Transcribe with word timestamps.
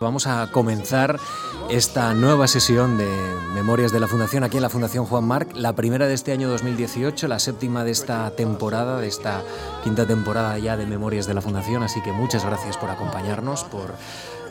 Vamos 0.00 0.26
a 0.26 0.50
comenzar 0.50 1.20
esta 1.68 2.14
nueva 2.14 2.48
sesión 2.48 2.96
de 2.96 3.06
Memorias 3.52 3.92
de 3.92 4.00
la 4.00 4.08
Fundación 4.08 4.44
aquí 4.44 4.56
en 4.56 4.62
la 4.62 4.70
Fundación 4.70 5.04
Juan 5.04 5.24
Marc, 5.24 5.52
la 5.54 5.74
primera 5.74 6.06
de 6.06 6.14
este 6.14 6.32
año 6.32 6.48
2018, 6.48 7.28
la 7.28 7.38
séptima 7.38 7.84
de 7.84 7.90
esta 7.90 8.30
temporada, 8.30 8.98
de 8.98 9.08
esta 9.08 9.42
quinta 9.84 10.06
temporada 10.06 10.56
ya 10.56 10.78
de 10.78 10.86
Memorias 10.86 11.26
de 11.26 11.34
la 11.34 11.42
Fundación, 11.42 11.82
así 11.82 12.00
que 12.00 12.12
muchas 12.12 12.46
gracias 12.46 12.78
por 12.78 12.88
acompañarnos, 12.88 13.64
por, 13.64 13.92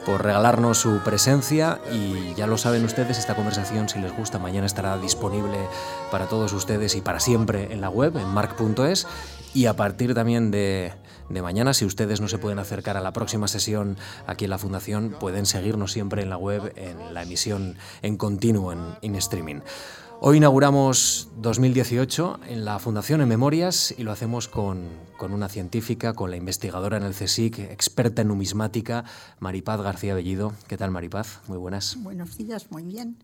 por 0.06 0.24
regalarnos 0.24 0.78
su 0.78 1.00
presencia. 1.00 1.82
Y 1.92 2.36
ya 2.36 2.46
lo 2.46 2.60
saben 2.60 2.86
ustedes, 2.86 3.18
esta 3.18 3.34
conversación 3.34 3.90
si 3.90 3.98
les 3.98 4.16
gusta 4.16 4.38
mañana 4.38 4.68
estará 4.68 5.00
disponible 5.00 5.58
para 6.12 6.28
todos 6.28 6.54
ustedes 6.54 6.94
y 6.94 7.02
para 7.02 7.20
siempre 7.20 7.74
en 7.74 7.82
la 7.82 7.90
web, 7.90 8.16
en 8.18 8.28
marc.es 8.28 9.08
y 9.54 9.66
a 9.66 9.76
partir 9.76 10.14
también 10.14 10.52
de, 10.52 10.94
mañana, 11.30 11.74
si 11.74 11.86
ustedes 11.86 12.22
no 12.22 12.28
se 12.28 12.38
pueden 12.38 12.60
acercar 12.60 12.98
a 12.98 13.02
la 13.02 13.14
próxima 13.14 13.48
sesión 13.48 13.98
aquí 14.28 14.46
en 14.46 14.52
la 14.52 14.58
Fundación, 14.58 15.16
pueden 15.20 15.46
seguirnos 15.46 15.92
siempre 15.92 16.22
en 16.22 16.30
la 16.30 16.38
web, 16.38 16.74
en 16.76 17.14
la 17.14 17.24
emisión 17.24 17.76
en 18.02 18.18
continuo, 18.18 18.74
en, 18.74 18.80
en 19.02 19.16
streaming. 19.16 19.62
Hoy 20.22 20.36
inauguramos 20.36 21.30
2018 21.38 22.42
en 22.50 22.66
la 22.66 22.78
Fundación 22.80 23.22
en 23.22 23.30
Memorias 23.30 23.96
y 23.98 24.04
lo 24.04 24.12
hacemos 24.12 24.50
con, 24.50 24.90
con, 25.18 25.32
una 25.32 25.48
científica, 25.48 26.14
con 26.14 26.30
la 26.30 26.36
investigadora 26.36 26.98
en 26.98 27.04
el 27.04 27.14
CSIC, 27.14 27.60
experta 27.60 28.24
en 28.24 28.28
numismática, 28.28 29.06
Maripaz 29.40 29.80
García 29.80 30.14
Bellido. 30.16 30.52
¿Qué 30.68 30.76
tal, 30.76 30.92
Maripaz? 30.92 31.40
Muy 31.48 31.58
buenas. 31.58 31.96
Buenos 32.04 32.38
días, 32.38 32.70
muy 32.70 32.84
bien. 32.84 33.18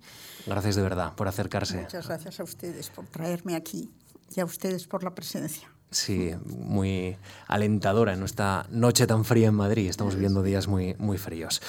Gracias 0.47 0.77
de 0.77 0.83
verdad 0.83 1.13
por 1.15 1.27
acercarse. 1.27 1.81
Muchas 1.81 2.07
gracias 2.07 2.39
a 2.39 2.43
ustedes 2.43 2.89
por 2.89 3.05
traerme 3.07 3.57
aquí 3.57 3.91
y 4.33 4.39
a 4.39 4.45
ustedes 4.45 4.87
por 4.87 5.03
la 5.03 5.13
presencia. 5.13 5.74
Sí, 5.95 6.35
muy 6.45 7.15
alentadora 7.47 8.11
en 8.11 8.23
esta 8.23 8.67
noche 8.69 9.07
tan 9.07 9.23
fría 9.23 9.47
en 9.47 9.55
Madrid. 9.55 9.89
Estamos 9.89 10.15
viviendo 10.15 10.43
días 10.43 10.67
muy, 10.67 10.93
muy 10.99 11.17
fríos. 11.17 11.61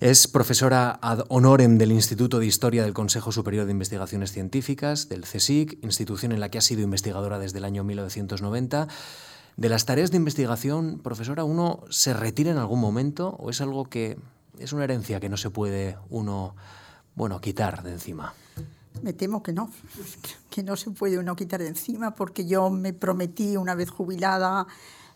Es 0.00 0.26
profesora 0.26 0.98
ad 1.02 1.26
honorem 1.28 1.76
del 1.76 1.92
Instituto 1.92 2.38
de 2.38 2.46
Historia 2.46 2.82
del 2.82 2.94
Consejo 2.94 3.30
Superior 3.30 3.66
de 3.66 3.72
Investigaciones 3.72 4.32
Científicas, 4.32 5.10
del 5.10 5.24
CSIC, 5.24 5.84
institución 5.84 6.32
en 6.32 6.40
la 6.40 6.48
que 6.48 6.56
ha 6.56 6.62
sido 6.62 6.80
investigadora 6.80 7.38
desde 7.38 7.58
el 7.58 7.66
año 7.66 7.84
1990. 7.84 8.88
De 9.58 9.68
las 9.68 9.84
tareas 9.84 10.10
de 10.10 10.16
investigación, 10.16 11.00
profesora, 11.00 11.44
¿uno 11.44 11.84
se 11.90 12.14
retira 12.14 12.50
en 12.52 12.56
algún 12.56 12.80
momento 12.80 13.36
o 13.38 13.50
es 13.50 13.60
algo 13.60 13.84
que 13.84 14.16
es 14.58 14.72
una 14.72 14.84
herencia 14.84 15.20
que 15.20 15.28
no 15.28 15.36
se 15.36 15.50
puede 15.50 15.98
uno, 16.08 16.56
bueno, 17.16 17.38
quitar 17.42 17.82
de 17.82 17.92
encima? 17.92 18.32
Me 19.02 19.12
temo 19.12 19.42
que 19.42 19.52
no, 19.52 19.70
que 20.50 20.62
no 20.62 20.76
se 20.76 20.90
puede 20.90 21.18
uno 21.18 21.36
quitar 21.36 21.60
de 21.60 21.68
encima 21.68 22.14
porque 22.14 22.46
yo 22.46 22.70
me 22.70 22.92
prometí 22.92 23.56
una 23.56 23.74
vez 23.74 23.90
jubilada 23.90 24.66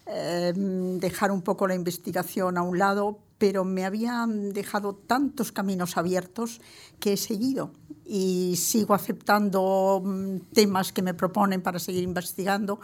eh, 0.07 0.53
dejar 0.57 1.31
un 1.31 1.43
poco 1.43 1.67
la 1.67 1.75
investigación 1.75 2.57
a 2.57 2.63
un 2.63 2.79
lado, 2.79 3.19
pero 3.37 3.65
me 3.65 3.85
habían 3.85 4.53
dejado 4.53 4.95
tantos 4.95 5.53
caminos 5.53 5.97
abiertos 5.97 6.61
que 6.99 7.13
he 7.13 7.17
seguido 7.17 7.73
y 8.11 8.57
sigo 8.57 8.95
aceptando 8.95 10.01
mm, 10.03 10.39
temas 10.55 10.93
que 10.93 11.03
me 11.03 11.13
proponen 11.13 11.61
para 11.61 11.79
seguir 11.79 12.03
investigando 12.03 12.81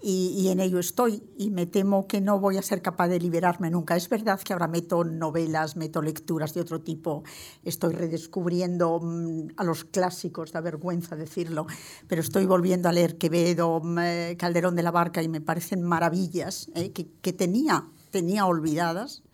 y, 0.00 0.48
en 0.48 0.60
ello 0.60 0.78
estoy. 0.78 1.24
Y 1.36 1.50
me 1.50 1.66
temo 1.66 2.06
que 2.06 2.20
no 2.20 2.38
voy 2.38 2.56
a 2.56 2.62
ser 2.62 2.80
capaz 2.80 3.08
de 3.08 3.18
liberarme 3.18 3.68
nunca. 3.68 3.96
Es 3.96 4.08
verdad 4.08 4.40
que 4.40 4.52
ahora 4.52 4.68
meto 4.68 5.02
novelas, 5.02 5.76
meto 5.76 6.00
lecturas 6.00 6.54
de 6.54 6.60
otro 6.60 6.80
tipo, 6.80 7.24
estoy 7.64 7.94
redescubriendo 7.94 9.00
mm, 9.02 9.48
a 9.56 9.64
los 9.64 9.84
clásicos, 9.84 10.52
da 10.52 10.60
vergüenza 10.60 11.16
decirlo, 11.16 11.66
pero 12.06 12.20
estoy 12.20 12.46
volviendo 12.46 12.88
a 12.88 12.92
leer 12.92 13.18
Quevedo, 13.18 13.80
mm, 13.82 13.98
eh, 13.98 14.36
Calderón 14.38 14.76
de 14.76 14.84
la 14.84 14.92
Barca 14.92 15.20
y 15.20 15.28
me 15.28 15.40
parecen 15.40 15.82
maravillas 15.82 16.70
eh, 16.76 16.92
que, 16.92 17.08
que 17.20 17.32
tenía, 17.32 17.88
tenía 18.12 18.46
olvidadas. 18.46 19.24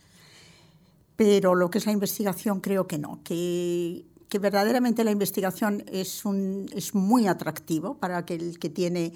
Pero 1.17 1.55
lo 1.55 1.70
que 1.70 1.79
es 1.79 1.87
la 1.87 1.92
investigación 1.92 2.61
creo 2.61 2.87
que 2.87 2.98
no, 2.98 3.20
que 3.25 4.05
que 4.28 4.38
verdaderamente 4.38 5.05
la 5.05 5.10
investigación 5.10 5.84
es, 5.91 6.24
un, 6.24 6.66
es 6.74 6.94
muy 6.94 7.27
atractivo 7.27 7.98
para 7.98 8.19
aquel 8.19 8.58
que 8.58 8.68
tiene, 8.68 9.12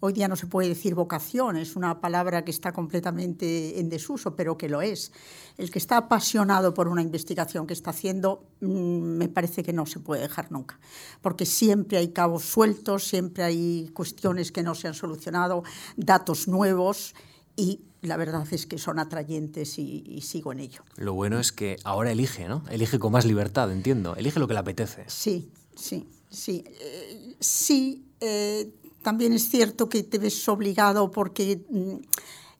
hoy 0.00 0.12
día 0.12 0.28
no 0.28 0.36
se 0.36 0.46
puede 0.46 0.68
decir 0.68 0.94
vocación, 0.94 1.56
es 1.56 1.76
una 1.76 2.00
palabra 2.00 2.44
que 2.44 2.50
está 2.50 2.72
completamente 2.72 3.78
en 3.78 3.88
desuso, 3.90 4.36
pero 4.36 4.56
que 4.56 4.68
lo 4.68 4.80
es. 4.80 5.12
El 5.58 5.70
que 5.70 5.78
está 5.78 5.98
apasionado 5.98 6.72
por 6.72 6.88
una 6.88 7.02
investigación 7.02 7.66
que 7.66 7.74
está 7.74 7.90
haciendo, 7.90 8.46
mm, 8.60 8.66
me 8.66 9.28
parece 9.28 9.62
que 9.62 9.72
no 9.72 9.84
se 9.86 10.00
puede 10.00 10.22
dejar 10.22 10.50
nunca, 10.50 10.78
porque 11.20 11.44
siempre 11.44 11.98
hay 11.98 12.08
cabos 12.08 12.44
sueltos, 12.44 13.06
siempre 13.06 13.44
hay 13.44 13.90
cuestiones 13.92 14.50
que 14.50 14.62
no 14.62 14.74
se 14.74 14.88
han 14.88 14.94
solucionado, 14.94 15.62
datos 15.96 16.48
nuevos 16.48 17.14
y 17.56 17.82
la 18.04 18.16
verdad 18.16 18.46
es 18.50 18.66
que 18.66 18.78
son 18.78 18.98
atrayentes 18.98 19.78
y, 19.78 20.20
sigo 20.22 20.52
en 20.52 20.60
ello. 20.60 20.82
Lo 20.96 21.14
bueno 21.14 21.38
es 21.40 21.52
que 21.52 21.76
ahora 21.84 22.12
elige, 22.12 22.48
¿no? 22.48 22.62
Elige 22.70 22.98
con 22.98 23.12
más 23.12 23.24
libertad, 23.24 23.70
entiendo. 23.72 24.16
Elige 24.16 24.40
lo 24.40 24.46
que 24.46 24.54
le 24.54 24.60
apetece. 24.60 25.04
Sí, 25.08 25.50
sí, 25.74 26.08
sí. 26.30 26.64
Eh, 26.80 27.36
sí, 27.40 28.06
eh, 28.20 28.72
también 29.02 29.32
es 29.32 29.48
cierto 29.48 29.88
que 29.88 30.02
te 30.02 30.18
ves 30.18 30.48
obligado 30.48 31.10
porque 31.10 31.64
mm, 31.68 31.94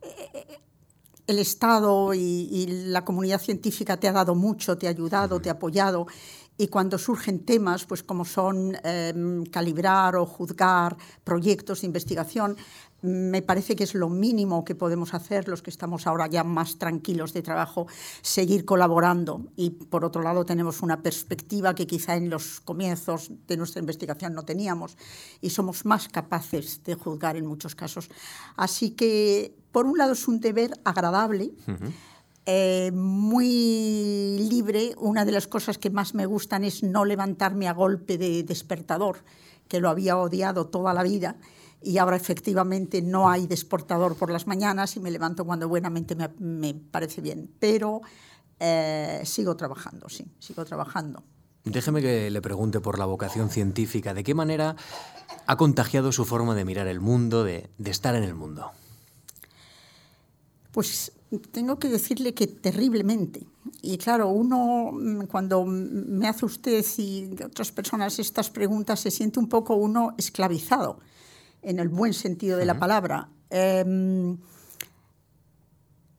eh, 0.02 0.58
el 1.26 1.38
Estado 1.38 2.12
y, 2.14 2.66
la 2.88 3.04
comunidad 3.04 3.40
científica 3.40 3.96
te 3.96 4.08
ha 4.08 4.12
dado 4.12 4.34
mucho, 4.34 4.76
te 4.76 4.86
ha 4.86 4.90
ayudado, 4.90 5.40
te 5.40 5.48
ha 5.48 5.52
apoyado. 5.52 6.06
Y 6.56 6.68
cuando 6.68 6.98
surgen 6.98 7.44
temas, 7.44 7.84
pues 7.84 8.02
como 8.02 8.24
son 8.24 8.76
em, 8.84 9.44
calibrar 9.46 10.14
o 10.16 10.24
juzgar 10.24 10.96
proyectos 11.24 11.80
de 11.80 11.86
investigación, 11.86 12.56
me 13.04 13.42
parece 13.42 13.76
que 13.76 13.84
es 13.84 13.94
lo 13.94 14.08
mínimo 14.08 14.64
que 14.64 14.74
podemos 14.74 15.12
hacer 15.12 15.46
los 15.46 15.60
que 15.60 15.68
estamos 15.68 16.06
ahora 16.06 16.26
ya 16.26 16.42
más 16.42 16.78
tranquilos 16.78 17.34
de 17.34 17.42
trabajo, 17.42 17.86
seguir 18.22 18.64
colaborando. 18.64 19.42
Y 19.56 19.70
por 19.70 20.06
otro 20.06 20.22
lado 20.22 20.46
tenemos 20.46 20.80
una 20.80 21.02
perspectiva 21.02 21.74
que 21.74 21.86
quizá 21.86 22.16
en 22.16 22.30
los 22.30 22.60
comienzos 22.60 23.30
de 23.46 23.58
nuestra 23.58 23.80
investigación 23.80 24.32
no 24.32 24.44
teníamos 24.44 24.96
y 25.42 25.50
somos 25.50 25.84
más 25.84 26.08
capaces 26.08 26.82
de 26.82 26.94
juzgar 26.94 27.36
en 27.36 27.46
muchos 27.46 27.74
casos. 27.74 28.08
Así 28.56 28.92
que, 28.92 29.54
por 29.70 29.84
un 29.84 29.98
lado, 29.98 30.12
es 30.12 30.26
un 30.26 30.40
deber 30.40 30.72
agradable. 30.84 31.52
Eh, 32.46 32.90
muy 32.92 34.36
libre, 34.50 34.94
una 34.98 35.24
de 35.24 35.32
las 35.32 35.46
cosas 35.46 35.78
que 35.78 35.90
más 35.90 36.14
me 36.14 36.26
gustan 36.26 36.64
es 36.64 36.82
no 36.82 37.04
levantarme 37.04 37.68
a 37.68 37.72
golpe 37.72 38.18
de 38.18 38.42
despertador, 38.42 39.18
que 39.68 39.80
lo 39.80 39.88
había 39.88 40.18
odiado 40.18 40.66
toda 40.66 40.92
la 40.92 41.02
vida 41.02 41.36
y 41.84 41.98
ahora 41.98 42.16
efectivamente 42.16 43.02
no 43.02 43.28
hay 43.28 43.46
desportador 43.46 44.16
por 44.16 44.30
las 44.30 44.46
mañanas 44.46 44.96
y 44.96 45.00
me 45.00 45.10
levanto 45.10 45.44
cuando 45.44 45.68
buenamente 45.68 46.16
me, 46.38 46.74
parece 46.74 47.20
bien. 47.20 47.50
Pero 47.58 48.00
eh, 48.58 49.20
sigo 49.24 49.54
trabajando, 49.54 50.08
sí, 50.08 50.26
sigo 50.38 50.64
trabajando. 50.64 51.22
Déjeme 51.64 52.02
que 52.02 52.30
le 52.30 52.42
pregunte 52.42 52.80
por 52.80 52.98
la 52.98 53.04
vocación 53.04 53.50
científica. 53.50 54.14
¿De 54.14 54.24
qué 54.24 54.34
manera 54.34 54.76
ha 55.46 55.56
contagiado 55.56 56.12
su 56.12 56.24
forma 56.24 56.54
de 56.54 56.64
mirar 56.64 56.86
el 56.88 57.00
mundo, 57.00 57.44
de, 57.44 57.70
de 57.78 57.90
estar 57.90 58.14
en 58.14 58.22
el 58.22 58.34
mundo? 58.34 58.70
Pues 60.72 61.12
tengo 61.40 61.78
que 61.78 61.88
decirle 61.88 62.34
que 62.34 62.46
terriblemente. 62.46 63.46
Y 63.82 63.98
claro, 63.98 64.28
uno 64.28 64.92
mm, 64.92 65.26
cuando 65.26 65.64
me 65.64 66.28
hace 66.28 66.46
usted 66.46 66.84
y 66.98 67.30
otras 67.42 67.72
personas 67.72 68.18
estas 68.18 68.50
preguntas 68.50 69.00
se 69.00 69.10
siente 69.10 69.38
un 69.38 69.48
poco 69.48 69.74
uno 69.74 70.14
esclavizado 70.18 70.98
en 71.62 71.78
el 71.78 71.88
buen 71.88 72.12
sentido 72.12 72.58
de 72.58 72.66
la 72.66 72.78
palabra. 72.78 73.28
Em, 73.50 74.36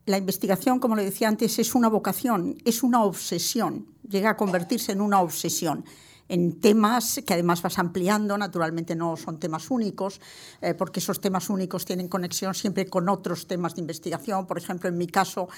la 0.06 0.18
investigación, 0.18 0.78
como 0.78 0.96
le 0.96 1.04
decía 1.04 1.28
antes, 1.28 1.58
es 1.58 1.74
una 1.74 1.88
vocación, 1.88 2.56
es 2.64 2.82
una 2.82 3.02
obsesión, 3.02 3.86
llega 4.08 4.30
a 4.30 4.36
convertirse 4.36 4.92
en 4.92 5.00
una 5.00 5.20
obsesión 5.20 5.84
en 6.28 6.60
temas 6.60 7.20
que 7.26 7.34
además 7.34 7.62
vas 7.62 7.78
ampliando, 7.78 8.36
naturalmente 8.36 8.94
no 8.94 9.16
son 9.16 9.38
temas 9.38 9.70
únicos, 9.70 10.20
eh, 10.60 10.74
porque 10.74 11.00
esos 11.00 11.20
temas 11.20 11.50
únicos 11.50 11.84
tienen 11.84 12.08
conexión 12.08 12.54
siempre 12.54 12.86
con 12.86 13.08
otros 13.08 13.46
temas 13.46 13.74
de 13.74 13.80
investigación. 13.80 14.46
Por 14.46 14.58
ejemplo, 14.58 14.88
en 14.88 14.98
mi 14.98 15.06
caso, 15.06 15.48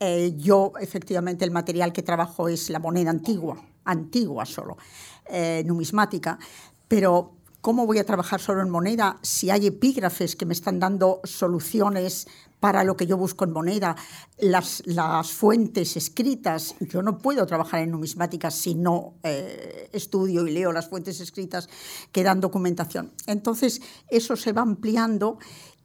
eh, 0.00 0.34
yo 0.36 0.72
efectivamente 0.80 1.44
el 1.44 1.50
material 1.50 1.92
que 1.92 2.02
trabajo 2.02 2.48
es 2.48 2.70
la 2.70 2.78
moneda 2.78 3.10
antigua, 3.10 3.62
antigua 3.84 4.46
solo, 4.46 4.76
eh, 5.26 5.62
numismática, 5.66 6.38
pero 6.88 7.32
¿Cómo 7.64 7.86
voy 7.86 7.96
a 7.96 8.04
trabajar 8.04 8.42
solo 8.42 8.60
en 8.60 8.68
moneda 8.68 9.18
si 9.22 9.48
hay 9.48 9.68
epígrafes 9.68 10.36
que 10.36 10.44
me 10.44 10.52
están 10.52 10.78
dando 10.78 11.22
soluciones 11.24 12.26
para 12.60 12.84
lo 12.84 12.94
que 12.94 13.06
yo 13.06 13.16
busco 13.16 13.46
en 13.46 13.52
moneda? 13.52 13.96
Las, 14.36 14.82
las 14.84 15.32
fuentes 15.32 15.96
escritas, 15.96 16.74
yo 16.80 17.00
no 17.00 17.16
puedo 17.16 17.46
trabajar 17.46 17.80
en 17.80 17.92
numismática 17.92 18.50
si 18.50 18.74
no 18.74 19.14
eh, 19.22 19.88
estudio 19.94 20.46
y 20.46 20.52
leo 20.52 20.72
las 20.72 20.90
fuentes 20.90 21.20
escritas 21.20 21.70
que 22.12 22.22
dan 22.22 22.42
documentación. 22.42 23.12
Entonces, 23.26 23.80
eso 24.08 24.36
se 24.36 24.52
va 24.52 24.60
ampliando 24.60 25.38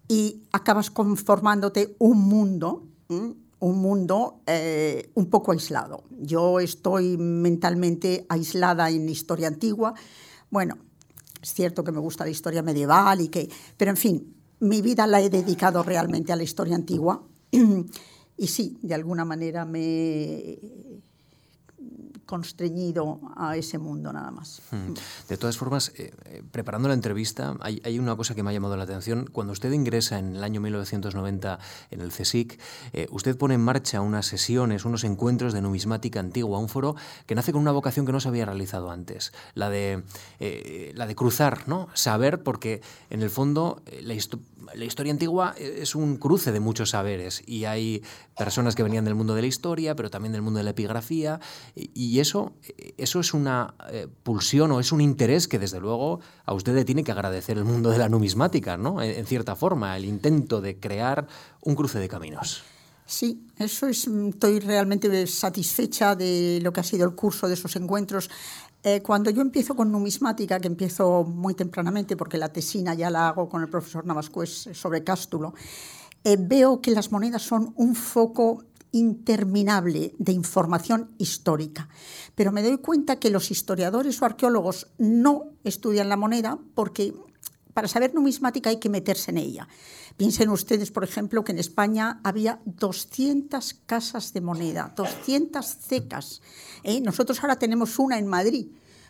y 0.10 0.44
acabas 0.52 0.92
conformándote 0.92 1.96
un 2.00 2.20
mundo. 2.20 2.90
un 3.08 3.82
mundo 3.82 4.42
eh, 4.48 5.12
un 5.14 5.30
poco 5.30 5.54
aislado. 5.54 6.04
Yo 6.10 6.60
estoy 6.60 7.16
mentalmente 7.16 8.26
aislada 8.28 8.90
en 8.90 9.08
historia 9.08 9.48
antigua. 9.48 9.94
Bueno, 10.50 10.78
es 11.42 11.54
cierto 11.54 11.84
que 11.84 11.92
me 11.92 12.00
gusta 12.00 12.24
la 12.24 12.32
historia 12.32 12.62
medieval 12.62 13.22
y 13.22 13.30
que, 13.30 13.50
pero 13.78 13.92
en 13.92 13.98
fin, 13.98 14.36
mi 14.60 14.82
vida 14.82 15.08
la 15.08 15.22
he 15.22 15.30
dedicado 15.30 15.84
realmente 15.84 16.34
a 16.34 16.36
la 16.36 16.44
historia 16.44 16.76
antigua. 16.76 17.24
Y 18.42 18.48
sí, 18.48 18.80
de 18.82 18.96
alguna 18.96 19.26
manera 19.26 19.66
me, 19.66 20.58
constreñido 22.30 23.20
a 23.36 23.58
ese 23.58 23.80
mundo 23.80 24.14
nada 24.14 24.30
más. 24.30 24.62
Hmm. 24.70 24.94
De 25.28 25.36
todas 25.36 25.58
formas, 25.58 25.92
eh, 25.98 26.14
eh, 26.26 26.44
preparando 26.52 26.88
la 26.88 26.94
entrevista, 26.94 27.56
hay, 27.60 27.98
una 27.98 28.16
cosa 28.16 28.36
que 28.36 28.44
me 28.44 28.52
ha 28.52 28.54
llamado 28.54 28.78
la 28.78 28.84
atención. 28.84 29.28
Cuando 29.32 29.52
usted 29.52 29.72
ingresa 29.72 30.20
en 30.20 30.36
el 30.36 30.44
año 30.44 30.62
1990 30.62 31.58
en 31.90 32.02
el 32.02 32.12
CSIC, 32.12 32.60
eh, 32.94 33.08
usted 33.10 33.36
pone 33.36 33.56
en 33.56 33.62
marcha 33.62 34.02
unas 34.02 34.28
sesiones, 34.28 34.86
unos 34.86 35.04
encuentros 35.06 35.54
de 35.54 35.62
numismática 35.64 36.20
antigua, 36.20 36.60
un 36.60 36.70
foro 36.70 36.96
que 37.26 37.34
nace 37.34 37.52
con 37.52 37.62
una 37.62 37.72
vocación 37.72 38.06
que 38.06 38.12
no 38.12 38.20
se 38.20 38.28
había 38.28 38.46
realizado 38.46 38.92
antes, 38.92 39.34
la 39.56 39.72
de, 39.72 40.04
la 40.94 41.08
de 41.08 41.16
cruzar, 41.16 41.68
¿no? 41.68 41.88
saber, 41.96 42.44
porque 42.44 42.82
en 43.10 43.24
el 43.24 43.32
fondo 43.32 43.82
la, 44.04 44.14
la 44.74 44.86
historia 44.86 45.12
antigua 45.12 45.56
es 45.58 45.96
un 45.96 46.18
cruce 46.18 46.52
de 46.52 46.60
muchos 46.60 46.92
saberes 46.92 47.42
y 47.46 47.66
hay 47.66 48.04
personas 48.38 48.76
que 48.76 48.84
venían 48.84 49.06
del 49.06 49.16
mundo 49.16 49.36
de 49.36 49.42
la 49.42 49.48
historia, 49.48 49.96
pero 49.96 50.10
también 50.10 50.34
del 50.34 50.42
mundo 50.42 50.58
de 50.58 50.64
la 50.64 50.72
epigrafía, 50.72 51.40
y 51.76 52.20
eso, 52.20 52.54
eso 52.98 53.20
es 53.20 53.34
una 53.34 53.74
eh, 53.92 54.08
pulsión 54.24 54.72
o 54.72 54.80
es 54.80 54.92
un 54.92 55.02
interés 55.02 55.48
que 55.48 55.60
desde 55.60 55.80
luego 55.80 56.20
a 56.46 56.54
usted 56.54 56.76
le 56.76 56.86
tiene 56.86 57.04
que 57.04 57.12
agradecer 57.12 57.58
el 57.58 57.66
mundo 57.66 57.90
de 57.90 57.98
la 57.98 58.10
numismática, 58.10 58.78
¿no? 58.78 59.02
En, 59.02 59.26
cierta 59.26 59.56
forma, 59.56 59.96
el 59.98 60.06
intento 60.06 60.62
de 60.62 60.80
crear 60.80 61.28
un 61.62 61.76
cruce 61.76 62.00
de 62.00 62.08
caminos. 62.08 62.64
Sí, 63.06 63.48
eso 63.58 63.88
es, 63.88 64.08
estoy 64.08 64.60
realmente 64.60 65.26
satisfecha 65.26 66.16
de 66.16 66.60
lo 66.62 66.72
que 66.72 66.80
ha 66.80 66.84
sido 66.84 67.08
el 67.08 67.16
curso 67.16 67.48
de 67.48 67.56
esos 67.56 67.76
encuentros. 67.76 68.30
Eh, 68.84 69.02
cuando 69.02 69.30
yo 69.30 69.42
empiezo 69.42 69.76
con 69.76 69.92
numismática, 69.92 70.60
que 70.60 70.68
empiezo 70.68 71.24
muy 71.26 71.54
tempranamente, 71.54 72.16
porque 72.16 72.38
la 72.38 72.50
tesina 72.50 72.94
ya 72.94 73.10
la 73.10 73.28
hago 73.28 73.50
con 73.50 73.62
el 73.62 73.70
profesor 73.70 74.06
Navascués 74.06 74.70
sobre 74.74 75.04
Cástulo, 75.04 75.54
eh, 76.24 76.38
veo 76.40 76.82
que 76.82 76.92
las 76.92 77.12
monedas 77.12 77.42
son 77.42 77.74
un 77.76 77.96
foco 77.96 78.64
interminable 78.92 80.16
de 80.18 80.32
información 80.32 81.12
histórica. 81.18 81.90
Pero 82.36 82.52
me 82.52 82.64
doy 82.64 82.78
cuenta 82.78 83.20
que 83.20 83.30
los 83.30 83.52
historiadores 83.52 84.22
o 84.22 84.26
arqueólogos 84.26 84.88
no 84.98 85.52
estudian 85.64 86.10
la 86.10 86.18
moneda 86.18 86.58
porque 86.74 87.14
para 87.80 87.88
saber 87.88 88.14
numismática 88.14 88.70
hay 88.70 88.76
que 88.76 88.90
meterse 88.90 89.32
en 89.32 89.38
ella. 89.38 89.66
Piensen 90.18 90.50
ustedes, 90.50 90.92
por 90.92 91.06
ejemplo, 91.06 91.46
que 91.46 91.54
en 91.54 91.60
España 91.60 92.20
había 92.26 92.60
200 92.66 93.74
casas 93.86 94.34
de 94.34 94.42
moneda, 94.42 94.92
200 94.98 95.66
cecas. 95.66 96.42
¿eh? 96.84 97.00
Nosotros 97.00 97.42
ahora 97.42 97.56
tenemos 97.56 97.98
una 97.98 98.18
en 98.18 98.28
Madrid. 98.28 98.68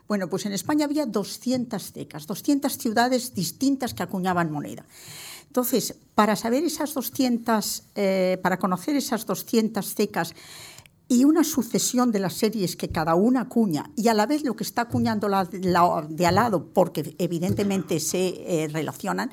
Bueno, 0.07 0.29
pues 0.29 0.45
en 0.45 0.53
España 0.53 0.85
había 0.85 1.07
200 1.07 1.81
cecas, 1.91 2.27
200 2.27 2.77
ciudades 2.77 3.33
distintas 3.33 3.95
que 3.95 4.03
acuñaban 4.03 4.51
moneda. 4.51 4.85
Entonces, 5.47 5.95
para 6.13 6.35
saber 6.35 6.63
esas 6.63 6.93
200, 6.93 7.85
eh, 7.95 8.37
para 8.43 8.59
conocer 8.59 8.95
esas 8.95 9.25
200 9.25 9.95
cecas 9.95 10.35
y 11.11 11.25
una 11.25 11.43
sucesión 11.43 12.11
de 12.11 12.19
las 12.19 12.35
series 12.35 12.75
que 12.75 12.89
cada 12.89 13.15
una 13.15 13.41
acuña 13.41 13.89
y 13.95 14.07
a 14.07 14.13
la 14.13 14.27
vez 14.27 14.43
lo 14.43 14.55
que 14.55 14.63
está 14.63 14.83
acuñando 14.83 15.27
de 15.27 16.25
al 16.27 16.35
lado, 16.35 16.67
porque 16.71 17.15
evidentemente 17.17 17.99
se 17.99 18.63
eh, 18.63 18.67
relacionan, 18.67 19.31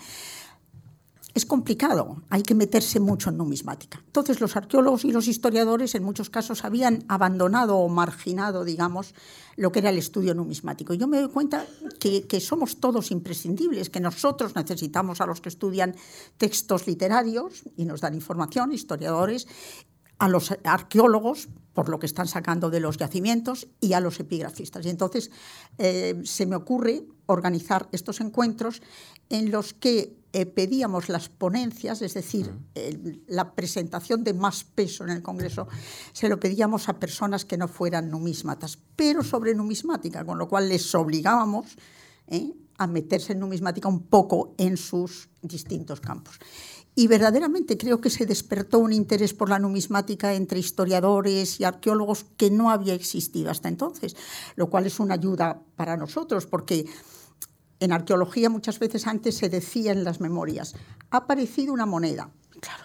es 1.34 1.44
complicado, 1.44 2.22
hay 2.30 2.42
que 2.42 2.54
meterse 2.54 2.98
mucho 2.98 3.28
en 3.28 3.36
numismática. 3.36 4.02
Entonces 4.06 4.40
los 4.40 4.56
arqueólogos 4.56 5.04
y 5.04 5.12
los 5.12 5.28
historiadores 5.28 5.94
en 5.94 6.02
muchos 6.02 6.30
casos 6.30 6.64
habían 6.64 7.04
abandonado 7.08 7.76
o 7.76 7.90
marginado, 7.90 8.64
digamos, 8.64 9.14
lo 9.56 9.70
que 9.70 9.80
era 9.80 9.90
el 9.90 9.98
estudio 9.98 10.34
numismático. 10.34 10.94
Yo 10.94 11.06
me 11.06 11.20
doy 11.20 11.28
cuenta 11.28 11.66
que, 12.00 12.26
que 12.26 12.40
somos 12.40 12.80
todos 12.80 13.10
imprescindibles, 13.10 13.90
que 13.90 14.00
nosotros 14.00 14.54
necesitamos 14.56 15.20
a 15.20 15.26
los 15.26 15.42
que 15.42 15.50
estudian 15.50 15.94
textos 16.38 16.86
literarios 16.86 17.64
y 17.76 17.84
nos 17.84 18.00
dan 18.00 18.14
información, 18.14 18.72
historiadores, 18.72 19.46
a 20.18 20.28
los 20.28 20.54
arqueólogos 20.64 21.48
por 21.74 21.90
lo 21.90 21.98
que 21.98 22.06
están 22.06 22.26
sacando 22.26 22.70
de 22.70 22.80
los 22.80 22.96
yacimientos 22.96 23.68
y 23.80 23.92
a 23.92 24.00
los 24.00 24.18
epigrafistas. 24.18 24.86
Y 24.86 24.88
entonces 24.88 25.30
eh, 25.76 26.20
se 26.24 26.46
me 26.46 26.56
ocurre 26.56 27.04
organizar 27.26 27.88
estos 27.92 28.20
encuentros 28.20 28.80
en 29.28 29.50
los 29.50 29.74
que 29.74 30.16
eh, 30.32 30.46
pedíamos 30.46 31.08
las 31.08 31.28
ponencias, 31.28 32.02
es 32.02 32.14
decir, 32.14 32.52
la 33.26 33.54
presentación 33.54 34.24
de 34.24 34.32
más 34.34 34.64
peso 34.64 35.04
en 35.04 35.10
el 35.10 35.22
Congreso, 35.22 35.68
se 36.12 36.28
lo 36.28 36.40
pedíamos 36.40 36.88
a 36.88 36.98
personas 36.98 37.44
que 37.44 37.56
no 37.56 37.68
fueran 37.68 38.10
numismatas, 38.10 38.78
pero 38.96 39.22
sobre 39.22 39.54
numismática, 39.54 40.24
con 40.24 40.38
lo 40.38 40.48
cual 40.48 40.68
les 40.68 40.94
obligábamos 40.94 41.76
¿eh? 42.28 42.52
a 42.78 42.86
meterse 42.86 43.32
en 43.32 43.40
numismática 43.40 43.88
un 43.88 44.02
poco 44.02 44.54
en 44.58 44.76
sus 44.76 45.28
distintos 45.42 46.00
campos. 46.00 46.38
Y 46.98 47.08
verdaderamente 47.08 47.76
creo 47.76 48.00
que 48.00 48.08
se 48.08 48.24
despertó 48.24 48.78
un 48.78 48.90
interés 48.90 49.34
por 49.34 49.50
la 49.50 49.58
numismática 49.58 50.32
entre 50.32 50.58
historiadores 50.58 51.60
y 51.60 51.64
arqueólogos 51.64 52.24
que 52.38 52.50
no 52.50 52.70
había 52.70 52.94
existido 52.94 53.50
hasta 53.50 53.68
entonces, 53.68 54.16
lo 54.56 54.70
cual 54.70 54.86
es 54.86 54.98
una 54.98 55.14
ayuda 55.14 55.60
para 55.76 55.98
nosotros, 55.98 56.46
porque 56.46 56.86
en 57.80 57.92
arqueología 57.92 58.48
muchas 58.48 58.78
veces 58.78 59.06
antes 59.06 59.36
se 59.36 59.50
decía 59.50 59.92
en 59.92 60.04
las 60.04 60.22
memorias, 60.22 60.74
ha 61.10 61.18
aparecido 61.18 61.74
una 61.74 61.84
moneda. 61.84 62.30
Claro, 62.60 62.84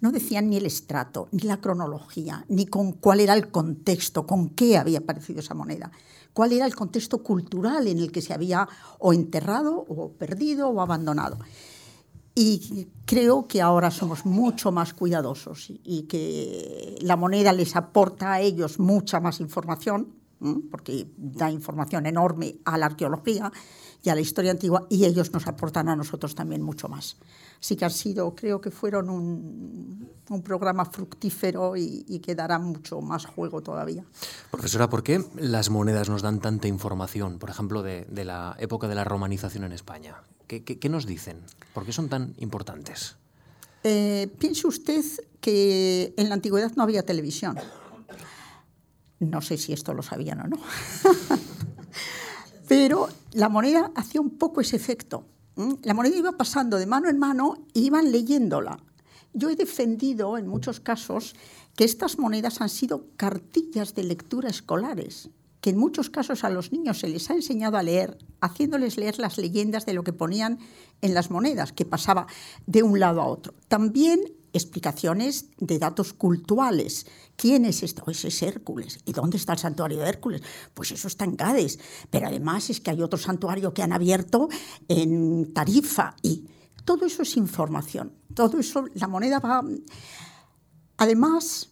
no 0.00 0.12
decían 0.12 0.50
ni 0.50 0.58
el 0.58 0.66
estrato, 0.66 1.28
ni 1.32 1.42
la 1.42 1.60
cronología, 1.60 2.44
ni 2.48 2.66
con 2.66 2.92
cuál 2.92 3.18
era 3.18 3.34
el 3.34 3.50
contexto, 3.50 4.24
con 4.24 4.50
qué 4.50 4.78
había 4.78 5.00
aparecido 5.00 5.40
esa 5.40 5.54
moneda, 5.54 5.90
cuál 6.32 6.52
era 6.52 6.64
el 6.64 6.76
contexto 6.76 7.24
cultural 7.24 7.88
en 7.88 7.98
el 7.98 8.12
que 8.12 8.22
se 8.22 8.32
había 8.32 8.68
o 9.00 9.12
enterrado 9.12 9.84
o 9.88 10.12
perdido 10.12 10.68
o 10.68 10.80
abandonado. 10.80 11.38
Y 12.40 12.86
creo 13.04 13.48
que 13.48 13.60
ahora 13.60 13.90
somos 13.90 14.24
mucho 14.24 14.70
más 14.70 14.94
cuidadosos 14.94 15.72
y 15.82 16.04
que 16.04 16.96
la 17.00 17.16
moneda 17.16 17.52
les 17.52 17.74
aporta 17.74 18.34
a 18.34 18.40
ellos 18.40 18.78
mucha 18.78 19.18
más 19.18 19.40
información, 19.40 20.14
porque 20.70 21.10
da 21.16 21.50
información 21.50 22.06
enorme 22.06 22.58
a 22.64 22.78
la 22.78 22.86
arqueología 22.86 23.50
y 24.04 24.10
a 24.10 24.14
la 24.14 24.20
historia 24.20 24.52
antigua, 24.52 24.86
y 24.88 25.04
ellos 25.04 25.32
nos 25.32 25.48
aportan 25.48 25.88
a 25.88 25.96
nosotros 25.96 26.36
también 26.36 26.62
mucho 26.62 26.88
más. 26.88 27.16
Así 27.60 27.74
que 27.74 27.84
han 27.84 27.90
sido, 27.90 28.32
creo 28.36 28.60
que 28.60 28.70
fueron 28.70 29.10
un, 29.10 30.42
programa 30.44 30.84
fructífero 30.84 31.76
y, 31.76 32.20
que 32.20 32.36
dará 32.36 32.60
mucho 32.60 33.00
más 33.00 33.26
juego 33.26 33.62
todavía. 33.62 34.04
Profesora, 34.52 34.88
¿por 34.88 35.02
qué 35.02 35.24
las 35.34 35.70
monedas 35.70 36.08
nos 36.08 36.22
dan 36.22 36.38
tanta 36.38 36.68
información, 36.68 37.40
por 37.40 37.50
ejemplo, 37.50 37.82
de 37.82 38.24
la 38.24 38.54
época 38.60 38.86
de 38.86 38.94
la 38.94 39.02
romanización 39.02 39.64
en 39.64 39.72
España? 39.72 40.22
¿Qué, 40.48 40.88
nos 40.88 41.04
dicen? 41.04 41.42
¿Por 41.74 41.84
qué 41.84 41.92
son 41.92 42.08
tan 42.08 42.34
importantes? 42.38 43.16
Eh, 43.84 44.34
piense 44.38 44.66
usted 44.66 45.04
que 45.40 46.14
en 46.16 46.30
la 46.30 46.34
antigüedad 46.34 46.72
no 46.74 46.82
había 46.82 47.04
televisión. 47.04 47.58
No 49.20 49.42
sé 49.42 49.58
si 49.58 49.74
esto 49.74 49.92
lo 49.92 50.02
sabían 50.02 50.40
o 50.40 50.48
no. 50.48 50.56
Pero 52.68 53.08
la 53.32 53.50
moneda 53.50 53.92
hacía 53.94 54.22
un 54.22 54.38
poco 54.38 54.62
ese 54.62 54.76
efecto. 54.76 55.26
La 55.82 55.92
moneda 55.92 56.16
iba 56.16 56.32
pasando 56.32 56.78
de 56.78 56.86
mano 56.86 57.10
en 57.10 57.18
mano 57.18 57.66
e 57.74 57.80
iban 57.80 58.10
leyéndola. 58.10 58.78
Yo 59.34 59.50
he 59.50 59.56
defendido 59.56 60.38
en 60.38 60.48
muchos 60.48 60.80
casos 60.80 61.34
que 61.76 61.84
estas 61.84 62.18
monedas 62.18 62.62
han 62.62 62.70
sido 62.70 63.08
cartillas 63.16 63.94
de 63.94 64.04
lectura 64.04 64.48
escolares 64.48 65.28
que 65.60 65.70
en 65.70 65.78
muchos 65.78 66.10
casos 66.10 66.44
a 66.44 66.50
los 66.50 66.72
niños 66.72 67.00
se 67.00 67.08
les 67.08 67.30
ha 67.30 67.34
enseñado 67.34 67.76
a 67.76 67.82
leer, 67.82 68.18
haciéndoles 68.40 68.96
leer 68.96 69.18
las 69.18 69.38
leyendas 69.38 69.86
de 69.86 69.94
lo 69.94 70.04
que 70.04 70.12
ponían 70.12 70.58
en 71.00 71.14
las 71.14 71.30
monedas, 71.30 71.72
que 71.72 71.84
pasaba 71.84 72.26
de 72.66 72.82
un 72.82 73.00
lado 73.00 73.20
a 73.20 73.26
otro. 73.26 73.54
También 73.68 74.20
explicaciones 74.52 75.50
de 75.58 75.78
datos 75.78 76.12
culturales. 76.12 77.06
¿Quién 77.36 77.64
es 77.64 77.82
esto? 77.82 78.04
Ese 78.10 78.28
es 78.28 78.42
Hércules. 78.42 79.00
¿Y 79.04 79.12
dónde 79.12 79.36
está 79.36 79.52
el 79.52 79.58
santuario 79.58 79.98
de 79.98 80.08
Hércules? 80.08 80.42
Pues 80.74 80.90
eso 80.92 81.08
está 81.08 81.24
en 81.24 81.36
Gades. 81.36 81.78
Pero 82.10 82.26
además 82.26 82.70
es 82.70 82.80
que 82.80 82.90
hay 82.90 83.02
otro 83.02 83.18
santuario 83.18 83.74
que 83.74 83.82
han 83.82 83.92
abierto 83.92 84.48
en 84.88 85.52
Tarifa. 85.52 86.16
Y 86.22 86.48
todo 86.84 87.06
eso 87.06 87.22
es 87.22 87.36
información. 87.36 88.12
Todo 88.34 88.58
eso, 88.58 88.86
la 88.94 89.08
moneda 89.08 89.38
va... 89.38 89.62
Además, 90.96 91.70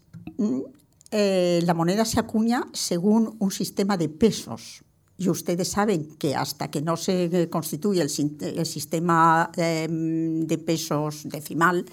eh, 1.10 1.60
la 1.64 1.74
moneda 1.74 2.04
se 2.04 2.20
acuña 2.20 2.66
según 2.72 3.36
un 3.38 3.50
sistema 3.50 3.96
de 3.96 4.08
pesos. 4.08 4.82
Y 5.18 5.30
ustedes 5.30 5.68
saben 5.68 6.16
que 6.16 6.34
hasta 6.34 6.70
que 6.70 6.82
no 6.82 6.96
se 6.96 7.48
constituye 7.50 8.02
el, 8.02 8.10
sistema 8.10 9.50
em, 9.56 10.46
de 10.46 10.58
pesos 10.58 11.22
decimal, 11.24 11.86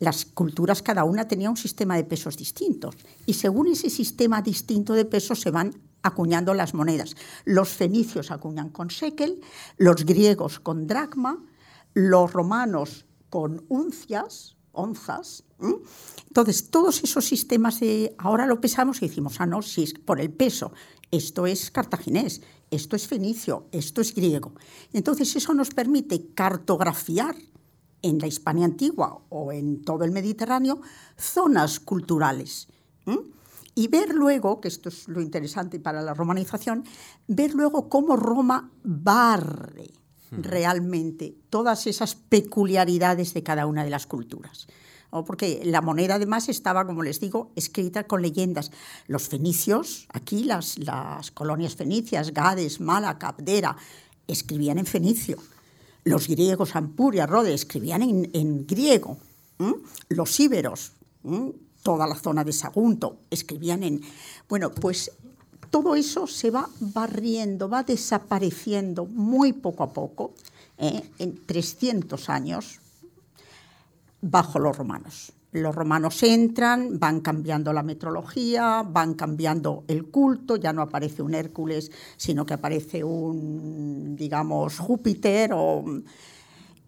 las 0.00 0.24
culturas 0.24 0.82
cada 0.82 1.04
una 1.04 1.28
tenía 1.28 1.48
un 1.48 1.56
sistema 1.56 1.96
de 1.96 2.04
pesos 2.04 2.36
distintos. 2.36 2.96
Y 3.24 3.34
según 3.34 3.68
ese 3.68 3.88
sistema 3.88 4.42
distinto 4.42 4.94
de 4.94 5.04
pesos 5.04 5.40
se 5.40 5.50
van 5.50 5.74
acuñando 6.02 6.54
las 6.54 6.74
monedas. 6.74 7.16
Los 7.44 7.68
fenicios 7.68 8.30
acuñan 8.30 8.70
con 8.70 8.88
shekel, 8.88 9.40
los 9.76 10.04
griegos 10.04 10.60
con 10.60 10.86
dracma, 10.86 11.44
los 11.94 12.32
romanos 12.32 13.06
con 13.30 13.64
uncias, 13.68 14.56
onzas, 14.72 15.44
entonces, 16.28 16.70
todos 16.70 17.02
esos 17.02 17.24
sistemas 17.24 17.80
de 17.80 18.14
ahora 18.18 18.46
lo 18.46 18.60
pesamos 18.60 19.00
y 19.00 19.08
decimos, 19.08 19.40
ah, 19.40 19.46
no, 19.46 19.62
si 19.62 19.84
es 19.84 19.94
por 19.94 20.20
el 20.20 20.30
peso, 20.30 20.72
esto 21.10 21.46
es 21.46 21.70
cartaginés, 21.70 22.42
esto 22.70 22.94
es 22.96 23.06
fenicio, 23.06 23.68
esto 23.72 24.00
es 24.00 24.14
griego. 24.14 24.52
Entonces, 24.92 25.34
eso 25.34 25.54
nos 25.54 25.70
permite 25.70 26.34
cartografiar 26.34 27.36
en 28.02 28.18
la 28.18 28.26
Hispania 28.26 28.66
antigua 28.66 29.22
o 29.30 29.52
en 29.52 29.82
todo 29.82 30.04
el 30.04 30.12
Mediterráneo 30.12 30.80
zonas 31.16 31.80
culturales. 31.80 32.68
Y 33.74 33.88
ver 33.88 34.14
luego, 34.14 34.60
que 34.60 34.68
esto 34.68 34.88
es 34.88 35.08
lo 35.08 35.20
interesante 35.20 35.80
para 35.80 36.02
la 36.02 36.12
romanización, 36.12 36.84
ver 37.28 37.54
luego 37.54 37.88
cómo 37.88 38.16
Roma 38.16 38.72
barre 38.82 39.92
hmm. 40.30 40.42
realmente 40.42 41.36
todas 41.50 41.86
esas 41.86 42.14
peculiaridades 42.14 43.32
de 43.32 43.42
cada 43.42 43.66
una 43.66 43.84
de 43.84 43.90
las 43.90 44.06
culturas 44.06 44.66
porque 45.10 45.60
la 45.64 45.80
moneda 45.80 46.16
además 46.16 46.48
estaba, 46.48 46.86
como 46.86 47.02
les 47.02 47.20
digo, 47.20 47.50
escrita 47.56 48.04
con 48.04 48.22
leyendas. 48.22 48.70
Los 49.06 49.28
fenicios, 49.28 50.06
aquí 50.12 50.44
las, 50.44 50.76
colonias 51.32 51.76
fenicias, 51.76 52.32
Gades, 52.32 52.80
Mala, 52.80 53.16
Abdera, 53.20 53.76
escribían 54.26 54.78
en 54.78 54.86
fenicio. 54.86 55.38
Los 56.04 56.28
griegos, 56.28 56.76
Ampuria, 56.76 57.26
Rode, 57.26 57.54
escribían 57.54 58.02
en, 58.02 58.66
griego. 58.66 59.18
Los 60.08 60.38
íberos, 60.38 60.92
toda 61.82 62.06
la 62.06 62.16
zona 62.16 62.44
de 62.44 62.52
Sagunto, 62.52 63.20
escribían 63.30 63.82
en... 63.82 64.02
Bueno, 64.48 64.70
pues 64.70 65.10
todo 65.70 65.94
eso 65.94 66.26
se 66.26 66.50
va 66.50 66.68
barriendo, 66.80 67.68
va 67.68 67.82
desapareciendo 67.82 69.06
muy 69.06 69.52
poco 69.52 69.82
a 69.82 69.92
poco, 69.92 70.34
¿eh? 70.78 71.02
en 71.18 71.44
300 71.44 72.28
años, 72.30 72.80
bajo 74.30 74.58
los 74.58 74.76
romanos. 74.76 75.32
Los 75.52 75.74
romanos 75.74 76.22
entran, 76.22 76.98
van 76.98 77.20
cambiando 77.20 77.72
la 77.72 77.82
metrología, 77.82 78.82
van 78.82 79.14
cambiando 79.14 79.84
el 79.88 80.10
culto, 80.10 80.56
ya 80.56 80.72
no 80.72 80.82
aparece 80.82 81.22
un 81.22 81.34
Hércules, 81.34 81.90
sino 82.16 82.44
que 82.44 82.54
aparece 82.54 83.02
un, 83.04 84.16
digamos, 84.16 84.78
Júpiter 84.78 85.52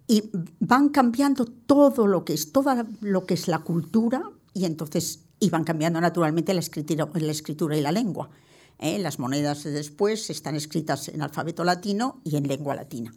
y 0.07 0.31
van 0.61 0.89
cambiando 0.91 1.45
todo 1.47 2.07
lo 2.07 2.25
que 2.25 2.35
es, 2.35 2.53
toda 2.53 2.87
lo 3.01 3.25
que 3.25 3.35
es 3.35 3.49
la 3.49 3.61
cultura 3.61 4.23
y 4.53 4.65
entonces 4.65 5.25
iban 5.41 5.65
cambiando 5.65 6.01
naturalmente 6.01 6.53
la 6.53 6.61
escritura, 6.61 7.09
la 7.15 7.33
escritura 7.33 7.77
y 7.77 7.81
la 7.81 7.93
lengua. 7.93 8.29
¿eh? 8.79 8.99
Las 8.99 9.19
monedas 9.19 9.65
de 9.65 9.71
después 9.71 10.29
están 10.31 10.57
escritas 10.57 11.09
en 11.09 11.23
alfabeto 11.23 11.65
latino 11.65 12.21
y 12.25 12.37
en 12.37 12.49
lengua 12.49 12.75
latina. 12.75 13.15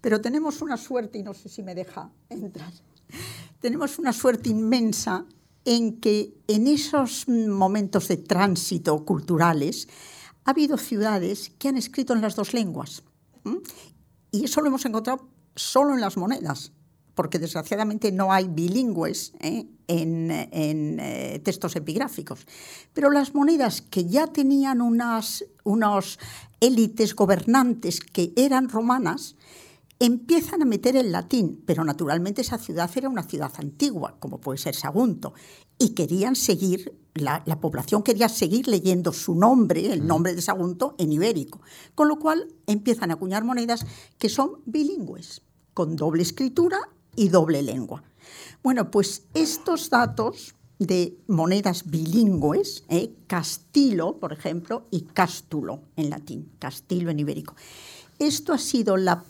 Pero 0.00 0.20
tenemos 0.20 0.60
una 0.60 0.76
suerte, 0.76 1.18
y 1.18 1.22
no 1.22 1.34
sé 1.34 1.48
si 1.48 1.62
me 1.62 1.74
deja 1.74 2.10
entrar, 2.28 2.72
tenemos 3.60 3.98
una 3.98 4.12
suerte 4.12 4.48
inmensa 4.48 5.24
en 5.64 6.00
que 6.00 6.34
en 6.48 6.66
esos 6.66 7.28
momentos 7.28 8.08
de 8.08 8.16
tránsito 8.16 9.04
culturales 9.04 9.88
ha 10.44 10.50
habido 10.50 10.78
ciudades 10.78 11.52
que 11.58 11.68
han 11.68 11.76
escrito 11.76 12.14
en 12.14 12.22
las 12.22 12.36
dos 12.36 12.54
lenguas. 12.54 13.02
Y 14.30 14.44
eso 14.44 14.60
lo 14.60 14.68
hemos 14.68 14.84
encontrado 14.84 15.28
solo 15.54 15.94
en 15.94 16.00
las 16.00 16.16
monedas, 16.16 16.72
porque 17.14 17.38
desgraciadamente 17.38 18.12
no 18.12 18.32
hay 18.32 18.48
bilingües 18.48 19.32
¿eh? 19.40 19.66
en, 19.88 20.30
eh, 20.30 21.40
textos 21.44 21.76
epigráficos. 21.76 22.46
Pero 22.94 23.10
las 23.10 23.34
monedas 23.34 23.82
que 23.82 24.06
ya 24.06 24.26
tenían 24.26 24.80
unas 24.80 25.44
unos 25.64 26.18
élites 26.60 27.14
gobernantes 27.14 28.00
que 28.00 28.32
eran 28.36 28.68
romanas, 28.68 29.36
empiezan 30.00 30.62
a 30.62 30.64
meter 30.64 30.96
el 30.96 31.12
latín, 31.12 31.62
pero 31.66 31.84
naturalmente 31.84 32.40
esa 32.40 32.58
ciudad 32.58 32.90
era 32.96 33.08
una 33.08 33.22
ciudad 33.22 33.52
antigua, 33.58 34.16
como 34.18 34.40
puede 34.40 34.58
ser 34.58 34.74
Sagunto, 34.74 35.34
y 35.78 35.90
querían 35.90 36.36
seguir, 36.36 36.98
la, 37.14 37.44
población 37.60 38.02
quería 38.02 38.30
seguir 38.30 38.66
leyendo 38.66 39.12
su 39.12 39.34
nombre, 39.34 39.92
el 39.92 40.06
nombre 40.06 40.34
de 40.34 40.40
Sagunto, 40.40 40.94
en 40.98 41.12
ibérico, 41.12 41.60
con 41.94 42.08
lo 42.08 42.18
cual 42.18 42.48
empiezan 42.66 43.10
a 43.10 43.14
acuñar 43.14 43.44
monedas 43.44 43.84
que 44.18 44.30
son 44.30 44.62
bilingües, 44.64 45.42
con 45.74 45.96
doble 45.96 46.22
escritura 46.22 46.78
y 47.14 47.28
doble 47.28 47.62
lengua. 47.62 48.02
Bueno, 48.62 48.90
pues 48.90 49.24
estos 49.34 49.90
datos 49.90 50.54
de 50.78 51.18
monedas 51.26 51.90
bilingües, 51.90 52.84
eh, 52.88 53.14
castilo, 53.26 54.18
por 54.18 54.32
ejemplo, 54.32 54.86
y 54.90 55.02
cástulo 55.02 55.82
en 55.96 56.08
latín, 56.08 56.52
castilo 56.58 57.10
en 57.10 57.20
ibérico. 57.20 57.54
Esto 58.18 58.54
ha 58.54 58.58
sido 58.58 58.96
la 58.96 59.24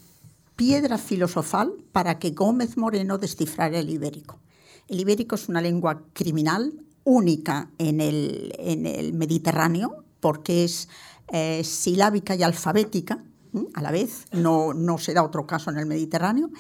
piedra 0.61 0.99
filosofal 0.99 1.73
para 1.91 2.19
que 2.19 2.33
Gómez 2.33 2.77
Moreno 2.77 3.17
descifrara 3.17 3.79
el 3.79 3.89
ibérico. 3.89 4.41
El 4.89 5.01
ibérico 5.01 5.37
es 5.37 5.49
una 5.49 5.63
lengua 5.63 6.03
criminal 6.13 6.85
única 7.03 7.71
en 7.79 8.03
el, 8.03 9.13
Mediterráneo 9.15 10.05
porque 10.21 10.65
es 10.65 10.91
eh, 11.29 11.65
silábica 11.65 12.35
y 12.35 12.43
alfabética 12.43 13.25
a 13.73 13.81
la 13.81 13.91
vez, 13.91 14.27
no, 14.33 14.75
se 14.99 15.15
da 15.15 15.23
otro 15.23 15.47
caso 15.47 15.71
en 15.71 15.79
el 15.79 15.87
Mediterráneo. 15.87 16.51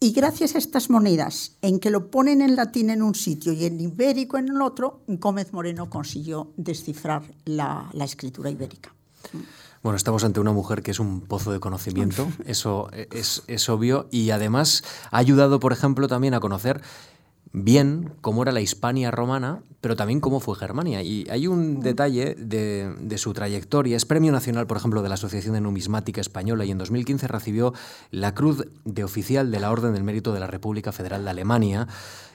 Y 0.00 0.12
gracias 0.12 0.54
a 0.54 0.58
estas 0.58 0.88
monedas, 0.88 1.58
en 1.60 1.80
que 1.80 1.90
lo 1.90 2.10
ponen 2.10 2.40
en 2.40 2.56
latín 2.56 2.88
en 2.88 3.02
un 3.02 3.14
sitio 3.14 3.52
y 3.52 3.66
en 3.66 3.78
ibérico 3.82 4.38
en 4.38 4.48
el 4.48 4.62
otro, 4.62 5.02
Gómez 5.08 5.52
Moreno 5.52 5.90
consiguió 5.90 6.54
descifrar 6.56 7.22
la 7.44 7.90
escritura 8.00 8.48
ibérica. 8.48 8.94
Bueno, 9.82 9.96
estamos 9.96 10.24
ante 10.24 10.40
una 10.40 10.52
mujer 10.52 10.82
que 10.82 10.90
es 10.90 10.98
un 10.98 11.20
pozo 11.20 11.52
de 11.52 11.60
conocimiento, 11.60 12.28
eso 12.46 12.90
es, 12.92 13.44
es 13.46 13.68
obvio, 13.68 14.08
y 14.10 14.30
además 14.30 14.82
ha 15.10 15.18
ayudado, 15.18 15.60
por 15.60 15.72
ejemplo, 15.72 16.08
también 16.08 16.34
a 16.34 16.40
conocer 16.40 16.82
bien 17.52 18.12
cómo 18.20 18.42
era 18.42 18.52
la 18.52 18.60
Hispania 18.60 19.10
romana, 19.10 19.62
pero 19.80 19.96
también 19.96 20.20
cómo 20.20 20.40
fue 20.40 20.56
Germania. 20.56 21.02
Y 21.02 21.26
hay 21.30 21.46
un 21.46 21.80
detalle 21.80 22.34
de, 22.34 23.18
su 23.18 23.32
trayectoria. 23.32 23.96
Es 23.96 24.04
Premio 24.04 24.32
Nacional, 24.32 24.66
por 24.66 24.76
ejemplo, 24.76 25.02
de 25.02 25.08
la 25.08 25.14
Asociación 25.14 25.54
de 25.54 25.60
Numismática 25.60 26.20
Española 26.20 26.64
y 26.64 26.70
en 26.70 26.78
2015 26.78 27.28
recibió 27.28 27.72
la 28.10 28.34
Cruz 28.34 28.66
de 28.84 29.04
Oficial 29.04 29.50
de 29.50 29.60
la 29.60 29.70
Orden 29.70 29.94
del 29.94 30.04
Mérito 30.04 30.32
de 30.32 30.40
la 30.40 30.46
República 30.46 30.92
Federal 30.92 31.24
de 31.24 31.30
Alemania 31.30 31.88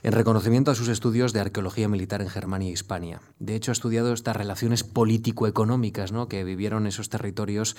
en 0.04 0.12
reconocimiento 0.12 0.70
a 0.70 0.74
sus 0.74 0.88
estudios 0.88 1.32
de 1.32 1.40
arqueología 1.40 1.88
militar 1.88 2.20
en 2.20 2.28
Germania 2.28 2.68
y 2.68 2.72
Hispania. 2.72 3.22
De 3.38 3.54
hecho, 3.54 3.70
ha 3.70 3.72
estudiado 3.72 4.12
estas 4.12 4.36
relaciones 4.36 4.84
político-económicas 4.84 6.12
¿no? 6.12 6.28
que 6.28 6.44
vivieron 6.44 6.86
esos 6.86 7.08
territorios 7.08 7.74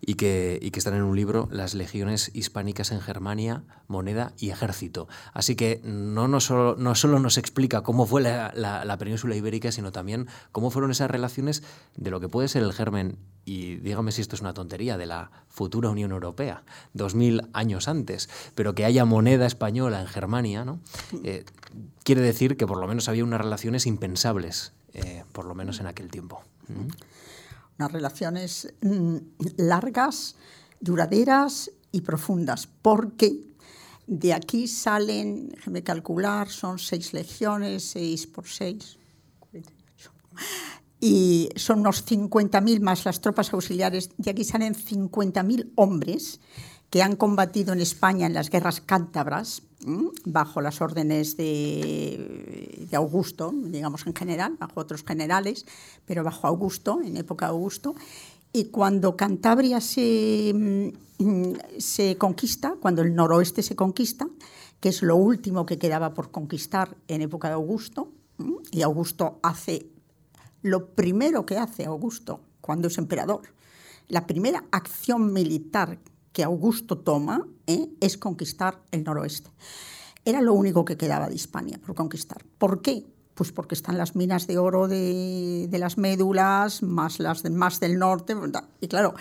y 0.00 0.14
que, 0.14 0.58
y 0.60 0.72
que 0.72 0.80
están 0.80 0.94
en 0.94 1.04
un 1.04 1.14
libro, 1.14 1.48
Las 1.52 1.74
legiones 1.74 2.32
hispánicas 2.34 2.90
en 2.90 3.00
Germania, 3.00 3.62
moneda 3.86 4.32
y 4.38 4.50
ejército. 4.50 5.06
Así 5.32 5.54
que 5.54 5.80
no, 5.84 6.26
no, 6.26 6.40
solo, 6.40 6.74
no 6.76 6.96
solo 6.96 7.20
nos 7.20 7.38
explica 7.38 7.84
cómo 7.84 8.06
fue 8.06 8.22
la, 8.22 8.52
la, 8.56 8.98
península 8.98 9.36
ibérica, 9.36 9.70
sino 9.70 9.92
también 9.92 10.26
cómo 10.50 10.72
fueron 10.72 10.90
esas 10.90 11.08
relaciones 11.08 11.62
de 11.96 12.10
lo 12.10 12.18
que 12.18 12.28
puede 12.28 12.48
ser 12.48 12.64
el 12.64 12.72
germen, 12.72 13.18
y 13.44 13.76
dígame 13.76 14.10
si 14.10 14.20
esto 14.20 14.34
es 14.34 14.42
una 14.42 14.52
tontería, 14.52 14.98
de 14.98 15.06
la 15.06 15.30
futura 15.58 15.90
Unión 15.90 16.12
Europea, 16.12 16.62
dos 16.94 17.16
mil 17.16 17.42
años 17.52 17.88
antes, 17.88 18.30
pero 18.54 18.76
que 18.76 18.84
haya 18.84 19.04
moneda 19.04 19.44
española 19.44 20.00
en 20.00 20.06
Germania, 20.06 20.64
¿no? 20.64 20.78
Eh, 21.24 21.44
quiere 22.04 22.20
decir 22.20 22.56
que 22.56 22.64
por 22.64 22.78
lo 22.78 22.86
menos 22.86 23.08
había 23.08 23.24
unas 23.24 23.40
relaciones 23.40 23.84
impensables, 23.84 24.72
eh, 24.94 25.24
por 25.32 25.46
lo 25.46 25.56
menos 25.56 25.80
en 25.80 25.88
aquel 25.88 26.12
tiempo. 26.12 26.42
¿Mm? 26.68 26.88
Unas 27.80 27.92
relaciones 27.92 28.72
mm, 28.82 29.16
largas, 29.56 30.36
duraderas 30.78 31.72
y 31.90 32.02
profundas, 32.02 32.68
porque 32.80 33.42
de 34.06 34.34
aquí 34.34 34.68
salen, 34.68 35.48
déjeme 35.48 35.82
calcular, 35.82 36.48
son 36.48 36.78
seis 36.78 37.12
legiones, 37.12 37.82
seis 37.82 38.28
por 38.28 38.46
seis, 38.46 38.96
y 41.00 41.50
son 41.56 41.80
unos 41.80 42.04
50.000 42.06 42.80
más 42.80 43.04
las 43.04 43.20
tropas 43.20 43.52
auxiliares, 43.52 44.10
de 44.16 44.30
aquí 44.30 44.44
salen 44.44 44.74
50.000 44.74 45.72
hombres 45.76 46.40
que 46.90 47.02
han 47.02 47.16
combatido 47.16 47.72
en 47.72 47.80
España 47.80 48.26
en 48.26 48.34
las 48.34 48.50
guerras 48.50 48.80
cántabras, 48.80 49.62
bajo 50.24 50.60
las 50.60 50.80
órdenes 50.80 51.36
de, 51.36 52.88
Augusto, 52.92 53.52
digamos 53.54 54.06
en 54.06 54.14
general, 54.14 54.56
bajo 54.58 54.80
otros 54.80 55.04
generales, 55.04 55.66
pero 56.04 56.24
bajo 56.24 56.46
Augusto, 56.46 57.00
en 57.02 57.16
época 57.16 57.46
de 57.46 57.50
Augusto. 57.50 57.94
Y 58.52 58.66
cuando 58.66 59.16
Cantabria 59.16 59.80
se, 59.80 60.92
se 61.78 62.16
conquista, 62.16 62.74
cuando 62.80 63.02
el 63.02 63.14
noroeste 63.14 63.62
se 63.62 63.76
conquista, 63.76 64.26
que 64.80 64.88
es 64.88 65.02
lo 65.02 65.16
último 65.16 65.66
que 65.66 65.78
quedaba 65.78 66.14
por 66.14 66.30
conquistar 66.30 66.96
en 67.06 67.22
época 67.22 67.48
de 67.48 67.54
Augusto, 67.54 68.12
y 68.70 68.82
Augusto 68.82 69.38
hace 69.42 69.90
lo 70.62 70.94
primero 70.94 71.46
que 71.46 71.58
hace 71.58 71.84
Augusto 71.84 72.40
cuando 72.60 72.88
es 72.88 72.98
emperador, 72.98 73.42
la 74.08 74.26
primera 74.26 74.64
acción 74.70 75.32
militar 75.32 75.98
que 76.32 76.44
Augusto 76.44 76.98
toma 76.98 77.46
¿eh? 77.66 77.88
es 78.00 78.16
conquistar 78.16 78.82
el 78.90 79.04
noroeste. 79.04 79.50
Era 80.24 80.40
lo 80.40 80.54
único 80.54 80.84
que 80.84 80.96
quedaba 80.96 81.28
de 81.28 81.34
Hispania 81.34 81.78
por 81.78 81.94
conquistar. 81.94 82.44
¿Por 82.58 82.82
qué? 82.82 83.06
Pues 83.34 83.52
porque 83.52 83.74
están 83.74 83.98
las 83.98 84.16
minas 84.16 84.46
de 84.46 84.58
oro 84.58 84.88
de, 84.88 85.68
las 85.72 85.96
médulas, 85.96 86.82
más 86.82 87.18
las 87.20 87.48
más 87.50 87.80
del 87.80 87.98
norte, 87.98 88.34
y 88.80 88.88
claro, 88.88 89.14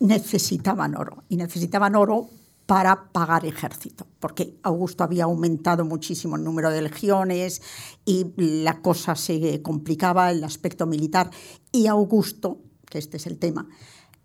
necesitaban 0.00 0.96
oro, 0.96 1.22
y 1.28 1.36
necesitaban 1.36 1.94
oro 1.94 2.28
para 2.66 3.12
pagar 3.12 3.44
ejército, 3.44 4.06
porque 4.20 4.56
Augusto 4.62 5.04
había 5.04 5.24
aumentado 5.24 5.84
muchísimo 5.84 6.36
el 6.36 6.44
número 6.44 6.70
de 6.70 6.82
legiones 6.82 7.60
y 8.04 8.26
la 8.36 8.80
cosa 8.80 9.14
se 9.14 9.60
complicaba, 9.62 10.30
el 10.30 10.44
aspecto 10.44 10.86
militar, 10.86 11.30
y 11.70 11.86
Augusto, 11.86 12.60
que 12.88 12.98
este 12.98 13.16
es 13.16 13.26
el 13.26 13.38
tema, 13.38 13.68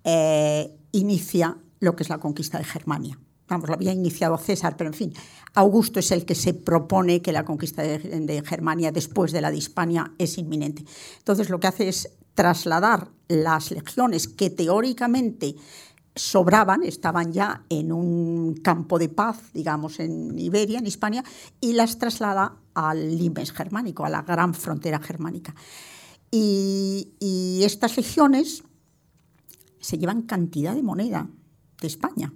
eh, 0.04 0.78
inicia 0.92 1.58
lo 1.80 1.96
que 1.96 2.04
es 2.04 2.10
la 2.10 2.20
conquista 2.20 2.58
de 2.58 2.64
Germania. 2.64 3.20
vamos, 3.48 3.70
lo 3.70 3.76
había 3.76 3.94
iniciado 3.94 4.38
César, 4.38 4.76
pero 4.78 4.90
en 4.90 4.94
fin, 4.94 5.14
Augusto 5.54 6.00
es 6.00 6.12
el 6.12 6.26
que 6.26 6.36
se 6.36 6.54
propone 6.54 7.22
que 7.22 7.32
la 7.32 7.46
conquista 7.46 7.82
de, 7.82 8.44
Germania 8.46 8.92
después 8.92 9.32
de 9.32 9.42
la 9.42 9.52
de 9.52 9.58
Hispania 9.58 10.14
es 10.18 10.38
inminente. 10.38 10.84
Entonces 11.18 11.50
lo 11.50 11.60
que 11.60 11.68
hace 11.68 11.88
es 11.88 12.10
trasladar 12.36 13.10
las 13.28 13.72
legiones 13.72 14.28
que 14.28 14.50
teóricamente 14.50 15.56
sobraban, 16.18 16.84
estaban 16.84 17.32
ya 17.32 17.64
en 17.70 17.92
un 17.92 18.56
campo 18.56 19.00
de 19.00 19.10
paz, 19.10 19.40
digamos, 19.54 20.00
en 20.00 20.38
Iberia, 20.38 20.80
en 20.80 20.88
Hispania, 20.88 21.24
y 21.62 21.74
las 21.74 21.98
traslada 21.98 22.58
al 22.74 23.18
limes 23.18 23.52
germánico, 23.52 24.06
a 24.06 24.10
la 24.10 24.22
gran 24.22 24.54
frontera 24.54 25.00
germánica. 25.00 25.56
Y, 26.32 27.14
estas 27.64 27.98
legiones 27.98 28.64
se 29.80 29.98
llevan 29.98 30.22
cantidad 30.22 30.74
de 30.74 30.84
moneda 30.84 31.30
de 31.82 31.88
España. 31.88 32.34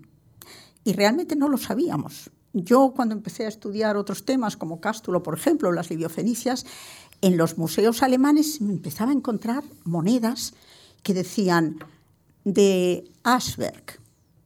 Y 0.83 0.93
realmente 0.93 1.35
no 1.35 1.47
lo 1.47 1.57
sabíamos. 1.57 2.31
Yo 2.53 2.93
cuando 2.95 3.15
empecé 3.15 3.45
a 3.45 3.49
estudiar 3.49 3.95
otros 3.95 4.25
temas 4.25 4.57
como 4.57 4.81
Cástulo, 4.81 5.23
por 5.23 5.37
ejemplo, 5.37 5.71
las 5.71 5.89
libiofenicias, 5.89 6.65
en 7.21 7.37
los 7.37 7.57
museos 7.57 8.03
alemanes 8.03 8.59
empezaba 8.59 9.11
a 9.11 9.15
encontrar 9.15 9.63
monedas 9.83 10.53
que 11.03 11.13
decían 11.13 11.79
de 12.43 13.11
Asberg, 13.23 13.99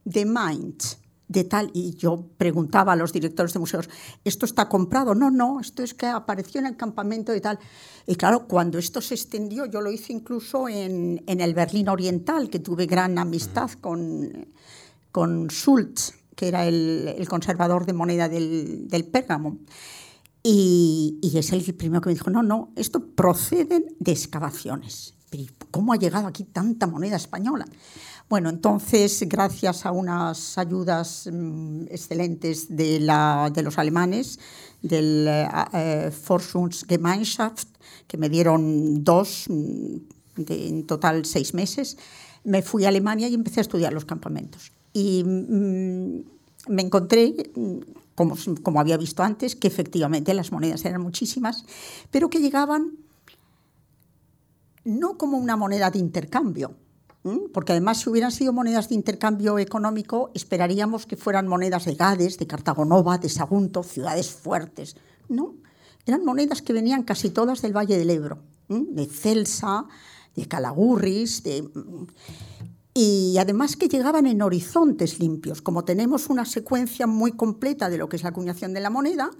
de 0.04 0.25
Mainz, 0.25 0.98
de 1.28 1.44
tal, 1.44 1.72
y 1.74 1.96
yo 1.96 2.25
preguntaba 2.38 2.94
a 2.94 2.96
los 2.96 3.12
directores 3.12 3.54
de 3.54 3.60
museos, 3.60 3.90
¿esto 4.24 4.46
está 4.46 4.70
comprado? 4.70 5.16
No, 5.16 5.32
no, 5.32 5.60
esto 5.60 5.82
es 5.84 5.94
que 5.94 6.06
apareció 6.06 6.60
en 6.60 6.68
el 6.68 6.78
campamento 6.78 7.34
y 7.36 7.42
tal. 7.42 7.58
Y 8.06 8.16
claro, 8.16 8.48
cuando 8.48 8.78
esto 8.78 9.02
se 9.02 9.16
extendió, 9.16 9.66
yo 9.66 9.82
lo 9.82 9.92
hice 9.92 10.14
incluso 10.14 10.70
en, 10.70 11.24
en 11.25 11.42
el 11.42 11.54
Berlín 11.54 11.90
Oriental, 11.90 12.50
que 12.50 12.60
tuve 12.60 12.86
gran 12.86 13.18
amistad 13.18 13.72
con, 13.82 14.48
con 15.12 15.48
Schultz, 15.48 16.14
que 16.36 16.48
era 16.48 16.68
el, 16.68 17.25
conservador 17.28 17.86
de 17.86 17.94
moneda 17.94 18.30
del, 18.30 18.88
del 18.88 19.06
Pérgamo. 19.06 19.58
Y, 20.44 21.18
y, 21.24 21.40
es 21.40 21.52
el 21.54 21.74
primero 21.74 22.02
que 22.02 22.10
me 22.10 22.14
dijo, 22.14 22.30
no, 22.30 22.44
no, 22.44 22.72
esto 22.75 23.04
proceden 23.04 23.96
de 24.00 24.12
excavaciones. 24.12 25.16
¿Cómo 25.72 25.94
ha 25.94 25.98
llegado 25.98 26.27
aquí 26.27 26.44
tanta 26.44 26.88
moneda 26.88 27.18
española? 27.18 27.65
Bueno, 28.27 28.50
entonces, 28.50 29.24
gracias 29.27 29.86
a 29.86 29.92
unas 29.92 30.58
ayudas 30.58 31.30
mm, 31.32 31.84
excelentes 31.92 32.75
de, 32.75 33.00
la, 33.00 33.51
de, 33.54 33.62
los 33.62 33.77
alemanes, 33.77 34.39
del 34.82 35.27
eh, 35.27 35.48
eh, 35.74 36.12
Forschungsgemeinschaft, 36.12 37.68
que 38.08 38.18
me 38.18 38.30
dieron 38.30 39.04
dos, 39.04 39.46
mm, 39.48 39.98
en 40.48 40.88
total 40.88 41.25
seis 41.25 41.54
meses, 41.54 41.98
me 42.44 42.63
fui 42.63 42.86
a 42.86 42.89
Alemania 42.89 43.27
y 43.27 43.36
empecé 43.36 43.60
a 43.60 43.62
estudiar 43.62 43.94
los 43.94 44.06
campamentos. 44.06 44.72
Y 44.92 45.24
mm, 45.24 46.24
me 46.70 46.82
encontré, 46.82 47.51
como, 48.15 48.36
como 48.63 48.80
había 48.80 48.98
visto 48.98 49.22
antes, 49.22 49.56
que 49.56 49.68
efectivamente 49.68 50.34
las 50.34 50.51
monedas 50.51 50.84
eran 50.86 51.01
muchísimas, 51.01 51.63
pero 52.10 52.32
que 52.32 52.39
llegaban 52.39 52.94
no 54.86 55.18
como 55.18 55.38
una 55.38 55.58
moneda 55.58 55.92
de 55.92 56.00
intercambio, 56.00 56.75
porque 57.54 57.72
además 57.72 58.00
si 58.00 58.10
hubieran 58.10 58.32
sido 58.32 58.54
monedas 58.54 58.89
de 58.89 58.96
intercambio 58.96 59.58
económico, 59.58 60.30
esperaríamos 60.36 61.08
que 61.08 61.18
fueran 61.18 61.48
monedas 61.48 61.86
de 61.86 61.96
Gades, 61.96 62.38
de 62.38 62.46
Cartagonova, 62.46 63.18
de 63.18 63.30
Sagunto, 63.30 63.82
ciudades 63.82 64.30
fuertes. 64.30 64.96
No, 65.27 65.56
eran 66.06 66.24
monedas 66.24 66.62
que 66.62 66.72
venían 66.72 67.01
casi 67.01 67.32
todas 67.32 67.63
del 67.63 67.75
Valle 67.75 67.98
del 67.98 68.12
Ebro, 68.12 68.44
de 68.70 69.08
Celsa, 69.08 69.86
de 70.36 70.48
Calagurris, 70.48 71.42
de... 71.42 71.68
y 72.94 73.38
además 73.39 73.75
que 73.75 73.88
llegaban 73.88 74.27
en 74.27 74.44
horizontes 74.44 75.20
limpios. 75.20 75.63
Como 75.63 75.84
tenemos 75.84 76.30
una 76.30 76.46
secuencia 76.46 77.08
muy 77.08 77.32
completa 77.32 77.89
de 77.89 77.98
lo 77.98 78.08
que 78.08 78.18
es 78.18 78.24
la 78.24 78.30
acuñación 78.30 78.72
de 78.74 78.82
la 78.82 78.92
moneda, 78.92 79.32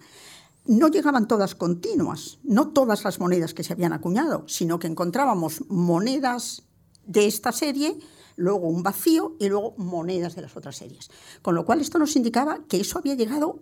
no 0.66 0.88
llegaban 0.88 1.28
todas 1.28 1.56
continuas, 1.56 2.40
no 2.44 2.70
todas 2.70 3.04
las 3.04 3.20
monedas 3.20 3.54
que 3.54 3.64
se 3.64 3.74
habían 3.74 3.94
acuñado, 3.94 4.44
sino 4.48 4.80
que 4.80 4.88
encontrábamos 4.88 5.64
monedas 5.70 6.64
de 7.06 7.28
esta 7.28 7.52
serie, 7.52 7.98
luego 8.36 8.68
un 8.68 8.84
vacío 8.84 9.36
y 9.40 9.48
luego 9.48 9.76
monedas 9.78 10.36
de 10.36 10.42
las 10.42 10.56
otras 10.58 10.78
series. 10.78 11.10
Con 11.42 11.56
lo 11.56 11.66
cual 11.66 11.82
esto 11.82 12.00
nos 12.00 12.16
indicaba 12.16 12.60
que 12.68 12.82
eso 12.82 12.98
había 12.98 13.16
llegado 13.16 13.60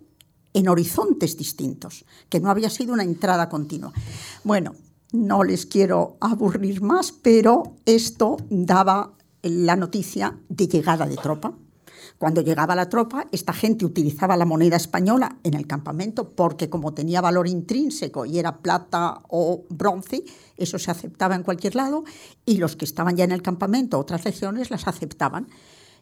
en 0.54 0.68
horizontes 0.68 1.36
distintos, 1.36 2.04
que 2.28 2.40
no 2.40 2.50
había 2.50 2.70
sido 2.70 2.92
una 2.92 3.02
entrada 3.02 3.48
continua. 3.48 3.92
Bueno, 4.44 4.74
no 5.12 5.44
les 5.44 5.66
quiero 5.66 6.16
aburrir 6.20 6.80
más, 6.80 7.12
pero 7.12 7.76
esto 7.84 8.36
daba 8.48 9.14
la 9.42 9.76
noticia 9.76 10.38
de 10.48 10.68
llegada 10.68 11.06
de 11.06 11.16
tropa. 11.16 11.54
Cuando 12.24 12.40
llegaba 12.40 12.74
la 12.74 12.88
tropa, 12.88 13.26
esta 13.32 13.52
gente 13.52 13.84
utilizaba 13.84 14.34
la 14.38 14.46
moneda 14.46 14.76
española 14.76 15.36
en 15.42 15.52
el 15.52 15.66
campamento 15.66 16.30
porque 16.30 16.70
como 16.70 16.94
tenía 16.94 17.20
valor 17.20 17.46
intrínseco 17.46 18.24
y 18.24 18.38
era 18.38 18.62
plata 18.62 19.20
o 19.28 19.66
bronce, 19.68 20.24
eso 20.56 20.78
se 20.78 20.90
aceptaba 20.90 21.34
en 21.34 21.42
cualquier 21.42 21.76
lado 21.76 22.04
y 22.46 22.56
los 22.56 22.76
que 22.76 22.86
estaban 22.86 23.14
ya 23.14 23.24
en 23.24 23.32
el 23.32 23.42
campamento, 23.42 23.98
otras 23.98 24.24
legiones, 24.24 24.70
las 24.70 24.88
aceptaban. 24.88 25.48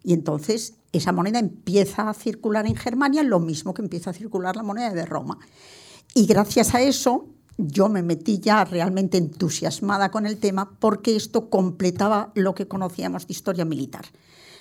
Y 0.05 0.13
entonces 0.13 0.75
esa 0.93 1.11
moneda 1.11 1.41
empieza 1.41 2.09
a 2.09 2.15
circular 2.15 2.67
en 2.67 2.77
Germania, 2.77 3.25
lo 3.25 3.41
mismo 3.41 3.75
que 3.75 3.83
empieza 3.83 4.11
a 4.11 4.13
circular 4.13 4.55
la 4.55 4.63
moneda 4.63 4.95
de 4.95 5.05
Roma. 5.05 5.41
Y 6.15 6.27
gracias 6.27 6.73
a 6.77 6.83
eso 6.83 7.27
yo 7.59 7.89
me 7.89 8.05
metí 8.05 8.39
ya 8.39 8.65
realmente 8.65 9.19
entusiasmada 9.19 10.13
con 10.13 10.27
el 10.27 10.39
tema 10.39 10.71
porque 10.79 11.17
esto 11.17 11.51
completaba 11.51 12.31
lo 12.37 12.55
que 12.55 12.69
conocíamos 12.69 13.27
de 13.27 13.33
historia 13.33 13.65
militar. 13.65 14.05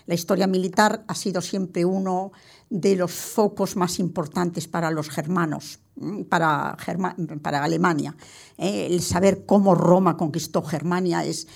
La 0.06 0.16
historia 0.16 0.48
militar 0.48 1.04
ha 1.08 1.16
sido 1.16 1.42
siempre 1.42 1.86
uno 1.86 2.32
de 2.70 2.96
los 2.96 3.12
focos 3.12 3.76
más 3.76 4.00
importantes 4.00 4.68
para 4.68 4.92
los 4.92 5.10
germanos, 5.10 5.80
para, 6.30 6.78
para 7.42 7.64
Alemania. 7.64 8.16
¿eh? 8.58 8.88
El 8.90 9.02
saber 9.02 9.46
cómo 9.46 9.76
Roma 9.76 10.18
conquistó 10.18 10.62
Germania 10.64 11.24
es... 11.26 11.48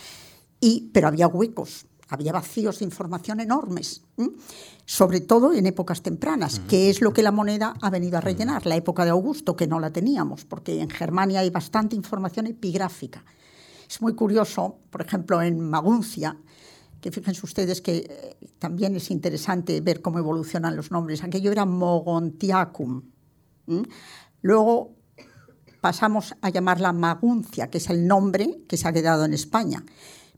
Y, 0.59 0.89
pero 0.93 1.07
había 1.07 1.27
huecos, 1.27 1.85
había 2.09 2.31
vacíos 2.31 2.79
de 2.79 2.85
información 2.85 3.39
enormes, 3.39 4.03
sobre 4.85 5.21
todo 5.21 5.53
en 5.53 5.65
épocas 5.65 6.01
tempranas, 6.01 6.59
que 6.59 6.89
es 6.89 7.01
lo 7.01 7.13
que 7.13 7.23
la 7.23 7.31
moneda 7.31 7.73
ha 7.81 7.89
venido 7.89 8.17
a 8.17 8.21
rellenar, 8.21 8.65
la 8.65 8.75
época 8.75 9.03
de 9.03 9.11
Augusto, 9.11 9.55
que 9.55 9.67
no 9.67 9.79
la 9.79 9.91
teníamos, 9.91 10.45
porque 10.45 10.81
en 10.81 10.89
Germania 10.89 11.41
hay 11.41 11.49
bastante 11.49 11.95
información 11.95 12.47
epigráfica. 12.47 13.23
Es 13.89 14.01
muy 14.01 14.15
curioso, 14.15 14.77
por 14.89 15.01
ejemplo, 15.01 15.41
en 15.41 15.59
Maguncia, 15.59 16.37
que 17.01 17.11
fíjense 17.11 17.45
ustedes 17.45 17.81
que 17.81 17.97
eh, 17.97 18.37
también 18.59 18.95
es 18.95 19.11
interesante 19.11 19.79
ver 19.81 20.01
cómo 20.01 20.19
evolucionan 20.19 20.75
los 20.75 20.91
nombres. 20.91 21.23
Aquello 21.23 21.51
era 21.51 21.65
Mogontiacum. 21.65 23.03
Luego 24.41 24.95
pasamos 25.81 26.35
a 26.41 26.49
llamarla 26.49 26.93
Maguncia, 26.93 27.69
que 27.69 27.77
es 27.77 27.89
el 27.89 28.07
nombre 28.07 28.63
que 28.67 28.77
se 28.77 28.87
ha 28.87 28.93
quedado 28.93 29.25
en 29.25 29.33
España. 29.33 29.83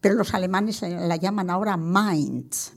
Pero 0.02 0.15
los 0.15 0.34
alemanes 0.34 0.82
la 0.82 1.15
llaman 1.15 1.50
ahora 1.50 1.78
Mainz. 1.78 2.74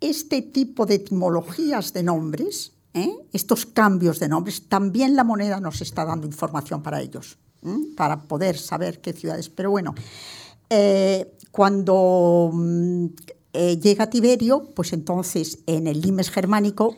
Este 0.00 0.42
tipo 0.42 0.86
de 0.86 0.96
etimologías 0.96 1.92
de 1.92 2.02
nombres, 2.02 2.72
¿eh? 2.94 3.12
estos 3.32 3.66
cambios 3.66 4.18
de 4.20 4.28
nombres, 4.28 4.68
también 4.68 5.16
la 5.16 5.24
moneda 5.24 5.60
nos 5.60 5.80
está 5.80 6.04
dando 6.04 6.26
información 6.26 6.82
para 6.82 7.00
ellos, 7.00 7.38
para 7.96 8.22
poder 8.22 8.58
saber 8.58 9.00
qué 9.00 9.12
ciudades. 9.12 9.48
Pero 9.48 9.70
bueno, 9.70 9.94
eh, 10.70 11.36
cuando 11.50 12.50
mm, 12.52 13.06
eh, 13.52 13.78
llega 13.78 14.10
Tiberio, 14.10 14.64
pues 14.74 14.92
entonces 14.92 15.58
en 15.66 15.86
el 15.86 16.00
limes 16.00 16.30
germánico 16.30 16.96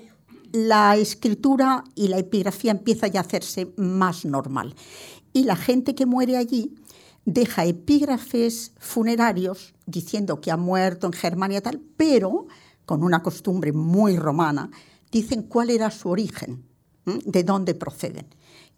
la 0.52 0.96
escritura 0.96 1.84
y 1.94 2.08
la 2.08 2.18
epigrafía 2.18 2.72
empieza 2.72 3.06
ya 3.06 3.20
a 3.20 3.22
hacerse 3.22 3.72
más 3.76 4.24
normal. 4.24 4.74
Y 5.32 5.44
la 5.44 5.56
gente 5.56 5.94
que 5.94 6.06
muere 6.06 6.36
allí 6.36 6.74
deja 7.24 7.64
epígrafes 7.64 8.72
funerarios 8.78 9.74
diciendo 9.86 10.40
que 10.40 10.50
ha 10.50 10.56
muerto 10.56 11.06
en 11.06 11.12
Germania 11.12 11.60
tal, 11.60 11.80
pero 11.96 12.46
con 12.84 13.04
una 13.04 13.22
costumbre 13.22 13.72
muy 13.72 14.16
romana, 14.16 14.70
dicen 15.12 15.44
cuál 15.44 15.70
era 15.70 15.90
su 15.90 16.08
origen, 16.08 16.64
de 17.04 17.44
dónde 17.44 17.74
proceden. 17.74 18.26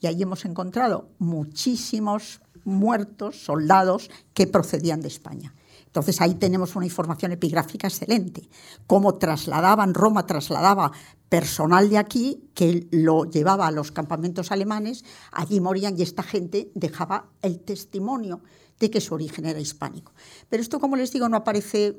Y 0.01 0.07
ahí 0.07 0.23
hemos 0.23 0.45
encontrado 0.45 1.09
muchísimos 1.19 2.41
muertos, 2.65 3.43
soldados, 3.43 4.11
que 4.35 4.47
procedían 4.47 5.01
de 5.01 5.09
España. 5.09 5.55
Entonces 5.93 6.23
ahí 6.23 6.37
tenemos 6.37 6.75
una 6.75 6.87
información 6.87 7.33
epigráfica 7.33 7.87
excelente. 7.87 8.49
Cómo 8.87 9.17
trasladaban, 9.17 9.93
Roma 9.93 10.25
trasladaba 10.25 10.91
personal 11.29 11.91
de 11.91 11.99
aquí 11.99 12.49
que 12.55 12.89
lo 12.91 13.27
llevaba 13.27 13.67
a 13.67 13.71
los 13.71 13.93
campamentos 13.93 14.51
alemanes, 14.51 15.05
allí 15.33 15.61
morían 15.61 15.99
y 15.99 16.03
esta 16.03 16.23
gente 16.23 16.71
dejaba 16.75 17.29
el 17.43 17.61
testimonio 17.61 18.41
de 18.81 18.91
que 18.91 19.03
su 19.03 19.13
origen 19.13 19.45
era 19.45 19.61
hispánico. 19.61 20.13
Pero 20.49 20.63
esto, 20.63 20.81
como 20.81 20.97
les 20.97 21.13
digo, 21.13 21.29
no 21.29 21.37
aparece 21.37 21.99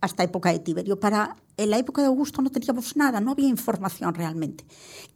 hasta 0.00 0.22
época 0.22 0.52
de 0.52 0.58
Tiberio. 0.60 0.98
Para 0.98 1.36
en 1.56 1.70
la 1.70 1.78
época 1.78 2.00
de 2.00 2.08
Augusto 2.08 2.40
no 2.40 2.50
teníamos 2.50 2.96
nada, 2.96 3.20
no 3.20 3.32
había 3.32 3.48
información 3.48 4.14
realmente. 4.14 4.64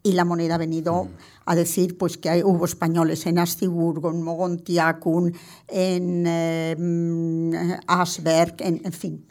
Y 0.03 0.11
la 0.11 0.25
moneda 0.25 0.55
ha 0.55 0.59
venido 0.59 1.05
mm. 1.05 1.09
a 1.45 1.55
decir 1.55 1.97
pues, 1.97 2.17
que 2.17 2.43
hubo 2.43 2.65
españoles 2.65 3.25
en 3.25 3.39
Astiburgo, 3.39 4.11
en 4.11 4.21
Mogontiacum, 4.21 5.31
en 5.67 6.23
eh, 6.27 7.79
Asberg, 7.87 8.55
en, 8.59 8.93
fin, 8.93 9.25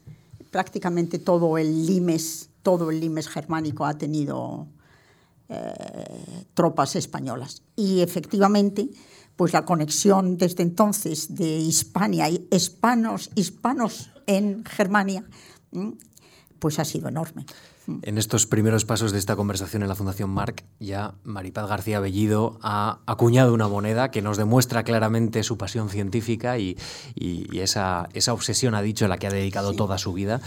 prácticamente 0.51 1.19
todo 1.21 1.57
el 1.57 1.87
limes 1.87 2.51
todo 2.63 2.91
el 2.91 2.99
limes 2.99 3.29
germánico 3.29 3.85
ha 3.85 3.99
tenido 3.99 4.67
eh, 5.51 6.47
tropas 6.55 6.97
españolas. 6.97 7.63
Y 7.77 8.01
efectivamente, 8.01 8.89
pues 9.37 9.53
la 9.53 9.67
conexión 9.67 10.39
desde 10.39 10.63
entonces 10.63 11.35
de 11.35 11.59
Hispania 11.59 12.31
y 12.31 12.49
hispanos, 12.51 13.31
hispanos 13.35 14.14
en 14.27 14.65
Germania, 14.65 15.25
pues 16.59 16.79
ha 16.79 16.85
sido 16.85 17.09
enorme. 17.09 17.47
En 18.03 18.17
estos 18.17 18.47
primeros 18.47 18.87
pasos 18.87 19.13
de 19.13 19.19
esta 19.19 19.37
conversación 19.37 19.83
en 19.83 19.89
la 19.89 19.95
Fundación 19.95 20.31
Marc, 20.31 20.65
ya 20.81 21.15
Maripaz 21.23 21.69
García 21.69 22.01
Bellido 22.01 22.59
ha 22.63 23.01
acuñado 23.05 23.53
una 23.53 23.69
moneda 23.69 24.11
que 24.11 24.23
nos 24.23 24.39
demuestra 24.39 24.85
claramente 24.85 25.43
su 25.43 25.59
pasión 25.59 25.91
científica 25.91 26.59
y, 26.59 26.79
esa, 27.53 28.09
obsesión, 28.29 28.75
ha 28.75 28.81
dicho, 28.81 29.05
a 29.05 29.09
la 29.09 29.19
que 29.19 29.27
ha 29.27 29.31
dedicado 29.31 29.75
toda 29.75 29.99
su 29.99 30.15
vida. 30.15 30.41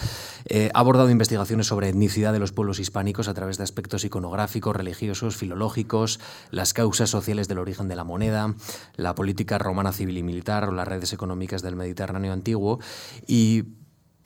Eh, 0.45 0.71
ha 0.73 0.79
abordado 0.79 1.11
investigaciones 1.11 1.67
sobre 1.67 1.89
etnicidad 1.89 2.33
de 2.33 2.39
los 2.39 2.53
pueblos 2.53 2.79
hispánicos 2.79 3.27
a 3.27 3.35
través 3.35 3.57
de 3.57 3.63
aspectos 3.63 4.03
iconográficos, 4.03 4.75
religiosos, 4.75 5.37
filológicos, 5.37 6.19
las 6.49 6.73
causas 6.73 7.11
sociales 7.11 7.47
del 7.47 7.59
origen 7.59 7.87
de 7.87 7.95
la 7.95 8.03
moneda, 8.03 8.55
la 8.95 9.13
política 9.13 9.59
romana 9.59 9.91
civil 9.91 10.17
y 10.17 10.23
militar 10.23 10.67
o 10.67 10.71
las 10.71 10.87
redes 10.87 11.13
económicas 11.13 11.61
del 11.61 11.75
Mediterráneo 11.75 12.33
antiguo. 12.33 12.79
Y 13.27 13.63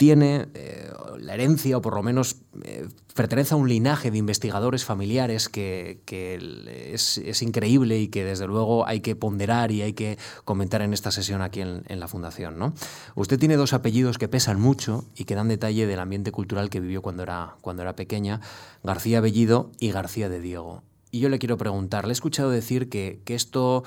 tiene 0.02 0.48
eh, 0.56 0.92
la 1.20 1.36
herencia, 1.36 1.78
o 1.78 1.82
por 1.84 1.94
lo 1.94 2.02
menos 2.02 2.38
eh, 2.64 2.88
pertenece 3.14 3.54
a 3.54 3.58
un 3.58 3.70
linaje 3.70 4.10
de 4.10 4.18
investigadores 4.18 4.84
familiares 4.84 5.48
que, 5.48 6.02
es, 6.92 7.42
increíble 7.44 8.00
y 8.00 8.08
que 8.08 8.26
desde 8.26 8.48
luego 8.48 8.88
hay 8.88 9.02
que 9.02 9.16
ponderar 9.16 9.72
y 9.72 9.84
hay 9.84 9.94
que 9.94 10.18
comentar 10.44 10.82
en 10.82 10.94
esta 10.94 11.12
sesión 11.12 11.44
aquí 11.44 11.62
en, 11.62 12.00
la 12.00 12.08
Fundación. 12.08 12.58
¿no? 12.58 12.74
Usted 13.14 13.38
tiene 13.38 13.58
dos 13.58 13.74
apellidos 13.74 14.18
que 14.18 14.28
pesan 14.28 14.60
mucho 14.60 15.06
y 15.16 15.26
que 15.26 15.36
dan 15.36 15.50
detalle 15.50 15.86
del 15.86 16.00
ambiente 16.00 16.32
cultural 16.32 16.72
que 16.72 16.80
vivió 16.80 17.04
cuando 17.04 17.22
era, 17.22 17.58
cuando 17.62 17.84
era 17.84 17.96
pequeña, 17.96 18.42
García 18.84 19.22
Bellido 19.22 19.70
y 19.80 19.92
García 19.92 20.30
de 20.30 20.42
Diego. 20.42 20.82
Y 21.12 21.20
yo 21.20 21.30
le 21.30 21.38
quiero 21.38 21.60
preguntar, 21.60 22.06
le 22.06 22.12
he 22.12 22.14
escuchado 22.14 22.50
decir 22.50 22.90
que, 22.90 23.22
esto, 23.28 23.84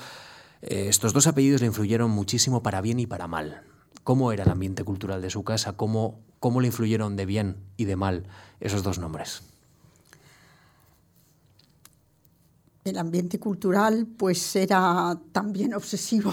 eh, 0.61 0.85
estos 0.87 1.11
dos 1.11 1.27
apellidos 1.27 1.59
le 1.59 1.67
influyeron 1.67 2.09
muchísimo 2.09 2.63
para 2.63 2.79
bien 2.79 3.01
y 3.01 3.05
para 3.05 3.27
mal 3.27 3.63
cómo 4.05 4.31
era 4.31 4.43
el 4.43 4.51
ambiente 4.51 4.83
cultural 4.83 5.19
de 5.19 5.31
su 5.31 5.43
casa, 5.43 5.73
cómo, 5.73 6.19
cómo 6.39 6.61
le 6.61 6.67
influyeron 6.67 7.15
de 7.15 7.25
bien 7.25 7.57
y 7.75 7.85
de 7.85 7.95
mal 7.95 8.23
esos 8.59 8.83
dos 8.83 8.99
nombres. 8.99 9.41
El 12.83 12.99
ambiente 12.99 13.39
cultural 13.39 14.07
pues 14.15 14.55
era 14.55 15.19
también 15.31 15.73
obsesivo, 15.73 16.31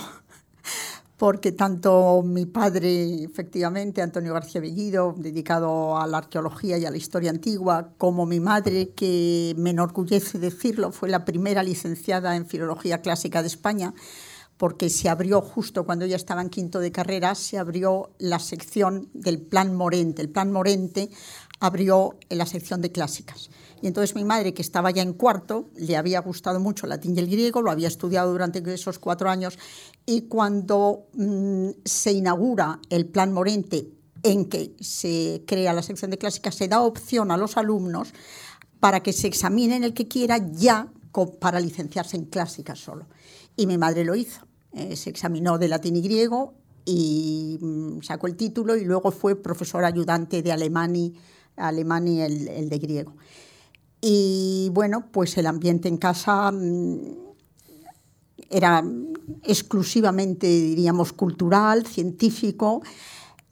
porque 1.17 1.53
tanto 1.53 2.23
mi 2.23 2.45
padre, 2.45 3.25
efectivamente, 3.25 4.03
Antonio 4.03 4.35
García 4.35 4.61
Bellido, 4.61 5.15
dedicado 5.17 5.97
a 5.97 6.07
la 6.07 6.19
arqueología 6.19 6.77
y 6.77 6.85
a 6.85 6.91
la 6.91 6.99
historia 6.99 7.31
antigua, 7.31 7.95
como 7.97 8.27
mi 8.27 8.39
madre, 8.39 8.91
que 8.91 9.55
me 9.57 9.71
enorgullece 9.71 10.39
decirlo, 10.39 10.93
fue 10.93 11.09
la 11.09 11.25
primera 11.25 11.63
licenciada 11.63 12.37
en 12.37 12.45
Filología 12.45 13.01
Clásica 13.01 13.41
de 13.41 13.49
España, 13.49 13.95
porque 14.63 14.91
se 14.91 15.09
abrió 15.09 15.41
justo 15.41 15.85
cuando 15.85 16.05
ella 16.05 16.15
estaba 16.15 16.41
en 16.41 16.49
quinto 16.49 16.79
de 16.79 16.93
carrera, 16.93 17.35
se 17.35 17.59
abrió 17.59 18.15
la 18.21 18.39
sección 18.39 19.11
del 19.13 19.41
Plan 19.41 19.75
Morente. 19.75 20.23
El 20.23 20.29
Plan 20.29 20.53
Morente 20.53 21.11
abrió 21.59 22.17
la 22.29 22.47
sección 22.47 22.81
de 22.81 22.93
clásicas. 22.93 23.51
Y 23.81 23.89
entonces 23.89 24.15
mi 24.15 24.23
madre, 24.23 24.55
que 24.55 24.63
estaba 24.63 24.93
ya 24.93 25.03
en 25.03 25.15
cuarto, 25.15 25.69
le 25.75 25.97
había 25.97 26.21
gustado 26.21 26.61
mucho 26.61 26.87
el 26.87 26.91
latín 26.91 27.17
y 27.17 27.19
el 27.19 27.27
griego, 27.27 27.61
lo 27.61 27.73
había 27.73 27.89
estudiado 27.89 28.31
durante 28.31 28.63
esos 28.73 29.01
cuatro 29.01 29.29
años, 29.29 29.59
y 30.07 30.29
cuando 30.29 31.09
mm, 31.15 31.71
se 31.85 32.13
inaugura 32.13 32.79
el 32.89 33.07
Plan 33.07 33.33
Morente, 33.33 33.91
en 34.23 34.45
que 34.45 34.77
se 34.79 35.43
crea 35.45 35.73
la 35.73 35.83
sección 35.83 36.13
de 36.13 36.19
clásicas, 36.19 36.55
se 36.55 36.69
da 36.69 36.83
opción 36.83 37.33
a 37.33 37.37
los 37.37 37.57
alumnos 37.57 38.15
para 38.79 39.01
que 39.01 39.13
se 39.13 39.27
examinen 39.27 39.83
el 39.83 39.93
que 39.93 40.07
quiera 40.07 40.39
ya 40.39 40.93
para 41.41 41.59
licenciarse 41.59 42.17
en 42.17 42.27
clásicas 42.27 42.79
solo. 42.79 43.09
Y 43.57 43.67
mi 43.67 43.77
madre 43.77 44.05
lo 44.05 44.15
hizo. 44.15 44.52
Eh, 44.75 44.97
se 44.97 45.11
examinó 45.11 45.59
de 45.59 45.69
latín 45.69 45.97
y 45.97 46.03
griego 46.03 46.55
y 46.85 47.59
mm, 47.61 48.01
sacó 48.03 48.27
el 48.27 48.37
título 48.37 48.77
y 48.77 48.85
luego 48.85 49.11
fue 49.11 49.37
profesor 49.37 49.85
ayudante 49.85 50.43
de 50.43 50.51
alemán 50.51 50.97
y, 50.97 51.15
alemán 51.57 52.09
y 52.09 52.23
el, 52.23 52.69
de 52.69 52.79
griego. 52.79 53.15
Y 54.01 54.71
bueno, 54.73 55.09
pues 55.13 55.37
el 55.37 55.47
ambiente 55.47 55.89
en 55.89 55.99
casa 55.99 56.51
mm, 56.51 56.99
era 58.49 58.83
exclusivamente, 59.45 60.47
diríamos, 60.47 61.13
cultural, 61.13 61.87
científico. 61.87 62.83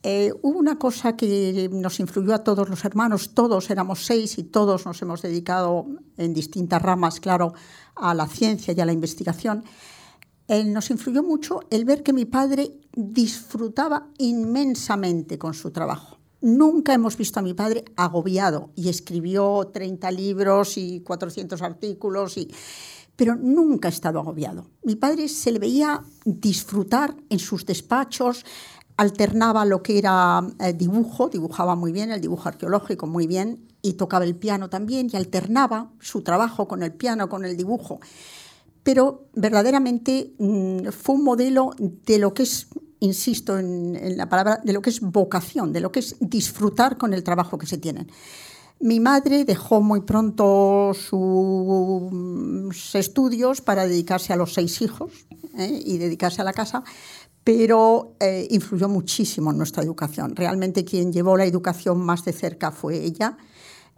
Eh, 0.03 0.33
hubo 0.41 0.59
una 0.59 0.79
cosa 0.79 1.15
que 1.15 1.69
nos 1.71 2.01
influyó 2.01 2.35
a 2.35 2.43
todos 2.43 2.71
los 2.71 2.83
hermanos, 2.87 3.35
todos 3.35 3.69
éramos 3.69 4.07
seis 4.07 4.39
y 4.39 4.45
todos 4.45 4.87
nos 4.87 5.01
hemos 5.03 5.21
dedicado 5.21 5.87
en 6.17 6.33
distintas 6.33 6.81
ramas, 6.81 7.21
claro, 7.21 7.53
a 7.95 8.15
la 8.15 8.27
ciencia 8.27 8.73
y 8.75 8.81
a 8.81 8.87
la 8.87 8.93
investigación 8.95 9.63
nos 10.65 10.91
influyó 10.91 11.23
mucho 11.23 11.61
el 11.71 11.85
ver 11.85 12.03
que 12.03 12.13
mi 12.13 12.25
padre 12.25 12.73
disfrutaba 12.93 14.09
inmensamente 14.19 15.39
con 15.39 15.55
su 15.55 15.71
trabajo. 15.71 16.19
Nunca 16.41 16.93
hemos 16.93 17.17
visto 17.17 17.39
a 17.39 17.43
mi 17.43 17.55
padre 17.55 17.85
agobiado 17.97 18.71
y 18.75 18.89
escribió 18.89 19.71
30 19.73 20.11
libros 20.11 20.77
y 20.77 21.01
400 21.03 21.63
artículos, 21.63 22.37
y, 22.37 22.53
pero 23.15 23.37
nunca 23.37 23.89
ha 23.89 23.91
estado 23.91 24.19
agobiado. 24.19 24.67
Mi 24.83 24.97
padre 24.97 25.29
se 25.29 25.53
le 25.53 25.61
veía 25.61 26.03
disfrutar 26.25 27.15
en 27.29 27.39
sus 27.39 27.65
despachos, 27.65 28.45
alternaba 28.97 29.65
lo 29.65 29.83
que 29.85 29.99
era 29.99 30.45
eh, 30.59 30.73
dibujo, 30.73 31.29
dibujaba 31.29 31.77
muy 31.77 31.93
bien, 31.93 32.11
el 32.11 32.21
dibujo 32.21 32.49
arqueológico 32.49 33.07
muy 33.07 33.29
bien, 33.29 33.69
y 33.83 33.93
tocaba 33.93 34.25
el 34.25 34.35
piano 34.35 34.69
también, 34.69 35.09
y 35.13 35.17
alternaba 35.17 35.93
su 36.01 36.23
trabajo 36.23 36.67
con 36.67 36.83
el 36.83 36.93
piano, 36.93 37.29
con 37.29 37.45
el 37.45 37.57
dibujo 37.57 38.01
pero 38.83 39.29
verdaderamente 39.35 40.33
mm, 40.39 40.89
fue 40.91 41.17
un 41.17 41.25
modelo 41.25 41.71
de 41.79 42.19
lo 42.19 42.35
que 42.35 42.45
es, 42.45 42.69
insisto 43.01 43.59
en, 43.59 44.17
la 44.17 44.29
palabra, 44.29 44.61
de 44.65 44.73
lo 44.73 44.83
que 44.83 44.91
es 44.91 45.01
vocación, 45.01 45.73
de 45.73 45.81
lo 45.81 45.93
que 45.93 46.01
es 46.01 46.17
disfrutar 46.21 46.97
con 46.97 47.15
el 47.15 47.23
trabajo 47.23 47.59
que 47.59 47.67
se 47.67 47.79
tienen. 47.79 48.11
Mi 48.81 48.99
madre 48.99 49.45
dejó 49.45 49.83
muy 49.83 50.01
pronto 50.01 50.93
sus 50.95 52.15
estudios 52.95 53.61
para 53.61 53.87
dedicarse 53.87 54.33
a 54.33 54.37
los 54.37 54.55
seis 54.55 54.81
hijos 54.81 55.27
¿eh? 55.59 55.83
y 55.85 55.99
dedicarse 55.99 56.41
a 56.41 56.45
la 56.45 56.55
casa, 56.55 56.83
pero 57.45 58.17
eh, 58.21 58.49
influyó 58.51 58.89
muchísimo 58.89 59.51
en 59.51 59.59
nuestra 59.59 59.83
educación. 59.83 60.35
Realmente 60.35 60.87
quien 60.87 61.13
llevó 61.13 61.37
la 61.37 61.45
educación 61.45 61.99
más 62.01 62.25
de 62.25 62.33
cerca 62.33 62.71
fue 62.71 62.97
ella 63.05 63.37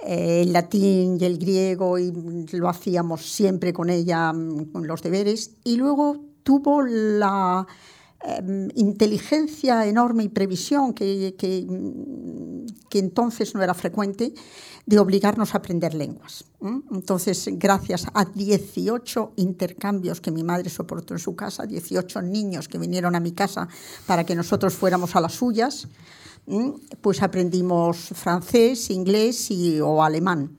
el 0.05 0.53
latín 0.53 1.19
y 1.21 1.25
el 1.25 1.39
griego 1.39 1.99
y 1.99 2.13
lo 2.53 2.69
hacíamos 2.69 3.25
siempre 3.31 3.73
con 3.73 3.91
ella, 3.91 4.33
mm, 4.33 4.73
con 4.73 4.87
los 4.87 5.03
deberes. 5.03 5.53
Y 5.65 5.77
luego 5.77 6.17
tuvo 6.43 6.83
la 6.83 7.67
em, 8.25 8.69
inteligencia 8.77 9.85
enorme 9.85 10.23
y 10.23 10.29
previsión 10.29 10.95
que, 10.95 11.35
que, 11.37 11.67
mm, 11.69 12.67
que, 12.89 13.01
entonces 13.01 13.53
no 13.55 13.63
era 13.63 13.75
frecuente 13.75 14.33
de 14.87 14.99
obligarnos 14.99 15.55
a 15.55 15.59
aprender 15.59 15.95
lenguas. 15.95 16.45
Entonces, 16.93 17.49
gracias 17.53 18.07
a 18.15 18.25
18 18.25 19.33
intercambios 19.37 20.21
que 20.21 20.31
mi 20.31 20.45
madre 20.45 20.71
soportó 20.71 21.15
en 21.15 21.21
su 21.21 21.35
casa, 21.35 21.67
18 21.67 22.23
niños 22.23 22.69
que 22.69 22.79
vinieron 22.79 23.17
a 23.17 23.21
mi 23.21 23.33
casa 23.33 23.69
para 24.07 24.25
que 24.25 24.35
nosotros 24.35 24.75
fuéramos 24.75 25.17
a 25.17 25.21
las 25.21 25.33
suyas, 25.33 25.89
pues 27.01 27.23
aprendimos 27.23 27.99
francés, 28.15 28.91
inglés 28.91 29.51
y, 29.51 29.81
o 29.81 30.03
alemán. 30.03 30.57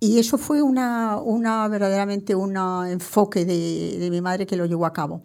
Y 0.00 0.18
eso 0.18 0.36
fue 0.38 0.60
una, 0.60 1.18
una 1.18 1.66
verdaderamente 1.68 2.34
un 2.34 2.56
enfoque 2.88 3.44
de, 3.44 3.98
de, 3.98 4.10
mi 4.10 4.20
madre 4.20 4.46
que 4.46 4.56
lo 4.56 4.66
llevó 4.66 4.86
a 4.86 4.92
cabo. 4.92 5.22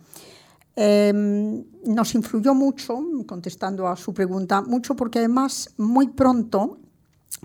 Em, 0.76 1.64
nos 1.86 2.16
influyó 2.16 2.54
mucho, 2.54 2.98
contestando 3.28 3.88
a 3.88 3.98
su 3.98 4.14
pregunta, 4.14 4.62
mucho 4.62 4.96
porque 4.96 5.20
además 5.20 5.74
muy 5.78 6.08
pronto 6.08 6.78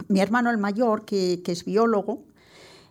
mi 0.08 0.20
hermano 0.20 0.50
el 0.50 0.58
mayor, 0.58 1.04
que, 1.04 1.42
que 1.42 1.52
es 1.52 1.64
biólogo, 1.64 2.24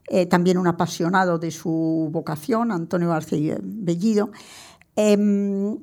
eh, 0.08 0.26
también 0.26 0.58
un 0.58 0.68
apasionado 0.68 1.40
de 1.40 1.52
su 1.52 2.10
vocación, 2.12 2.72
Antonio 2.72 3.10
García 3.10 3.58
Bellido, 3.62 4.32
em, 4.96 5.78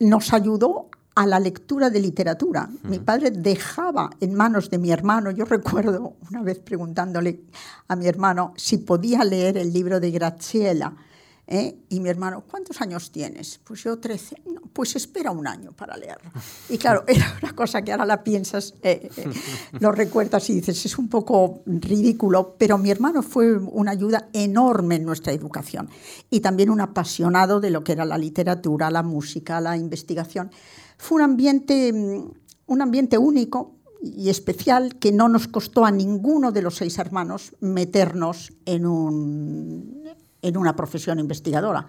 nos 0.00 0.32
ayudó 0.32 0.87
a 1.18 1.26
la 1.26 1.40
lectura 1.40 1.90
de 1.90 1.98
literatura. 1.98 2.70
Mi 2.84 3.00
padre 3.00 3.32
dejaba 3.32 4.08
en 4.20 4.34
manos 4.34 4.70
de 4.70 4.78
mi 4.78 4.92
hermano, 4.92 5.32
yo 5.32 5.44
recuerdo 5.46 6.14
una 6.30 6.42
vez 6.42 6.60
preguntándole 6.60 7.40
a 7.88 7.96
mi 7.96 8.06
hermano 8.06 8.52
si 8.56 8.78
podía 8.78 9.24
leer 9.24 9.58
el 9.58 9.72
libro 9.72 9.98
de 9.98 10.12
Graziella, 10.12 10.92
¿eh? 11.48 11.76
Y 11.88 11.98
mi 11.98 12.08
hermano, 12.08 12.44
¿cuántos 12.48 12.80
años 12.80 13.10
tienes? 13.10 13.58
Pues 13.64 13.82
yo 13.82 13.98
13. 13.98 14.36
pues 14.72 14.94
espera 14.94 15.32
un 15.32 15.48
año 15.48 15.72
para 15.72 15.96
leerlo. 15.96 16.30
Y 16.68 16.78
claro, 16.78 17.02
era 17.08 17.36
una 17.42 17.52
cosa 17.52 17.82
que 17.82 17.90
ahora 17.90 18.06
la 18.06 18.22
piensas, 18.22 18.74
eh, 18.82 19.10
eh, 19.16 19.32
lo 19.80 19.90
recuerdas 19.90 20.48
y 20.50 20.54
dices, 20.54 20.86
es 20.86 20.98
un 20.98 21.08
poco 21.08 21.62
ridículo, 21.66 22.54
pero 22.56 22.78
mi 22.78 22.92
hermano 22.92 23.24
fue 23.24 23.58
una 23.58 23.90
ayuda 23.90 24.28
enorme 24.32 24.94
en 24.94 25.04
nuestra 25.04 25.32
educación 25.32 25.90
y 26.30 26.38
también 26.38 26.70
un 26.70 26.80
apasionado 26.80 27.58
de 27.58 27.70
lo 27.70 27.82
que 27.82 27.90
era 27.90 28.04
la 28.04 28.18
literatura, 28.18 28.88
la 28.88 29.02
música, 29.02 29.60
la 29.60 29.76
investigación. 29.76 30.52
Fue 30.98 31.16
un 31.16 31.22
ambiente, 31.22 31.92
mm, 31.92 32.32
un 32.66 32.82
ambiente 32.82 33.16
único 33.16 33.76
y 34.02 34.28
especial 34.28 34.96
que 34.96 35.12
no 35.12 35.28
nos 35.28 35.48
costó 35.48 35.84
a 35.84 35.90
ninguno 35.90 36.52
de 36.52 36.62
los 36.62 36.76
seis 36.76 36.98
hermanos 36.98 37.56
meternos 37.60 38.52
en, 38.64 38.86
un, 38.86 40.04
en 40.42 40.56
una 40.56 40.76
profesión 40.76 41.18
investigadora. 41.18 41.86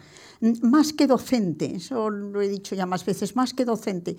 Más 0.62 0.94
que 0.94 1.06
docente, 1.06 1.76
eso 1.76 2.10
lo 2.10 2.42
he 2.42 2.48
dicho 2.48 2.74
ya 2.74 2.86
más 2.86 3.06
veces, 3.06 3.36
más 3.36 3.54
que 3.54 3.66
docente. 3.66 4.16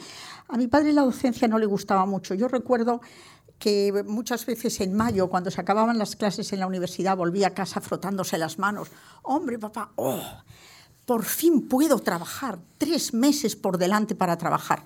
A 0.49 0.57
mi 0.57 0.69
padre 0.69 0.93
la 0.93 1.03
docencia 1.03 1.49
no 1.49 1.59
le 1.59 1.67
gustaba 1.67 2.05
mucho. 2.05 2.35
Yo 2.35 2.47
recuerdo 2.47 3.01
que 3.59 4.05
muchas 4.07 4.45
veces 4.47 4.81
en 4.81 4.95
mayo, 4.95 5.29
cuando 5.29 5.51
se 5.51 5.61
acababan 5.61 5.99
las 5.99 6.17
clases 6.17 6.53
en 6.53 6.61
la 6.61 6.67
universidad, 6.67 7.17
volvía 7.17 7.49
a 7.49 7.55
casa 7.55 7.81
frotándose 7.81 8.39
las 8.39 8.59
manos. 8.59 8.89
Hombre, 9.23 9.59
papá, 9.59 9.93
oh, 9.97 10.21
por 11.11 11.25
fin 11.25 11.63
puedo 11.63 11.99
trabajar, 11.99 12.61
tres 12.79 13.13
meses 13.13 13.57
por 13.57 13.79
delante 13.79 14.15
para 14.15 14.39
trabajar. 14.39 14.85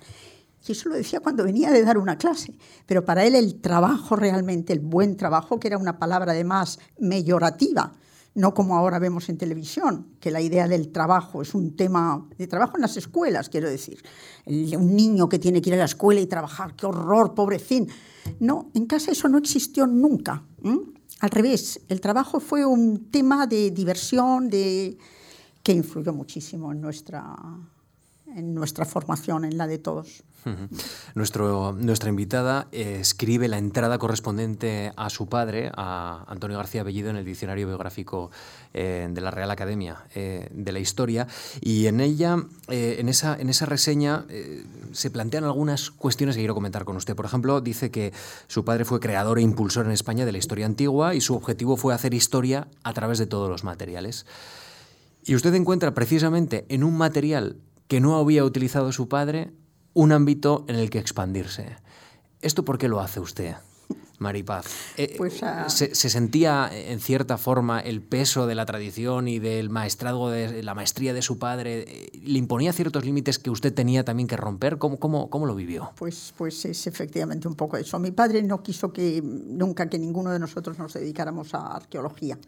Y 0.66 0.72
eso 0.72 0.88
lo 0.88 0.94
decía 0.94 1.20
cuando 1.20 1.44
venía 1.44 1.70
de 1.70 1.84
dar 1.84 1.98
una 1.98 2.16
clase. 2.16 2.56
Pero 2.86 3.04
para 3.04 3.26
él 3.26 3.34
el 3.34 3.60
trabajo 3.60 4.16
realmente, 4.16 4.72
el 4.72 4.80
buen 4.80 5.18
trabajo, 5.18 5.60
que 5.60 5.68
era 5.68 5.76
una 5.76 5.98
palabra 5.98 6.32
además 6.32 6.78
meyorativa, 6.98 7.92
no 8.34 8.54
como 8.54 8.74
ahora 8.74 8.98
vemos 8.98 9.28
en 9.28 9.36
televisión, 9.36 10.16
que 10.18 10.30
la 10.30 10.40
idea 10.40 10.66
del 10.66 10.92
trabajo 10.92 11.42
es 11.42 11.54
un 11.54 11.76
tema 11.76 12.26
de 12.38 12.46
trabajo 12.46 12.78
en 12.78 12.80
las 12.80 12.96
escuelas, 12.96 13.50
quiero 13.50 13.68
decir. 13.68 14.02
un 14.46 14.96
niño 14.96 15.28
que 15.28 15.38
tiene 15.38 15.60
que 15.60 15.68
ir 15.68 15.74
a 15.74 15.80
la 15.80 15.84
escuela 15.84 16.22
y 16.22 16.26
trabajar, 16.26 16.74
qué 16.74 16.86
horror, 16.86 17.34
pobrecín. 17.34 17.86
No, 18.40 18.70
en 18.72 18.86
casa 18.86 19.12
eso 19.12 19.28
no 19.28 19.36
existió 19.36 19.86
nunca. 19.86 20.42
Al 21.20 21.30
revés, 21.30 21.82
el 21.90 22.00
trabajo 22.00 22.40
fue 22.40 22.64
un 22.64 23.10
tema 23.10 23.46
de 23.46 23.70
diversión, 23.70 24.48
de, 24.48 24.96
que 25.64 25.72
influyó 25.72 26.12
muchísimo 26.12 26.70
en 26.70 26.80
nuestra, 26.80 27.34
en 28.26 28.54
nuestra 28.54 28.84
formación, 28.84 29.44
en 29.44 29.56
la 29.58 29.66
de 29.66 29.78
todos. 29.78 30.22
Nuestro, 31.14 31.72
nuestra 31.72 32.10
invitada 32.10 32.68
escribe 32.70 33.48
la 33.48 33.56
entrada 33.56 33.96
correspondiente 33.96 34.92
a 34.94 35.08
su 35.08 35.26
padre, 35.26 35.70
a 35.74 36.26
Antonio 36.28 36.58
García 36.58 36.82
Bellido, 36.82 37.08
en 37.08 37.16
el 37.16 37.24
Diccionario 37.24 37.66
Biográfico 37.66 38.30
eh, 38.74 39.08
de 39.10 39.20
la 39.22 39.30
Real 39.30 39.50
Academia 39.50 40.04
eh, 40.14 40.48
de 40.52 40.72
la 40.72 40.80
Historia, 40.80 41.26
y 41.62 41.86
en 41.86 42.00
ella, 42.00 42.44
eh, 42.68 42.96
en, 42.98 43.08
esa, 43.08 43.40
en 43.40 43.48
esa 43.48 43.64
reseña, 43.64 44.26
se 44.92 45.10
plantean 45.10 45.44
algunas 45.44 45.90
cuestiones 45.90 46.36
que 46.36 46.42
quiero 46.42 46.54
comentar 46.54 46.84
con 46.84 46.96
usted. 46.96 47.16
Por 47.16 47.24
ejemplo, 47.24 47.62
dice 47.62 47.90
que 47.90 48.12
su 48.46 48.66
padre 48.66 48.84
fue 48.84 49.00
creador 49.00 49.38
e 49.38 49.42
impulsor 49.42 49.86
en 49.86 49.92
España 49.92 50.26
de 50.26 50.32
la 50.32 50.38
historia 50.38 50.66
antigua 50.66 51.14
y 51.14 51.22
su 51.22 51.34
objetivo 51.34 51.78
fue 51.78 51.94
hacer 51.94 52.12
historia 52.12 52.68
a 52.82 52.92
través 52.92 53.18
de 53.18 53.26
todos 53.26 53.48
los 53.48 53.64
materiales. 53.64 54.26
Y 55.26 55.34
usted 55.34 55.54
encuentra 55.54 55.94
precisamente 55.94 56.66
en 56.68 56.84
un 56.84 56.96
material 56.96 57.56
que 57.88 58.00
no 58.00 58.16
había 58.16 58.44
utilizado 58.44 58.92
su 58.92 59.08
padre 59.08 59.52
un 59.94 60.12
ámbito 60.12 60.64
en 60.68 60.76
el 60.76 60.90
que 60.90 60.98
expandirse. 60.98 61.76
¿Esto 62.42 62.64
por 62.64 62.76
qué 62.76 62.88
lo 62.88 63.00
hace 63.00 63.20
usted? 63.20 63.54
Maripaz. 64.18 64.66
Eh, 64.96 65.14
pues, 65.16 65.42
ah, 65.42 65.68
se, 65.68 65.94
sentía 65.94 66.70
en 66.72 67.00
cierta 67.00 67.36
forma 67.36 67.80
el 67.80 68.00
peso 68.00 68.46
de 68.46 68.54
la 68.54 68.64
tradición 68.64 69.28
y 69.28 69.38
del 69.38 69.70
maestrado 69.70 70.30
de 70.30 70.62
la 70.62 70.74
maestría 70.74 71.12
de 71.14 71.22
su 71.22 71.38
padre? 71.38 72.10
¿Le 72.12 72.38
imponía 72.38 72.72
ciertos 72.72 73.04
límites 73.04 73.38
que 73.38 73.50
usted 73.50 73.74
tenía 73.74 74.04
también 74.04 74.28
que 74.28 74.36
romper? 74.36 74.78
¿Cómo, 74.78 74.98
cómo, 74.98 75.30
cómo 75.30 75.46
lo 75.46 75.54
vivió? 75.54 75.92
Pues, 75.96 76.32
pues 76.36 76.64
es 76.64 76.86
efectivamente 76.86 77.48
un 77.48 77.54
poco 77.54 77.76
eso. 77.76 77.98
Mi 77.98 78.12
padre 78.12 78.42
no 78.42 78.62
quiso 78.62 78.92
que 78.92 79.20
nunca 79.22 79.88
que 79.88 79.98
ninguno 79.98 80.30
de 80.30 80.38
nosotros 80.38 80.78
nos 80.78 80.92
dedicáramos 80.92 81.54
a 81.54 81.76
arqueología. 81.76 82.38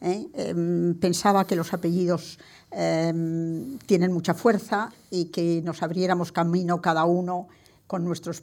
¿Eh? 0.00 0.26
Em, 0.34 0.94
pensaba 0.94 1.46
que 1.46 1.56
los 1.56 1.72
apellidos 1.72 2.38
em, 2.70 3.78
tienen 3.86 4.12
mucha 4.12 4.34
fuerza 4.34 4.92
y 5.10 5.26
que 5.26 5.62
nos 5.64 5.82
abriéramos 5.82 6.32
camino 6.32 6.80
cada 6.80 7.04
uno 7.04 7.48
con 7.86 8.04
nuestros, 8.04 8.42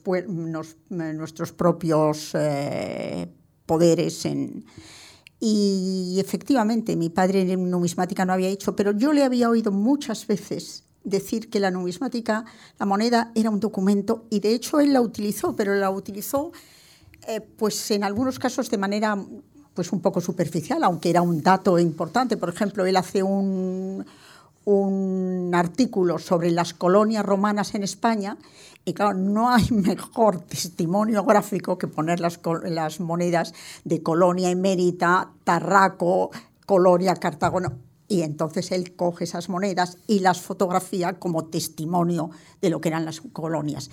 nuestros 0.90 1.52
propios 1.52 2.32
eh, 2.34 3.28
poderes. 3.66 4.26
Y 5.40 6.18
efectivamente, 6.20 6.96
mi 6.96 7.10
padre 7.10 7.42
en 7.42 7.70
numismática 7.70 8.26
no 8.26 8.34
había 8.34 8.48
hecho, 8.48 8.76
pero 8.76 8.92
yo 8.94 9.12
le 9.12 9.24
había 9.24 9.50
oído 9.50 9.72
muchas 9.72 10.26
veces 10.26 10.86
decir 11.04 11.50
que 11.50 11.60
la 11.60 11.72
numismática, 11.72 12.46
la 12.80 12.86
moneda, 12.86 13.32
era 13.36 13.50
un 13.50 13.60
documento 13.60 14.26
y 14.30 14.40
de 14.40 14.54
hecho 14.54 14.80
él 14.80 14.94
la 14.94 15.02
utilizó, 15.02 15.56
pero 15.56 15.76
la 15.76 15.90
utilizó 15.90 16.54
eh, 17.28 17.42
pues 17.42 17.92
en 17.92 18.04
algunos 18.04 18.40
casos 18.40 18.70
de 18.70 18.78
manera 18.78 19.18
pues 19.74 19.92
un 19.92 20.02
poco 20.02 20.22
superficial, 20.22 20.84
aunque 20.84 21.10
era 21.10 21.22
un 21.22 21.42
dato 21.42 21.80
importante. 21.80 22.38
Por 22.38 22.50
ejemplo, 22.50 22.86
él 22.86 22.96
hace 22.96 23.24
un, 23.24 24.06
un 24.66 25.52
artículo 25.54 26.20
sobre 26.20 26.52
las 26.52 26.74
colonias 26.74 27.26
romanas 27.26 27.76
en 27.76 27.84
España 27.84 28.38
y 28.86 28.94
claro, 28.94 29.18
no 29.18 29.50
hay 29.50 29.68
mejor 29.72 30.42
testimonio 30.42 31.24
gráfico 31.24 31.78
que 31.78 31.88
poner 31.88 32.20
las, 32.20 32.40
las 32.64 33.00
monedas 33.00 33.54
de 33.84 34.04
Colonia 34.04 34.50
Emérita, 34.50 35.32
Tarraco, 35.44 36.32
Colonia 36.66 37.16
Cartago. 37.16 37.60
Y 38.08 38.22
entonces 38.22 38.72
él 38.72 38.96
coge 38.96 39.24
esas 39.24 39.50
monedas 39.50 39.98
y 40.08 40.20
las 40.20 40.42
fotografía 40.42 41.14
como 41.14 41.46
testimonio 41.46 42.30
de 42.62 42.70
lo 42.70 42.80
que 42.80 42.90
eran 42.90 43.06
las 43.06 43.22
colonias 43.22 43.90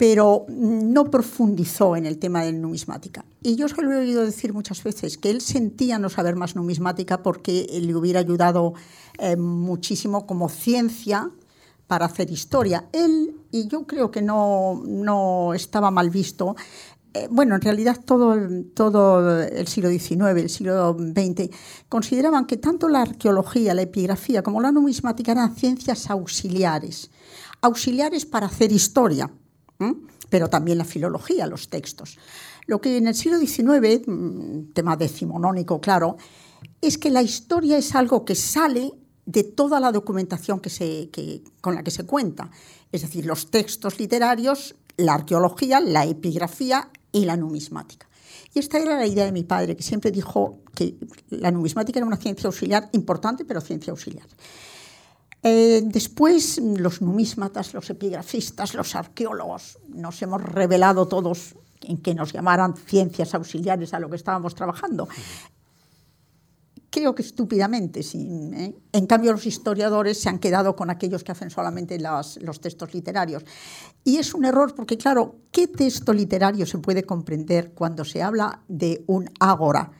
pero 0.00 0.46
no 0.48 1.10
profundizó 1.10 1.94
en 1.94 2.06
el 2.06 2.16
tema 2.16 2.42
de 2.42 2.54
numismática. 2.54 3.22
Y 3.42 3.56
yo 3.56 3.68
se 3.68 3.82
lo 3.82 3.92
he 3.92 3.98
oído 3.98 4.24
decir 4.24 4.54
muchas 4.54 4.82
veces, 4.82 5.18
que 5.18 5.28
él 5.28 5.42
sentía 5.42 5.98
no 5.98 6.08
saber 6.08 6.36
más 6.36 6.56
numismática 6.56 7.22
porque 7.22 7.66
le 7.82 7.94
hubiera 7.94 8.20
ayudado 8.20 8.72
eh, 9.18 9.36
muchísimo 9.36 10.26
como 10.26 10.48
ciencia 10.48 11.30
para 11.86 12.06
hacer 12.06 12.30
historia. 12.30 12.88
Él, 12.94 13.36
y 13.50 13.68
yo 13.68 13.86
creo 13.86 14.10
que 14.10 14.22
no, 14.22 14.82
no 14.86 15.52
estaba 15.52 15.90
mal 15.90 16.08
visto, 16.08 16.56
eh, 17.12 17.28
bueno, 17.30 17.56
en 17.56 17.60
realidad 17.60 18.00
todo, 18.02 18.38
todo 18.72 19.42
el 19.42 19.68
siglo 19.68 19.90
XIX, 19.90 20.22
el 20.34 20.48
siglo 20.48 20.96
XX, 20.98 21.50
consideraban 21.90 22.46
que 22.46 22.56
tanto 22.56 22.88
la 22.88 23.02
arqueología, 23.02 23.74
la 23.74 23.82
epigrafía 23.82 24.42
como 24.42 24.62
la 24.62 24.72
numismática 24.72 25.32
eran 25.32 25.54
ciencias 25.54 26.08
auxiliares, 26.08 27.10
auxiliares 27.60 28.24
para 28.24 28.46
hacer 28.46 28.72
historia 28.72 29.30
pero 30.28 30.48
también 30.48 30.78
la 30.78 30.84
filología, 30.84 31.46
los 31.46 31.68
textos. 31.68 32.18
Lo 32.66 32.80
que 32.80 32.96
en 32.96 33.08
el 33.08 33.14
siglo 33.14 33.38
XIX, 33.38 34.02
mm, 34.06 34.72
tema 34.72 34.96
decimonónico, 34.96 35.80
claro, 35.80 36.16
es 36.80 36.98
que 36.98 37.10
la 37.10 37.22
historia 37.22 37.78
es 37.78 37.94
algo 37.94 38.24
que 38.24 38.34
sale 38.34 38.92
de 39.26 39.44
toda 39.44 39.80
la 39.80 39.92
documentación 39.92 40.60
que 40.60 40.70
se, 40.70 41.10
con 41.60 41.74
la 41.74 41.82
que 41.82 41.90
se 41.90 42.04
cuenta, 42.04 42.50
es 42.90 43.02
decir, 43.02 43.26
los 43.26 43.50
textos 43.50 43.98
literarios, 43.98 44.74
la 44.96 45.14
arqueología, 45.14 45.80
la 45.80 46.04
epigrafía 46.04 46.90
y 47.12 47.24
la 47.24 47.36
numismática. 47.36 48.08
Y 48.54 48.58
esta 48.58 48.78
era 48.78 48.96
la 48.96 49.06
idea 49.06 49.24
de 49.24 49.32
mi 49.32 49.44
padre, 49.44 49.76
que 49.76 49.82
siempre 49.82 50.10
dijo 50.10 50.60
que 50.74 50.96
la 51.30 51.50
numismática 51.50 51.98
era 51.98 52.06
una 52.06 52.16
ciencia 52.16 52.48
auxiliar 52.48 52.88
importante, 52.92 53.44
pero 53.44 53.60
ciencia 53.60 53.92
auxiliar. 53.92 54.26
Eh, 55.42 55.82
después, 55.84 56.58
los 56.58 57.00
numismatas, 57.00 57.72
los 57.72 57.88
epigrafistas, 57.88 58.74
los 58.74 58.94
arqueólogos, 58.94 59.78
nos 59.88 60.20
hemos 60.20 60.42
revelado 60.42 61.08
todos 61.08 61.54
en 61.82 61.96
que 61.98 62.14
nos 62.14 62.32
llamaran 62.32 62.76
ciencias 62.76 63.34
auxiliares 63.34 63.94
a 63.94 64.00
lo 64.00 64.10
que 64.10 64.16
estábamos 64.16 64.54
trabajando. 64.54 65.08
Creo 66.90 67.14
que 67.14 67.22
estúpidamente. 67.22 68.00
¿eh? 68.00 68.74
En 68.92 69.06
cambio, 69.06 69.32
los 69.32 69.46
historiadores 69.46 70.20
se 70.20 70.28
han 70.28 70.40
quedado 70.40 70.76
con 70.76 70.90
aquellos 70.90 71.24
que 71.24 71.32
hacen 71.32 71.48
solamente 71.48 71.98
los 71.98 72.60
textos 72.60 72.92
literarios. 72.92 73.44
Y 74.04 74.16
es 74.16 74.34
un 74.34 74.44
error 74.44 74.74
porque, 74.74 74.98
claro, 74.98 75.36
¿qué 75.52 75.68
texto 75.68 76.12
literario 76.12 76.66
se 76.66 76.78
puede 76.78 77.04
comprender 77.04 77.72
cuando 77.72 78.04
se 78.04 78.22
habla 78.22 78.62
de 78.68 79.04
un 79.06 79.30
ágora? 79.38 79.92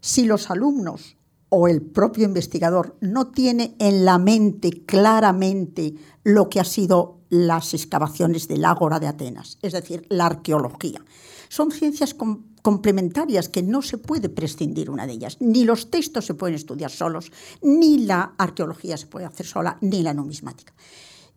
Si 0.00 0.24
los 0.24 0.48
alumnos 0.48 1.17
o 1.50 1.68
el 1.68 1.82
propio 1.82 2.24
investigador 2.24 2.96
no 3.00 3.28
tiene 3.28 3.74
en 3.78 4.04
la 4.04 4.18
mente 4.18 4.84
claramente 4.84 5.94
lo 6.24 6.48
que 6.48 6.60
ha 6.60 6.64
sido 6.64 7.18
las 7.30 7.74
excavaciones 7.74 8.48
del 8.48 8.64
Ágora 8.64 9.00
de 9.00 9.06
Atenas, 9.06 9.58
es 9.62 9.72
decir, 9.72 10.06
la 10.08 10.26
arqueología. 10.26 11.04
Son 11.48 11.70
ciencias 11.70 12.14
complementarias 12.62 13.48
que 13.48 13.62
no 13.62 13.80
se 13.80 13.98
puede 13.98 14.28
prescindir 14.28 14.90
una 14.90 15.06
de 15.06 15.14
ellas. 15.14 15.38
Ni 15.40 15.64
los 15.64 15.90
textos 15.90 16.26
se 16.26 16.34
pueden 16.34 16.54
estudiar 16.54 16.90
solos, 16.90 17.32
ni 17.62 17.98
la 17.98 18.34
arqueología 18.36 18.96
se 18.96 19.06
puede 19.06 19.26
hacer 19.26 19.46
sola, 19.46 19.78
ni 19.80 20.02
la 20.02 20.14
numismática. 20.14 20.74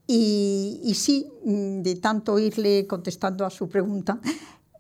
Y, 0.08 0.82
y 0.84 0.95
sí, 0.95 1.28
mm, 1.45 1.82
de 1.82 1.95
tanto 1.95 2.34
oírle 2.34 2.86
contestando 2.88 3.45
a 3.45 3.50
su 3.50 3.69
pregunta, 3.69 4.19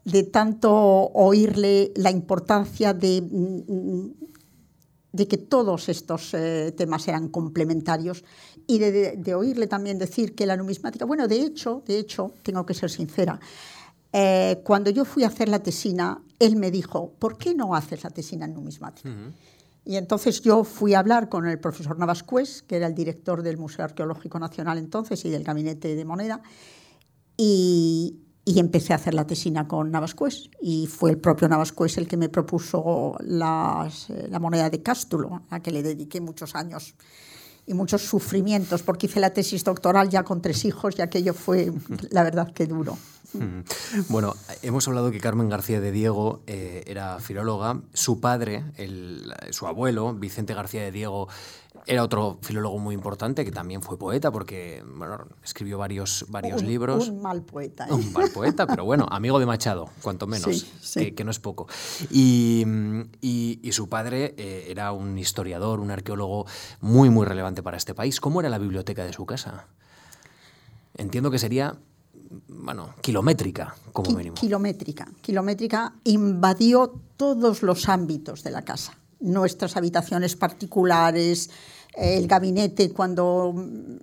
de 0.03 0.23
tanto 0.23 0.73
oírle 0.73 1.91
la 1.95 2.11
importancia 2.11 2.93
de 2.93 3.21
mm, 3.21 3.73
mm, 3.73 4.13
de 5.11 5.27
que 5.27 5.37
todos 5.37 5.89
estos 5.89 6.33
eh, 6.33 6.73
temas 6.75 7.07
eran 7.07 7.27
complementarios 7.27 8.23
y 8.67 8.79
de, 8.79 9.35
oírle 9.35 9.67
también 9.67 9.97
decir 9.97 10.35
que 10.35 10.45
la 10.45 10.55
numismática, 10.55 11.05
bueno, 11.05 11.27
de 11.27 11.41
hecho, 11.41 11.83
de 11.85 11.99
hecho, 11.99 12.33
tengo 12.43 12.65
que 12.65 12.73
ser 12.73 12.89
sincera, 12.89 13.39
eh, 14.13 14.61
cuando 14.63 14.89
yo 14.89 15.05
fui 15.05 15.23
a 15.23 15.27
hacer 15.27 15.49
la 15.49 15.59
tesina, 15.59 16.21
él 16.39 16.55
me 16.55 16.71
dijo, 16.71 17.13
¿por 17.19 17.37
qué 17.37 17.53
no 17.53 17.75
haces 17.75 18.03
la 18.03 18.09
tesina 18.09 18.45
en 18.45 18.53
numismática? 18.53 19.09
Y 19.83 19.95
entonces 19.95 20.41
yo 20.41 20.63
fui 20.63 20.93
a 20.93 20.99
hablar 20.99 21.27
con 21.27 21.47
el 21.47 21.59
profesor 21.59 21.97
Navascués, 21.97 22.61
que 22.61 22.75
era 22.77 22.87
el 22.87 22.93
director 22.93 23.41
del 23.41 23.57
Museo 23.57 23.85
Arqueológico 23.85 24.37
Nacional 24.37 24.77
entonces 24.77 25.25
y 25.25 25.29
del 25.29 25.43
Gabinete 25.43 25.95
de 25.95 26.05
Moneda, 26.05 26.41
y, 27.35 28.20
y 28.43 28.59
empecé 28.59 28.93
a 28.93 28.95
hacer 28.95 29.13
la 29.13 29.27
tesina 29.27 29.67
con 29.67 29.91
Navascués 29.91 30.49
y 30.61 30.87
fue 30.87 31.11
el 31.11 31.17
propio 31.17 31.47
Navascués 31.47 31.97
el 31.97 32.07
que 32.07 32.17
me 32.17 32.29
propuso 32.29 33.15
las, 33.19 34.09
eh, 34.09 34.27
la 34.29 34.39
moneda 34.39 34.69
de 34.69 34.81
Cástulo, 34.81 35.43
a 35.49 35.59
que 35.59 35.71
le 35.71 35.83
dediqué 35.83 36.21
muchos 36.21 36.55
años 36.55 36.95
y 37.67 37.73
muchos 37.73 38.01
sufrimientos, 38.01 38.81
porque 38.81 39.05
hice 39.05 39.19
la 39.19 39.31
tesis 39.31 39.63
doctoral 39.63 40.09
ya 40.09 40.23
con 40.23 40.41
tres 40.41 40.65
hijos 40.65 40.95
y 40.97 41.01
aquello 41.01 41.33
fue, 41.33 41.71
la 42.09 42.23
verdad, 42.23 42.51
que 42.51 42.65
duro. 42.65 42.97
Mm. 43.33 43.61
Bueno, 44.09 44.33
hemos 44.61 44.87
hablado 44.87 45.11
que 45.11 45.19
Carmen 45.19 45.47
García 45.47 45.79
de 45.79 45.91
Diego 45.91 46.41
eh, 46.47 46.83
era 46.87 47.19
filóloga. 47.19 47.79
Su 47.93 48.19
padre, 48.19 48.65
el, 48.75 49.33
su 49.51 49.67
abuelo, 49.67 50.13
Vicente 50.13 50.53
García 50.53 50.81
de 50.81 50.91
Diego, 50.91 51.29
era 51.85 52.03
otro 52.03 52.37
filólogo 52.41 52.77
muy 52.79 52.95
importante 52.95 53.43
que 53.45 53.51
también 53.51 53.81
fue 53.81 53.97
poeta 53.97 54.31
porque 54.31 54.83
bueno, 54.95 55.27
escribió 55.43 55.77
varios, 55.77 56.25
varios 56.29 56.63
libros. 56.63 57.09
Un 57.09 57.21
mal 57.21 57.43
poeta. 57.43 57.87
¿eh? 57.87 57.93
Un 57.93 58.11
mal 58.13 58.29
poeta, 58.31 58.67
pero 58.67 58.85
bueno, 58.85 59.07
amigo 59.09 59.39
de 59.39 59.45
Machado, 59.45 59.89
cuanto 60.01 60.27
menos, 60.27 60.65
Que, 60.93 61.23
no 61.23 61.31
es 61.31 61.39
poco. 61.39 61.67
Y, 62.09 62.65
y, 63.21 63.71
su 63.71 63.87
padre 63.87 64.33
eh, 64.37 64.67
era 64.69 64.91
un 64.91 65.17
historiador, 65.17 65.79
un 65.79 65.91
arqueólogo 65.91 66.45
muy, 66.81 67.09
muy 67.09 67.25
relevante 67.25 67.63
para 67.63 67.77
este 67.77 67.93
país. 67.93 68.19
¿Cómo 68.19 68.39
era 68.41 68.49
la 68.49 68.57
biblioteca 68.57 69.05
de 69.05 69.13
su 69.13 69.25
casa? 69.25 69.67
Entiendo 70.97 71.31
que 71.31 71.39
sería 71.39 71.77
bueno, 72.47 72.93
kilométrica, 73.01 73.75
como 73.91 74.11
mínimo. 74.11 74.35
Kilométrica. 74.35 75.07
Kilométrica 75.21 75.93
invadió 76.05 76.93
todos 77.17 77.61
los 77.63 77.89
ámbitos 77.89 78.43
de 78.43 78.51
la 78.51 78.61
casa. 78.61 78.97
Nuestras 79.21 79.77
habitaciones 79.77 80.35
particulares, 80.35 81.49
el 81.93 82.27
gabinete, 82.27 82.91
cuando 82.91 83.53
mm, 83.55 83.95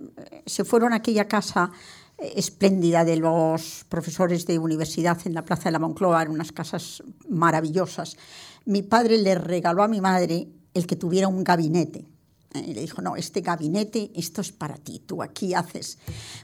se 0.45 0.63
fueron 0.63 0.93
a 0.93 0.97
aquella 0.97 1.27
casa 1.27 1.71
eh, 2.17 2.33
espléndida 2.35 3.05
de 3.05 3.17
los 3.17 3.85
profesores 3.89 4.45
de 4.45 4.59
universidad 4.59 5.17
en 5.25 5.33
la 5.33 5.45
Plaza 5.45 5.65
de 5.65 5.71
la 5.71 5.79
Moncloa, 5.79 6.21
eran 6.21 6.33
unas 6.33 6.51
casas 6.51 7.03
maravillosas. 7.27 8.17
Mi 8.65 8.81
padre 8.81 9.17
le 9.17 9.35
regaló 9.35 9.83
a 9.83 9.87
mi 9.87 10.01
madre 10.01 10.47
el 10.73 10.87
que 10.87 10.95
tuviera 10.95 11.27
un 11.27 11.43
gabinete 11.43 12.05
y 12.53 12.73
le 12.73 12.81
dijo, 12.81 13.01
no, 13.01 13.15
este 13.15 13.41
gabinete, 13.41 14.11
esto 14.15 14.41
es 14.41 14.51
para 14.51 14.75
ti, 14.75 15.01
tú 15.05 15.21
aquí 15.21 15.53
haces. 15.53 15.99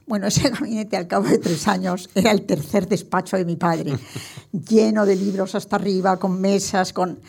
Bueno, 0.05 0.27
ese 0.27 0.49
gabinete 0.49 0.97
al 0.97 1.07
cabo 1.07 1.27
de 1.27 1.39
tres 1.39 1.67
años 1.67 2.09
era 2.13 2.31
el 2.31 2.45
tercer 2.45 2.87
despacho 2.87 3.37
de 3.37 3.45
mi 3.45 3.55
padre, 3.55 3.97
lleno 4.51 5.05
de 5.05 5.15
libros 5.15 5.55
hasta 5.55 5.75
arriba, 5.75 6.17
con 6.17 6.39
mesas, 6.39 6.93
con... 6.93 7.19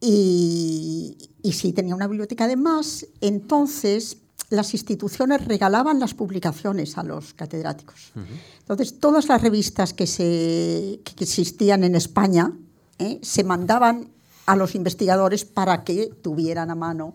Y, 0.00 1.16
y 1.42 1.52
sí, 1.52 1.72
tenía 1.72 1.94
una 1.94 2.06
biblioteca 2.06 2.44
además. 2.44 3.06
Entonces, 3.20 4.18
las 4.50 4.74
instituciones 4.74 5.44
regalaban 5.44 5.98
las 5.98 6.14
publicaciones 6.14 6.98
a 6.98 7.02
los 7.02 7.34
catedráticos. 7.34 8.12
Entonces, 8.60 9.00
todas 9.00 9.28
las 9.28 9.42
revistas 9.42 9.92
que, 9.92 10.06
se, 10.06 11.00
que 11.04 11.24
existían 11.24 11.84
en 11.84 11.96
España 11.96 12.52
¿eh? 12.98 13.18
se 13.22 13.44
mandaban 13.44 14.10
a 14.46 14.54
los 14.54 14.74
investigadores 14.74 15.44
para 15.44 15.82
que 15.82 16.06
tuvieran 16.22 16.70
a 16.70 16.74
mano 16.76 17.14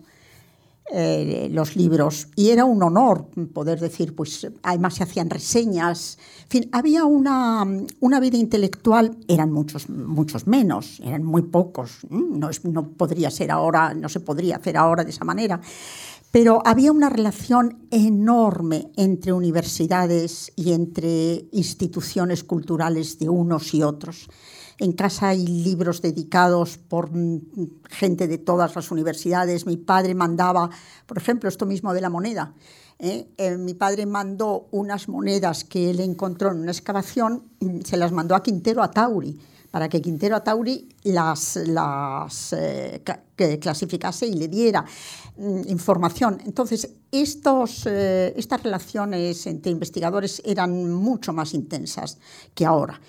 eh, 0.90 1.48
los 1.50 1.76
libros. 1.76 2.28
Y 2.36 2.50
era 2.50 2.64
un 2.64 2.82
honor 2.82 3.28
poder 3.54 3.80
decir, 3.80 4.14
pues 4.14 4.46
además 4.62 4.94
se 4.94 5.04
hacían 5.04 5.30
reseñas, 5.30 6.18
fin, 6.48 6.68
había 6.72 7.04
una, 7.04 7.64
una 8.00 8.20
vida 8.20 8.36
intelectual, 8.36 9.16
eran 9.28 9.52
muchos, 9.52 9.88
muchos 9.88 10.46
menos, 10.46 11.00
eran 11.02 11.24
muy 11.24 11.42
pocos, 11.42 12.00
no, 12.10 12.50
no 12.64 12.88
podría 12.88 13.30
ser 13.30 13.50
ahora, 13.50 13.94
no 13.94 14.08
se 14.08 14.20
podría 14.20 14.56
hacer 14.56 14.76
ahora 14.76 15.04
de 15.04 15.10
esa 15.10 15.24
manera, 15.24 15.60
pero 16.30 16.60
había 16.64 16.92
una 16.92 17.08
relación 17.08 17.86
enorme 17.90 18.90
entre 18.96 19.32
universidades 19.32 20.52
y 20.56 20.72
entre 20.72 21.46
instituciones 21.52 22.42
culturales 22.42 23.18
de 23.18 23.28
unos 23.28 23.72
y 23.72 23.82
otros. 23.82 24.28
En 24.82 24.90
casa 24.94 25.28
hay 25.28 25.46
libros 25.46 26.02
dedicados 26.02 26.76
por 26.76 27.08
gente 27.88 28.26
de 28.26 28.38
todas 28.38 28.74
las 28.74 28.90
universidades. 28.90 29.64
Mi 29.64 29.76
padre 29.76 30.12
mandaba, 30.12 30.68
por 31.06 31.18
ejemplo, 31.18 31.48
esto 31.48 31.66
mismo 31.66 31.94
de 31.94 32.00
la 32.00 32.10
moneda. 32.10 32.52
¿eh? 32.98 33.28
Eh, 33.36 33.56
mi 33.58 33.74
padre 33.74 34.06
mandó 34.06 34.66
unas 34.72 35.08
monedas 35.08 35.62
que 35.62 35.90
él 35.90 36.00
encontró 36.00 36.50
en 36.50 36.58
una 36.58 36.72
excavación, 36.72 37.44
se 37.84 37.96
las 37.96 38.10
mandó 38.10 38.34
a 38.34 38.42
Quintero 38.42 38.82
a 38.82 38.90
Tauri 38.90 39.38
para 39.70 39.88
que 39.88 40.02
Quintero 40.02 40.34
a 40.34 40.42
Tauri 40.42 40.88
las, 41.04 41.54
las 41.64 42.52
eh, 42.52 43.04
clasificase 43.60 44.26
y 44.26 44.34
le 44.34 44.48
diera 44.48 44.84
mm, 45.36 45.60
información. 45.68 46.38
Entonces, 46.44 46.90
estas 47.12 47.84
relaciones 48.64 49.46
entre 49.46 49.70
investigadores 49.70 50.42
eran 50.44 50.92
mucho 50.92 51.32
más 51.32 51.54
intensas 51.54 52.18
que 52.52 52.66
ahora 52.66 53.00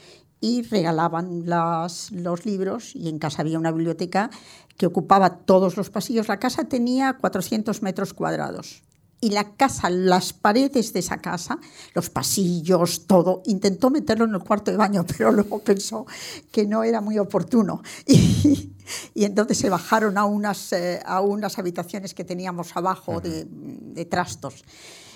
y 0.44 0.62
regalaban 0.64 1.46
los 1.46 2.12
libros 2.46 2.98
y 2.98 3.08
en 3.08 3.18
casa 3.18 3.44
había 3.44 3.58
una 3.58 3.72
biblioteca 3.72 4.30
que 4.76 4.86
ocupaba 4.86 5.38
todos 5.38 5.78
los 5.78 5.90
pasillos. 5.90 6.28
La 6.28 6.38
casa 6.38 6.66
tenía 6.66 7.14
400 7.14 7.82
metros 7.82 8.14
cuadrados 8.14 8.84
y 9.22 9.30
la 9.30 9.56
casa, 9.56 9.90
las 9.90 10.34
paredes 10.34 10.92
de 10.92 11.00
esa 11.00 11.20
casa, 11.20 11.60
los 11.94 12.10
pasillos, 12.10 13.08
todo, 13.08 13.42
intentó 13.46 13.90
meterlo 13.90 14.26
en 14.26 14.34
el 14.34 14.44
cuarto 14.44 14.70
de 14.70 14.76
baño, 14.76 15.06
pero 15.18 15.32
luego 15.32 15.60
pensó 15.60 16.06
que 16.52 16.68
no 16.68 16.84
era 16.84 17.00
muy 17.00 17.18
oportuno. 17.18 17.82
Y, 19.16 19.24
entonces 19.24 19.58
se 19.58 19.70
bajaron 19.70 20.18
a 20.18 20.26
unas, 20.26 20.74
eh, 20.74 21.00
a 21.06 21.22
unas 21.22 21.58
habitaciones 21.58 22.14
que 22.14 22.26
teníamos 22.26 22.76
abajo 22.76 23.22
de, 23.22 23.48
de 23.48 24.04
trastos. 24.04 24.66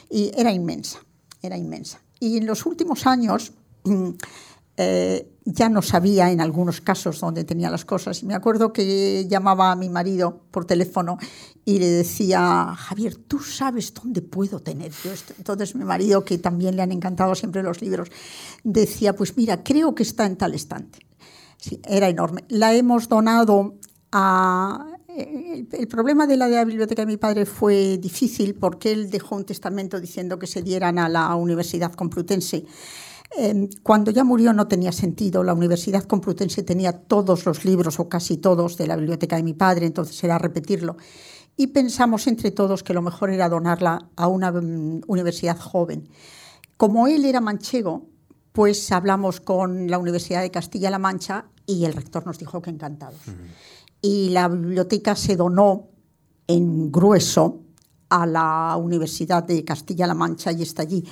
Y 0.09 0.31
era 0.37 0.53
inmensa, 0.53 0.99
era 1.41 1.57
inmensa. 1.57 1.99
Y 2.17 2.37
en 2.37 2.45
los 2.45 2.65
últimos 2.65 3.05
años 3.05 3.51
mm, 3.83 4.11
eh, 4.79 5.33
ya 5.43 5.69
no 5.69 5.81
sabía 5.81 6.31
en 6.31 6.39
algunos 6.39 6.81
casos 6.81 7.19
dónde 7.19 7.43
tenía 7.43 7.71
las 7.71 7.83
cosas. 7.83 8.23
Me 8.23 8.35
acuerdo 8.35 8.73
que 8.73 9.25
llamaba 9.27 9.71
a 9.71 9.75
mi 9.75 9.89
marido 9.89 10.43
por 10.51 10.65
teléfono 10.65 11.17
y 11.65 11.79
le 11.79 11.87
decía, 11.87 12.75
Javier, 12.77 13.15
¿tú 13.15 13.39
sabes 13.39 13.93
dónde 13.93 14.21
puedo 14.21 14.59
tener 14.59 14.91
yo 15.03 15.11
esto? 15.11 15.33
Entonces 15.37 15.73
mi 15.73 15.83
marido, 15.83 16.23
que 16.23 16.37
también 16.37 16.75
le 16.75 16.83
han 16.83 16.91
encantado 16.91 17.33
siempre 17.33 17.63
los 17.63 17.81
libros, 17.81 18.09
decía, 18.63 19.15
pues 19.15 19.35
mira, 19.35 19.63
creo 19.63 19.95
que 19.95 20.03
está 20.03 20.25
en 20.25 20.35
tal 20.35 20.53
estante. 20.53 20.99
Sí, 21.57 21.81
era 21.87 22.07
enorme. 22.07 22.43
La 22.49 22.73
hemos 22.75 23.09
donado 23.09 23.75
a... 24.11 24.85
El 25.17 25.87
problema 25.87 26.27
de 26.27 26.37
la, 26.37 26.47
de 26.47 26.57
la 26.57 26.65
biblioteca 26.65 27.01
de 27.01 27.07
mi 27.07 27.17
padre 27.17 27.47
fue 27.47 27.97
difícil 27.97 28.53
porque 28.53 28.91
él 28.91 29.09
dejó 29.09 29.35
un 29.35 29.45
testamento 29.45 29.99
diciendo 29.99 30.37
que 30.37 30.45
se 30.45 30.61
dieran 30.61 30.99
a 30.99 31.09
la 31.09 31.33
Universidad 31.35 31.93
Complutense 31.93 32.65
Em, 33.35 33.69
cuando 33.83 34.11
ya 34.11 34.23
murió 34.23 34.53
no 34.53 34.67
tenía 34.67 34.91
sentido. 34.91 35.43
La 35.43 35.53
Universidad 35.53 36.03
Complutense 36.03 36.63
tenía 36.63 36.93
todos 36.93 37.45
los 37.45 37.65
libros 37.65 37.99
o 37.99 38.07
casi 38.07 38.37
todos 38.37 38.77
de 38.77 38.87
la 38.87 38.95
biblioteca 38.95 39.35
de 39.35 39.43
mi 39.43 39.53
padre, 39.53 39.85
entonces 39.85 40.23
era 40.23 40.37
repetirlo. 40.37 40.97
Y 41.57 41.67
pensamos 41.67 42.27
entre 42.27 42.51
todos 42.51 42.83
que 42.83 42.93
lo 42.93 43.01
mejor 43.01 43.31
era 43.31 43.49
donarla 43.49 44.09
a 44.15 44.27
una 44.27 44.51
mm, 44.51 45.01
universidad 45.07 45.57
joven. 45.57 46.07
Como 46.77 47.07
él 47.07 47.25
era 47.25 47.41
manchego, 47.41 48.07
pues 48.53 48.91
hablamos 48.91 49.39
con 49.39 49.89
la 49.89 49.97
Universidad 49.97 50.41
de 50.41 50.51
Castilla-La 50.51 50.99
Mancha 50.99 51.45
y 51.65 51.85
el 51.85 51.93
rector 51.93 52.25
nos 52.25 52.39
dijo 52.39 52.61
que 52.61 52.69
encantados. 52.69 53.19
Y 54.01 54.29
la 54.29 54.47
biblioteca 54.47 55.15
se 55.15 55.35
donó 55.35 55.89
en 56.47 56.91
grueso 56.91 57.61
a 58.09 58.25
la 58.25 58.75
Universidad 58.77 59.43
de 59.43 59.63
Castilla-La 59.63 60.13
Mancha 60.13 60.51
y 60.51 60.61
está 60.61 60.83
allí. 60.83 61.03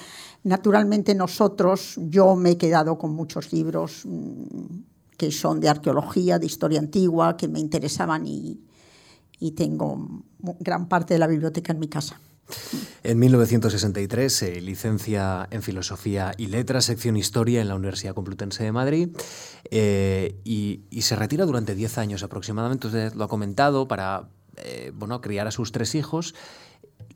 Naturalmente 0.45 1.15
nosotros, 1.15 1.95
yo 1.97 2.35
me 2.35 2.51
he 2.51 2.57
quedado 2.57 2.99
con 2.99 3.11
muchos 3.11 3.51
libros 3.51 4.03
mm, 4.05 4.77
que 5.17 5.31
son 5.31 5.59
de 5.59 5.69
arqueología, 5.69 6.37
de 6.37 6.45
historia 6.45 6.77
antigua, 6.77 7.35
que 7.35 7.47
me 7.47 7.59
interesaban 7.59 8.27
y, 8.27 8.61
tengo 9.55 10.23
gran 10.59 10.87
parte 10.87 11.15
de 11.15 11.19
la 11.19 11.27
biblioteca 11.27 11.73
en 11.73 11.79
mi 11.79 11.87
casa. 11.87 12.19
En 13.03 13.17
1963 13.19 14.33
se 14.33 14.61
licencia 14.61 15.47
en 15.49 15.63
Filosofía 15.63 16.31
y 16.37 16.47
Letras, 16.47 16.85
sección 16.85 17.17
Historia 17.17 17.61
en 17.61 17.67
la 17.67 17.75
Universidad 17.75 18.13
Complutense 18.13 18.63
de 18.63 18.71
Madrid 18.71 19.09
eh, 19.71 20.39
y, 20.43 20.83
se 21.01 21.15
retira 21.15 21.45
durante 21.45 21.73
10 21.73 21.97
años 21.97 22.21
aproximadamente. 22.21 22.87
Usted 22.87 23.13
lo 23.13 23.23
ha 23.23 23.27
comentado 23.27 23.87
para 23.87 24.29
eh, 24.57 24.91
bueno, 24.95 25.21
criar 25.21 25.47
a 25.47 25.51
sus 25.51 25.71
tres 25.71 25.95
hijos 25.95 26.35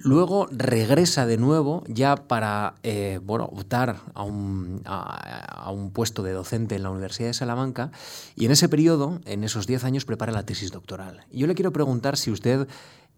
Luego 0.02 0.47
regresa 0.50 1.26
de 1.26 1.38
nuevo 1.38 1.84
ya 1.88 2.16
para 2.16 2.76
eh, 2.84 3.20
bueno, 3.22 3.45
optar 3.45 4.00
a 4.14 4.24
un, 4.24 4.82
a, 4.86 5.70
un, 5.72 5.91
puesto 5.91 6.24
de 6.24 6.32
docente 6.32 6.76
en 6.76 6.84
la 6.84 6.89
Universidad 6.89 7.28
de 7.28 7.34
Salamanca 7.34 7.91
y 8.34 8.45
en 8.45 8.52
ese 8.52 8.70
periodo, 8.70 9.20
en 9.26 9.43
esos 9.43 9.68
10 9.68 9.84
años, 9.84 10.06
prepara 10.06 10.32
la 10.32 10.45
tesis 10.45 10.72
doctoral. 10.72 11.26
Yo 11.34 11.47
le 11.47 11.56
quiero 11.56 11.74
preguntar 11.74 12.16
si 12.16 12.32
usted 12.32 12.70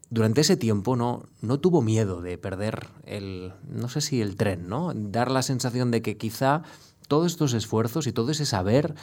durante 0.09 0.41
ese 0.41 0.57
tiempo 0.57 0.95
no, 0.95 1.23
no 1.41 1.59
tuvo 1.59 1.83
miedo 1.83 2.19
de 2.19 2.39
perder 2.39 2.87
el, 3.05 3.53
no 3.69 3.87
sé 3.87 4.01
si 4.01 4.19
el 4.19 4.35
tren, 4.35 4.67
¿no? 4.67 4.91
Dar 4.95 5.29
la 5.29 5.43
sensación 5.43 5.91
de 5.91 6.01
que 6.01 6.17
quizá 6.17 6.63
todos 7.07 7.27
estos 7.31 7.53
esfuerzos 7.53 8.07
y 8.07 8.11
todo 8.11 8.31
ese 8.31 8.47
saber 8.47 8.95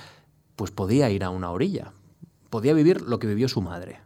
pues 0.57 0.73
podía 0.73 1.11
ir 1.11 1.23
a 1.23 1.31
una 1.31 1.53
orilla, 1.53 1.93
podía 2.51 2.75
vivir 2.75 3.03
lo 3.03 3.21
que 3.21 3.29
vivió 3.29 3.49
su 3.49 3.63
madre. 3.63 4.01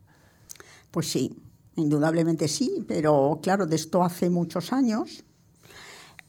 Pues 0.91 1.09
sí, 1.09 1.39
Indudablemente 1.77 2.49
sí, 2.49 2.85
pero 2.87 3.41
claro, 3.43 3.66
de 3.66 3.77
esto 3.77 4.03
hace 4.03 4.29
muchos 4.29 4.73
años. 4.73 5.25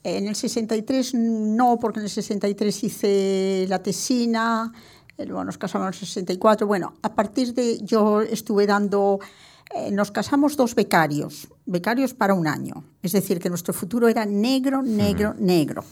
En 0.04 0.28
el 0.28 0.36
63 0.36 1.14
no, 1.16 1.80
porque 1.80 2.00
en 2.00 2.06
el 2.06 2.12
63 2.12 2.84
hice 2.84 3.66
la 3.70 3.82
tesina, 3.82 4.72
luego 5.18 5.44
nos 5.44 5.58
casamos 5.58 5.88
en 5.88 5.94
el 5.94 6.00
64. 6.00 6.68
Bueno, 6.68 6.94
a 7.02 7.16
partir 7.16 7.54
de 7.54 7.80
yo 7.82 8.22
estuve 8.22 8.66
dando, 8.66 9.20
eh, 9.74 9.92
nos 9.92 10.12
casamos 10.12 10.58
dos 10.58 10.76
becarios, 10.76 11.48
becarios 11.66 12.14
para 12.14 12.34
un 12.34 12.48
año. 12.48 12.84
Es 13.02 13.14
decir, 13.14 13.40
que 13.40 13.50
nuestro 13.50 13.74
futuro 13.74 14.08
era 14.08 14.26
negro, 14.26 14.82
negro, 14.82 15.36
negro. 15.40 15.84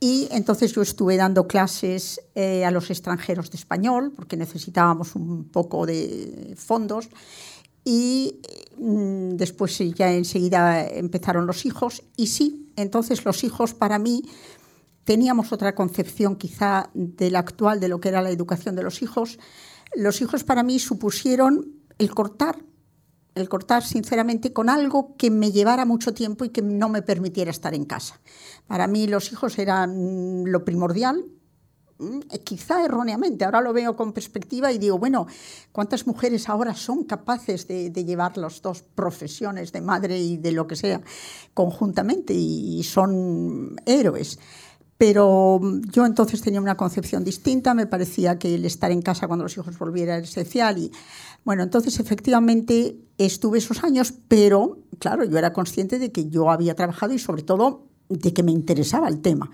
Y 0.00 0.28
entonces 0.30 0.72
yo 0.72 0.82
estuve 0.82 1.16
dando 1.16 1.48
clases 1.48 2.20
eh, 2.34 2.64
a 2.64 2.70
los 2.70 2.90
extranjeros 2.90 3.50
de 3.50 3.56
español, 3.56 4.12
porque 4.14 4.36
necesitábamos 4.36 5.16
un 5.16 5.48
poco 5.48 5.86
de 5.86 6.54
fondos. 6.56 7.08
Y 7.84 8.40
mm, 8.76 9.36
después 9.36 9.78
ya 9.94 10.12
enseguida 10.12 10.86
empezaron 10.86 11.46
los 11.46 11.66
hijos. 11.66 12.02
Y 12.16 12.28
sí, 12.28 12.72
entonces 12.76 13.24
los 13.24 13.44
hijos 13.44 13.74
para 13.74 13.98
mí 13.98 14.22
teníamos 15.04 15.52
otra 15.52 15.74
concepción 15.74 16.36
quizá 16.36 16.90
de 16.94 17.30
la 17.30 17.38
actual, 17.38 17.80
de 17.80 17.88
lo 17.88 18.00
que 18.00 18.08
era 18.10 18.22
la 18.22 18.30
educación 18.30 18.76
de 18.76 18.82
los 18.82 19.02
hijos. 19.02 19.38
Los 19.94 20.20
hijos 20.20 20.44
para 20.44 20.62
mí 20.62 20.78
supusieron 20.78 21.72
el 21.98 22.14
cortar 22.14 22.58
el 23.38 23.48
cortar 23.48 23.84
sinceramente 23.84 24.52
con 24.52 24.68
algo 24.68 25.16
que 25.16 25.30
me 25.30 25.52
llevara 25.52 25.84
mucho 25.84 26.12
tiempo 26.12 26.44
y 26.44 26.50
que 26.50 26.62
no 26.62 26.88
me 26.88 27.02
permitiera 27.02 27.50
estar 27.50 27.74
en 27.74 27.84
casa. 27.84 28.20
Para 28.66 28.86
mí 28.86 29.06
los 29.06 29.32
hijos 29.32 29.58
eran 29.58 30.44
lo 30.46 30.64
primordial, 30.64 31.24
quizá 32.44 32.84
erróneamente, 32.84 33.44
ahora 33.44 33.60
lo 33.60 33.72
veo 33.72 33.96
con 33.96 34.12
perspectiva 34.12 34.70
y 34.72 34.78
digo, 34.78 34.98
bueno, 34.98 35.26
¿cuántas 35.72 36.06
mujeres 36.06 36.48
ahora 36.48 36.74
son 36.74 37.04
capaces 37.04 37.66
de, 37.66 37.90
llevar 37.90 38.36
las 38.38 38.62
dos 38.62 38.82
profesiones 38.82 39.72
de 39.72 39.80
madre 39.80 40.18
y 40.18 40.36
de 40.36 40.52
lo 40.52 40.66
que 40.66 40.76
sea 40.76 41.00
conjuntamente 41.54 42.34
y 42.34 42.82
son 42.84 43.76
héroes? 43.84 44.38
Pero 44.98 45.60
yo 45.92 46.04
entonces 46.04 46.40
tenía 46.42 46.60
una 46.60 46.76
concepción 46.76 47.22
distinta, 47.22 47.72
me 47.72 47.86
parecía 47.86 48.36
que 48.36 48.56
el 48.56 48.64
estar 48.64 48.90
en 48.90 49.00
casa 49.00 49.28
cuando 49.28 49.44
los 49.44 49.56
hijos 49.56 49.78
volvieran 49.78 50.18
era 50.18 50.24
esencial 50.24 50.76
y 50.78 50.90
bueno, 51.44 51.62
entonces 51.62 52.00
efectivamente 52.00 52.98
estuve 53.16 53.58
esos 53.58 53.84
años, 53.84 54.12
pero 54.26 54.78
claro, 54.98 55.24
yo 55.24 55.38
era 55.38 55.52
consciente 55.52 56.00
de 56.00 56.10
que 56.10 56.28
yo 56.28 56.50
había 56.50 56.74
trabajado 56.74 57.14
y 57.14 57.20
sobre 57.20 57.44
todo 57.44 57.86
de 58.08 58.32
que 58.34 58.42
me 58.42 58.50
interesaba 58.50 59.08
el 59.08 59.20
tema. 59.20 59.50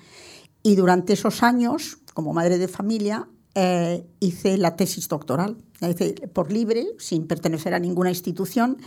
Y 0.62 0.76
durante 0.76 1.12
esos 1.12 1.42
años, 1.42 1.98
como 2.14 2.32
madre 2.32 2.56
de 2.56 2.68
familia, 2.68 3.28
eh, 3.54 4.06
hice 4.20 4.56
la 4.56 4.76
tesis 4.76 5.08
doctoral, 5.08 5.58
hice 5.80 6.14
por 6.32 6.50
libre, 6.50 6.86
sin 6.98 7.26
pertenecer 7.26 7.74
a 7.74 7.78
ninguna 7.78 8.08
institución, 8.08 8.78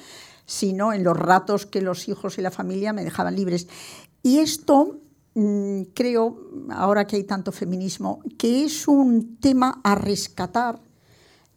sino 0.45 0.91
en 0.93 1.03
los 1.03 1.15
ratos 1.15 1.65
que 1.65 1.81
los 1.81 2.07
hijos 2.09 2.39
y 2.39 2.41
la 2.41 2.51
familia 2.51 2.93
me 2.93 3.03
dejaban 3.03 3.35
libres. 3.35 3.67
Y 4.23 4.39
esto 4.39 5.01
Mm, 5.39 5.93
creo, 5.93 6.35
ahora 6.71 7.05
que 7.05 7.15
hay 7.15 7.23
tanto 7.23 7.51
feminismo, 7.51 8.23
que 8.39 8.63
es 8.63 8.87
un 8.87 9.37
tema 9.37 9.81
a 9.83 9.93
rescatar 9.93 10.81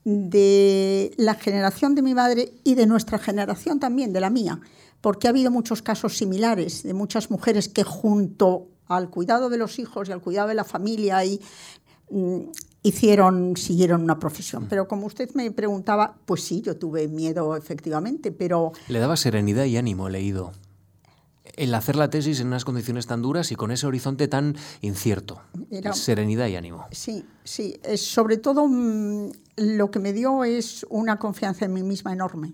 de 0.04 1.14
la 1.16 1.32
generación 1.32 1.94
de 1.94 2.02
mi 2.02 2.12
madre 2.12 2.52
y 2.62 2.74
de 2.74 2.86
nuestra 2.86 3.16
generación 3.18 3.80
también, 3.80 4.12
de 4.12 4.20
la 4.20 4.28
mía, 4.28 4.60
porque 5.00 5.28
ha 5.28 5.30
habido 5.30 5.50
muchos 5.50 5.80
casos 5.80 6.18
similares 6.18 6.82
de 6.82 6.92
muchas 6.92 7.30
mujeres 7.30 7.70
que 7.70 7.82
junto 7.82 8.68
al 8.96 9.10
cuidado 9.10 9.48
de 9.48 9.58
los 9.58 9.78
hijos 9.78 10.08
y 10.08 10.12
al 10.12 10.20
cuidado 10.20 10.48
de 10.48 10.54
la 10.54 10.64
familia 10.64 11.24
y, 11.24 11.40
mm, 12.10 12.40
hicieron, 12.82 13.56
siguieron 13.56 14.02
una 14.02 14.18
profesión. 14.18 14.66
Pero 14.68 14.88
como 14.88 15.06
usted 15.06 15.30
me 15.34 15.50
preguntaba, 15.50 16.16
pues 16.26 16.42
sí, 16.42 16.62
yo 16.62 16.76
tuve 16.76 17.08
miedo 17.08 17.56
efectivamente, 17.56 18.32
pero... 18.32 18.72
Le 18.88 18.98
daba 18.98 19.16
serenidad 19.16 19.64
y 19.64 19.76
ánimo, 19.76 20.08
leído 20.08 20.52
el 21.56 21.74
hacer 21.74 21.96
la 21.96 22.08
tesis 22.08 22.40
en 22.40 22.48
unas 22.48 22.64
condiciones 22.64 23.06
tan 23.06 23.22
duras 23.22 23.52
y 23.52 23.56
con 23.56 23.70
ese 23.70 23.86
horizonte 23.86 24.28
tan 24.28 24.56
incierto. 24.80 25.42
serenidad 25.92 26.46
y 26.46 26.56
ánimo. 26.56 26.86
Sí, 26.90 27.24
sí. 27.44 27.78
sobre 27.96 28.38
todo 28.38 28.66
mm, 28.66 29.30
lo 29.56 29.90
que 29.90 29.98
me 29.98 30.12
dio 30.12 30.44
es 30.44 30.86
una 30.88 31.18
confianza 31.18 31.64
en 31.64 31.74
mí 31.74 31.82
misma 31.82 32.12
enorme. 32.12 32.52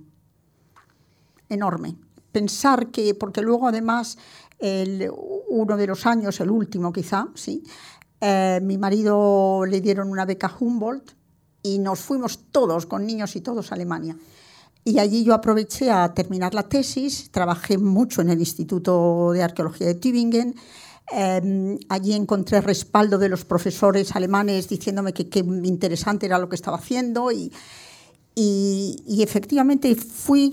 Enorme. 1.49 1.97
Pensar 2.32 2.89
que, 2.89 3.14
porque 3.14 3.41
luego 3.43 3.68
además, 3.68 4.18
uno 4.61 5.76
de 5.76 5.86
los 5.86 6.07
años, 6.07 6.40
el 6.40 6.50
último 6.50 6.92
quizá, 6.92 7.28
sí, 7.34 7.62
eh, 8.20 8.61
mi 8.62 8.78
marido 8.78 9.64
le 9.66 9.80
dieron 9.80 10.11
una 10.11 10.24
beca 10.24 10.54
Humboldt 10.59 11.12
y 11.62 11.78
nos 11.78 12.00
fuimos 12.00 12.50
todos, 12.50 12.86
con 12.86 13.07
niños 13.07 13.36
y 13.36 13.40
todos, 13.40 13.70
a 13.70 13.74
Alemania. 13.74 14.16
Y 14.84 14.98
allí 14.98 15.24
yo 15.24 15.34
aproveché 15.34 15.90
a 15.90 16.14
terminar 16.14 16.54
la 16.54 16.62
tesis, 16.62 17.30
trabajé 17.30 17.76
mucho 17.76 18.22
en 18.22 18.30
el 18.30 18.38
Instituto 18.38 19.32
de 19.32 19.42
Arqueología 19.42 19.88
de 19.88 19.96
Tübingen. 19.96 20.54
Em, 21.11 21.78
allí 21.88 22.12
encontré 22.14 22.61
respaldo 22.61 23.18
de 23.18 23.28
los 23.28 23.44
profesores 23.44 24.14
alemanes 24.14 24.68
diciéndome 24.68 25.12
que 25.12 25.28
qué 25.28 25.40
interesante 25.40 26.26
era 26.26 26.38
lo 26.38 26.48
que 26.48 26.57
estaba 26.57 26.78
haciendo 26.78 27.30
y, 27.32 27.52
y, 28.39 29.22
efectivamente 29.22 29.97
fui 29.97 30.53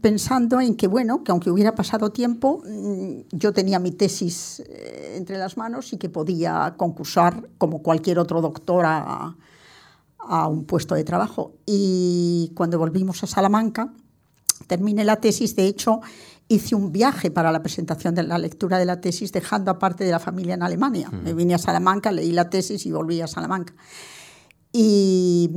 pensando 0.00 0.60
en 0.60 0.74
que, 0.74 0.88
bueno, 0.88 1.22
que 1.22 1.30
aunque 1.30 1.52
hubiera 1.52 1.72
pasado 1.72 2.10
tiempo, 2.10 2.64
mm, 2.66 3.28
yo 3.30 3.52
tenía 3.52 3.78
mi 3.78 3.92
tesis 3.92 4.60
eh, 4.66 5.14
entre 5.16 5.38
las 5.38 5.56
manos 5.56 5.92
y 5.92 5.98
que 5.98 6.08
podía 6.08 6.74
concursar 6.76 7.48
como 7.58 7.80
cualquier 7.80 8.18
otro 8.18 8.40
doctor 8.40 8.84
a, 8.86 9.36
a 10.18 10.48
un 10.48 10.64
puesto 10.64 10.96
de 10.96 11.04
trabajo. 11.04 11.54
Y 11.64 12.50
cuando 12.56 12.76
volvimos 12.76 13.22
a 13.22 13.28
Salamanca, 13.28 13.92
terminé 14.66 15.04
la 15.04 15.20
tesis, 15.20 15.54
de 15.54 15.66
hecho, 15.68 16.00
hice 16.48 16.74
un 16.74 16.90
viaje 16.90 17.30
para 17.30 17.52
la 17.52 17.62
presentación 17.62 18.16
de 18.16 18.24
la 18.24 18.38
lectura 18.38 18.78
de 18.78 18.84
la 18.84 19.00
tesis, 19.00 19.30
dejando 19.30 19.70
aparte 19.70 20.02
de 20.02 20.10
la 20.10 20.18
familia 20.18 20.54
en 20.54 20.64
Alemania. 20.64 21.08
Me 21.10 21.34
vine 21.34 21.54
a 21.54 21.58
Salamanca, 21.58 22.10
leí 22.10 22.32
la 22.32 22.50
tesis 22.50 22.84
y 22.84 22.90
volví 22.90 23.20
a 23.20 23.28
Salamanca. 23.28 23.74
Y, 24.72 25.50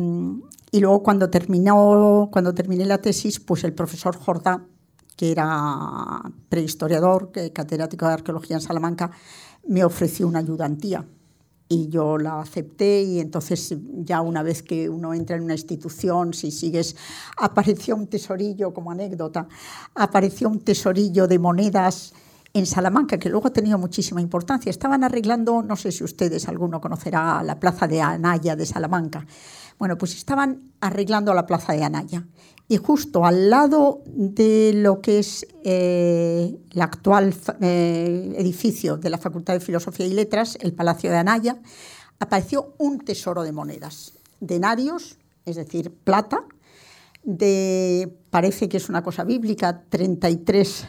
y, 0.76 0.80
luego 0.82 1.03
cuando, 1.03 1.30
terminó, 1.30 2.30
cuando 2.32 2.53
terminé 2.53 2.86
la 2.86 2.97
tesis, 2.97 3.39
pues 3.39 3.63
el 3.63 3.73
profesor 3.73 4.17
Jordá, 4.17 4.65
que 5.15 5.32
era 5.32 6.21
prehistoriador, 6.49 7.32
catedrático 7.53 8.05
de 8.05 8.13
arqueología 8.13 8.57
en 8.57 8.61
Salamanca, 8.61 9.11
me 9.67 9.84
ofreció 9.86 10.28
una 10.28 10.39
ayudantía 10.39 11.05
y 11.67 11.88
yo 11.89 12.17
la 12.17 12.41
acepté 12.41 13.01
y 13.03 13.19
entonces 13.19 13.76
ya 14.03 14.21
una 14.21 14.43
vez 14.43 14.61
que 14.61 14.89
uno 14.89 15.13
entra 15.13 15.36
en 15.36 15.43
una 15.43 15.53
institución, 15.53 16.34
si 16.34 16.51
sigues, 16.51 16.95
apareció 17.38 17.95
un 17.95 18.07
tesorillo 18.07 18.73
como 18.73 18.91
anécdota, 18.91 19.47
apareció 19.95 20.49
un 20.49 20.59
tesorillo 20.59 21.28
de 21.28 21.39
monedas 21.39 22.13
en 22.55 22.65
Salamanca, 22.65 23.17
que 23.17 23.30
luego 23.30 23.47
ha 23.47 23.53
tenido 23.53 23.78
muchísima 23.78 24.21
importancia. 24.21 24.69
Estaban 24.69 25.03
arreglando, 25.03 25.61
no 25.61 25.76
sé 25.76 25.91
si 25.91 26.05
ustedes, 26.05 26.47
alguno 26.47 26.80
conocerá 26.80 27.43
la 27.43 27.59
plaza 27.59 27.86
de 27.86 28.01
Anaya 28.01 28.55
de 28.55 28.65
Salamanca. 28.65 29.28
Bueno, 29.78 29.97
pues 29.97 30.15
estaban 30.15 30.71
arreglando 30.80 31.34
la 31.34 31.45
plaza 31.45 31.73
de 31.73 31.84
Anaya. 31.84 32.26
Y 32.67 32.78
justo 32.78 33.26
al 33.26 33.49
lado 33.49 34.01
de 34.05 34.71
lo 34.73 34.99
que 35.01 35.19
es 35.19 35.45
eh, 35.63 36.57
el 36.71 36.82
actual 36.82 37.36
eh, 37.61 38.34
edificio 38.38 38.97
de 38.97 39.09
la 39.11 39.19
Facultad 39.19 39.53
de 39.53 39.59
Filosofía 39.59 40.07
y 40.07 40.13
Letras, 40.13 40.57
el 40.61 40.73
Palacio 40.73 41.11
de 41.11 41.17
Anaya, 41.17 41.61
apareció 42.19 42.73
un 42.80 42.99
tesoro 42.99 43.43
de 43.43 43.51
monedas, 43.51 44.13
denarios, 44.39 45.19
es 45.45 45.57
decir, 45.57 45.91
plata, 45.91 46.43
de, 47.23 48.17
parece 48.32 48.67
que 48.67 48.78
es 48.78 48.89
una 48.89 49.03
cosa 49.03 49.23
bíblica, 49.23 49.84
33 49.89 50.88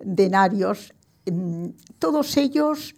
denarios, 0.00 0.94
mm, 1.30 1.68
todos 1.98 2.36
ellos 2.38 2.94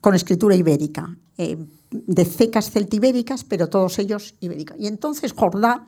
con 0.00 0.14
escritura 0.14 0.54
ibérica, 0.54 1.16
eh, 1.36 1.58
de 1.90 2.24
cecas 2.24 2.70
celtibéricas, 2.70 3.44
pero 3.44 3.68
todos 3.68 3.98
ellos 3.98 4.34
ibéricas. 4.40 4.76
Y 4.78 4.86
entonces 4.86 5.32
Jordá 5.32 5.86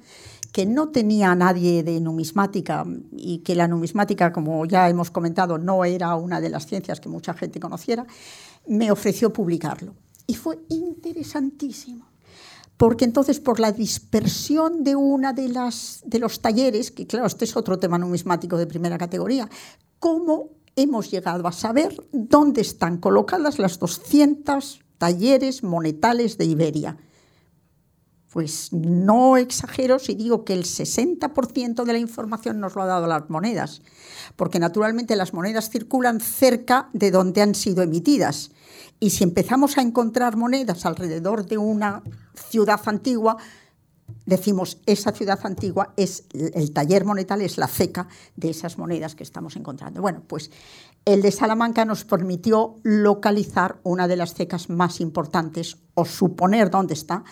que 0.52 0.66
no 0.66 0.88
tenía 0.88 1.34
nadie 1.34 1.82
de 1.82 2.00
numismática 2.00 2.84
y 3.16 3.38
que 3.38 3.54
la 3.54 3.68
numismática, 3.68 4.32
como 4.32 4.64
ya 4.66 4.88
hemos 4.88 5.10
comentado, 5.10 5.58
no 5.58 5.84
era 5.84 6.14
una 6.16 6.40
de 6.40 6.50
las 6.50 6.66
ciencias 6.66 7.00
que 7.00 7.08
mucha 7.08 7.34
gente 7.34 7.60
conociera, 7.60 8.06
me 8.66 8.90
ofreció 8.90 9.32
publicarlo. 9.32 9.94
Y 10.26 10.34
fue 10.34 10.58
interesantísimo, 10.68 12.08
porque 12.76 13.04
entonces 13.04 13.40
por 13.40 13.60
la 13.60 13.72
dispersión 13.72 14.82
de 14.82 14.96
una 14.96 15.32
de 15.32 15.48
las 15.48 16.02
de 16.04 16.18
los 16.18 16.40
talleres, 16.40 16.90
que 16.90 17.06
claro, 17.06 17.26
este 17.26 17.44
es 17.44 17.56
otro 17.56 17.78
tema 17.78 17.98
numismático 17.98 18.56
de 18.56 18.66
primera 18.66 18.98
categoría, 18.98 19.48
cómo 19.98 20.50
hemos 20.76 21.10
llegado 21.10 21.46
a 21.46 21.52
saber 21.52 21.94
dónde 22.12 22.60
están 22.60 22.98
colocadas 22.98 23.58
las 23.58 23.78
200 23.78 24.80
talleres 25.00 25.64
monetales 25.64 26.36
de 26.36 26.44
Iberia 26.44 26.96
pues 28.30 28.72
no 28.72 29.36
exagero 29.36 29.98
si 29.98 30.14
digo 30.14 30.44
que 30.44 30.52
el 30.52 30.62
60% 30.62 31.84
de 31.84 31.92
la 31.92 31.98
información 31.98 32.60
nos 32.60 32.76
lo 32.76 32.82
ha 32.82 32.86
dado 32.86 33.08
las 33.08 33.28
monedas, 33.28 33.82
porque 34.36 34.60
naturalmente 34.60 35.16
las 35.16 35.34
monedas 35.34 35.68
circulan 35.68 36.20
cerca 36.20 36.88
de 36.92 37.10
donde 37.10 37.42
han 37.42 37.56
sido 37.56 37.82
emitidas. 37.82 38.52
Y 39.00 39.10
si 39.10 39.24
empezamos 39.24 39.78
a 39.78 39.82
encontrar 39.82 40.36
monedas 40.36 40.86
alrededor 40.86 41.44
de 41.44 41.58
una 41.58 42.04
ciudad 42.34 42.80
antigua, 42.86 43.36
decimos 44.26 44.78
esa 44.86 45.10
ciudad 45.10 45.40
antigua 45.42 45.92
es 45.96 46.24
el 46.32 46.72
taller 46.72 47.04
monetal, 47.04 47.42
es 47.42 47.58
la 47.58 47.66
ceca 47.66 48.06
de 48.36 48.50
esas 48.50 48.78
monedas 48.78 49.16
que 49.16 49.24
estamos 49.24 49.56
encontrando. 49.56 50.00
Bueno, 50.00 50.22
pues 50.26 50.52
el 51.12 51.22
de 51.22 51.32
Salamanca 51.32 51.84
nos 51.84 52.04
permitió 52.04 52.76
localizar 52.84 53.80
una 53.82 54.06
de 54.06 54.16
las 54.16 54.34
cecas 54.34 54.70
más 54.70 55.00
importantes 55.00 55.76
o 55.94 56.04
suponer 56.04 56.70
dónde 56.70 56.94
está, 56.94 57.24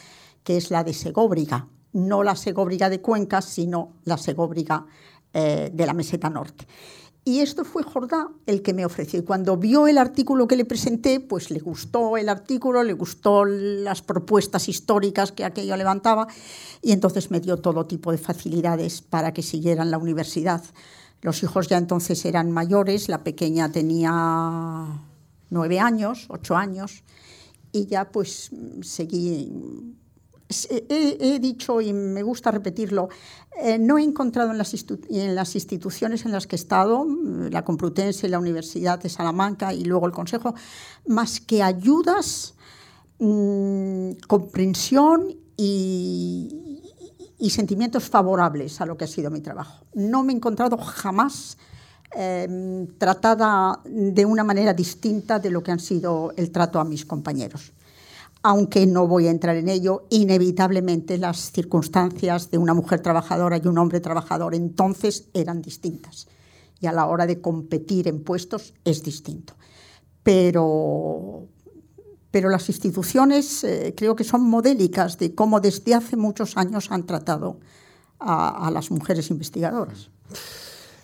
que 0.42 0.56
es 0.56 0.72
la 0.72 0.82
de 0.82 0.92
Segóbriga, 0.92 1.68
no 1.92 2.24
la 2.24 2.34
Segóbriga 2.34 2.90
de 2.90 3.00
Cuenca, 3.00 3.40
sino 3.40 3.94
la 4.04 4.18
Segóbriga 4.18 4.86
eh, 5.32 5.70
de 5.72 5.86
la 5.86 5.94
meseta 5.94 6.28
norte. 6.28 6.66
Y 7.24 7.40
esto 7.40 7.64
fue 7.64 7.84
Jordá 7.84 8.28
el 8.46 8.62
que 8.62 8.74
me 8.74 8.84
ofreció. 8.84 9.20
Y 9.20 9.22
cuando 9.22 9.56
vio 9.56 9.86
el 9.86 9.98
artículo 9.98 10.48
que 10.48 10.56
le 10.56 10.64
presenté, 10.64 11.20
pues 11.20 11.50
le 11.50 11.60
gustó 11.60 12.16
el 12.16 12.30
artículo, 12.30 12.82
le 12.82 12.94
gustó 12.94 13.44
las 13.44 14.02
propuestas 14.02 14.68
históricas 14.68 15.30
que 15.30 15.44
aquello 15.44 15.76
levantaba 15.76 16.26
y 16.82 16.92
entonces 16.92 17.30
me 17.30 17.38
dio 17.38 17.58
todo 17.58 17.86
tipo 17.86 18.10
de 18.10 18.18
facilidades 18.18 19.02
para 19.02 19.32
que 19.32 19.42
siguieran 19.42 19.90
la 19.90 19.98
universidad. 19.98 20.62
Los 21.20 21.42
hijos 21.42 21.68
ya 21.68 21.78
entonces 21.78 22.24
eran 22.24 22.50
mayores, 22.52 23.08
la 23.08 23.24
pequeña 23.24 23.70
tenía 23.72 24.86
nueve 25.50 25.80
años, 25.80 26.26
ocho 26.28 26.56
años, 26.56 27.02
y 27.72 27.86
ya 27.86 28.10
pues 28.10 28.50
seguí 28.82 29.96
he, 30.48 31.38
dicho 31.40 31.80
y 31.80 31.92
me 31.92 32.22
gusta 32.22 32.50
repetirlo, 32.50 33.08
eh, 33.60 33.78
no 33.78 33.98
he 33.98 34.02
encontrado 34.02 34.50
en 34.52 34.58
las, 34.58 34.72
instituciones 35.54 36.24
en 36.24 36.32
las 36.32 36.46
que 36.46 36.56
he 36.56 36.58
estado, 36.58 37.04
mm, 37.04 37.48
la 37.50 37.64
Complutense, 37.64 38.28
la 38.28 38.38
Universidad 38.38 38.98
de 38.98 39.08
Salamanca 39.08 39.74
y 39.74 39.84
luego 39.84 40.06
el 40.06 40.12
Consejo, 40.12 40.54
más 41.06 41.40
que 41.40 41.62
ayudas, 41.62 42.54
mm, 43.18 44.12
comprensión 44.26 45.36
y, 45.56 46.67
y, 47.38 47.50
sentimientos 47.50 48.08
favorables 48.08 48.80
a 48.80 48.86
lo 48.86 48.96
que 48.96 49.04
ha 49.04 49.08
sido 49.08 49.30
mi 49.30 49.40
trabajo. 49.40 49.84
No 49.94 50.22
me 50.22 50.32
he 50.32 50.36
encontrado 50.36 50.76
jamás 50.76 51.56
em, 52.12 52.86
tratada 52.98 53.80
de 53.84 54.24
una 54.24 54.44
manera 54.44 54.72
distinta 54.74 55.38
de 55.38 55.50
lo 55.50 55.62
que 55.62 55.72
han 55.72 55.80
sido 55.80 56.32
el 56.36 56.50
trato 56.50 56.80
a 56.80 56.84
mis 56.84 57.04
compañeros 57.04 57.72
aunque 58.42 58.86
no 58.86 59.06
voy 59.06 59.26
a 59.26 59.30
entrar 59.30 59.56
en 59.56 59.68
ello, 59.68 60.06
inevitablemente 60.10 61.18
las 61.18 61.52
circunstancias 61.52 62.50
de 62.50 62.58
una 62.58 62.74
mujer 62.74 63.00
trabajadora 63.00 63.58
y 63.58 63.66
un 63.66 63.78
hombre 63.78 64.00
trabajador 64.00 64.54
entonces 64.54 65.28
eran 65.34 65.62
distintas. 65.62 66.28
Y 66.80 66.86
a 66.86 66.92
la 66.92 67.06
hora 67.06 67.26
de 67.26 67.40
competir 67.40 68.06
en 68.06 68.22
puestos 68.22 68.74
es 68.84 69.02
distinto. 69.02 69.54
Pero, 70.22 71.48
pero 72.38 72.50
las 72.50 72.68
instituciones 72.68 73.64
eh, 73.64 73.94
creo 73.96 74.14
que 74.14 74.22
son 74.22 74.48
modélicas 74.48 75.18
de 75.18 75.34
cómo 75.34 75.58
desde 75.58 75.92
hace 75.92 76.16
muchos 76.16 76.56
años 76.56 76.92
han 76.92 77.04
tratado 77.04 77.58
a, 78.20 78.70
las 78.72 78.92
mujeres 78.92 79.30
investigadoras. 79.30 80.08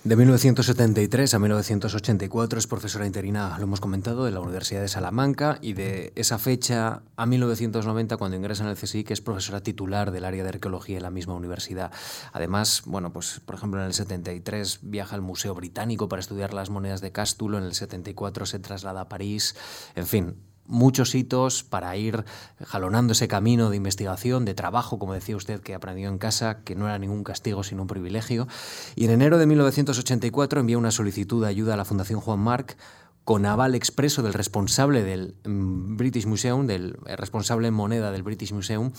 De 0.05 0.15
1973 0.15 1.35
a 1.35 1.39
1984 1.41 2.61
es 2.61 2.69
profesora 2.69 3.05
interina, 3.05 3.57
lo 3.59 3.65
hemos 3.65 3.81
comentado, 3.81 4.25
de 4.25 4.31
la 4.31 4.39
Universidad 4.39 4.81
de 4.81 4.87
Salamanca 4.87 5.59
y 5.61 5.73
de 5.73 6.13
esa 6.15 6.39
fecha 6.39 7.03
a 7.17 7.27
1990 7.27 8.17
cuando 8.17 8.37
ingresa 8.37 8.63
en 8.63 8.71
el 8.71 8.77
CSI, 8.77 9.03
que 9.03 9.13
es 9.13 9.21
profesora 9.21 9.61
titular 9.61 10.13
del 10.13 10.27
área 10.27 10.45
de 10.45 10.51
arqueología 10.51 10.99
en 10.99 11.03
la 11.03 11.11
misma 11.11 11.35
universidad. 11.35 11.91
Además, 12.33 12.83
bueno, 12.87 13.13
pues 13.13 13.41
por 13.45 13.57
ejemplo 13.57 13.81
en 13.81 13.87
el 13.87 13.93
73 13.93 14.79
viaja 14.83 15.17
al 15.17 15.23
Museo 15.23 15.53
Británico 15.57 16.09
para 16.09 16.21
estudiar 16.21 16.55
las 16.55 16.71
monedas 16.71 17.01
de 17.01 17.11
Cástulo, 17.11 17.59
en 17.59 17.65
el 17.65 17.75
74 17.75 18.47
se 18.47 18.61
traslada 18.61 19.01
a 19.01 19.09
París, 19.09 19.57
en 19.97 20.07
fin, 20.07 20.37
muchos 20.67 21.15
hitos 21.15 21.63
para 21.63 21.97
ir 21.97 22.25
jalonando 22.65 23.13
ese 23.13 23.29
camino 23.29 23.71
de 23.71 23.77
investigación, 23.77 24.45
de 24.45 24.55
trabajo, 24.55 24.99
como 24.99 25.15
decía 25.15 25.37
usted, 25.37 25.61
que 25.61 25.75
aprendió 25.75 26.09
en 26.09 26.19
casa, 26.19 26.63
que 26.65 26.75
no 26.75 26.87
era 26.87 26.99
ningún 26.99 27.25
castigo, 27.25 27.63
sino 27.63 27.83
un 27.83 27.89
privilegio. 27.89 28.49
Y 28.97 29.05
en 29.05 29.11
enero 29.11 29.39
de 29.39 29.47
1984 29.47 30.61
envía 30.61 30.79
una 30.79 30.91
solicitud 30.91 31.43
de 31.43 31.49
ayuda 31.49 31.75
a 31.75 31.77
la 31.77 31.85
Fundación 31.85 32.21
Juan 32.21 32.41
Marc 32.41 32.77
con 33.25 33.47
aval 33.47 33.75
expreso 33.75 34.23
del 34.23 34.35
responsable 34.35 35.03
del 35.03 35.35
mm, 35.45 35.97
British 35.97 36.27
Museum, 36.27 36.67
del 36.67 36.99
responsable 37.05 37.69
en 37.69 37.75
moneda 37.75 38.13
del 38.13 38.23
British 38.23 38.53
Museum, 38.53 38.93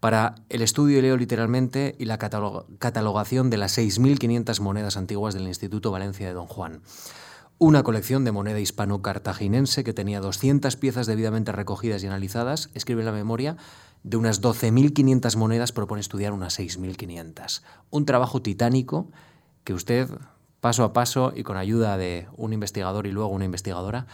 para 0.00 0.34
el 0.48 0.62
estudio, 0.62 1.00
leo 1.00 1.16
literalmente, 1.16 1.94
y 1.98 2.04
la 2.04 2.18
catalogación 2.18 3.50
de 3.50 3.56
las 3.56 3.78
6.500 3.78 4.60
monedas 4.60 4.96
antiguas 4.96 5.34
del 5.34 5.46
Instituto 5.46 5.90
Valencia 5.90 6.26
de 6.26 6.34
Don 6.34 6.46
Juan 6.46 6.82
una 7.58 7.82
colección 7.82 8.24
de 8.24 8.32
moneda 8.32 8.60
hispano-cartaginense 8.60 9.84
que 9.84 9.92
tenía 9.92 10.20
200 10.20 10.76
piezas 10.76 11.06
debidamente 11.06 11.52
recogidas 11.52 12.02
y 12.02 12.06
analizadas, 12.06 12.70
escribe 12.74 13.02
la 13.04 13.12
memoria, 13.12 13.56
de 14.04 14.16
unas 14.16 14.40
12.500 14.40 15.36
monedas 15.36 15.72
propone 15.72 16.00
estudiar 16.00 16.32
unas 16.32 16.58
6.500. 16.58 17.62
Un 17.90 18.04
trabajo 18.06 18.42
titánico 18.42 19.10
que 19.64 19.74
usted, 19.74 20.08
paso 20.60 20.84
a 20.84 20.92
paso 20.92 21.32
y 21.34 21.42
con 21.42 21.56
ayuda 21.56 21.96
de 21.96 22.28
un 22.36 22.52
investigador 22.52 23.06
y 23.06 23.12
luego 23.12 23.30
una 23.30 23.44
investigadora, 23.44 24.06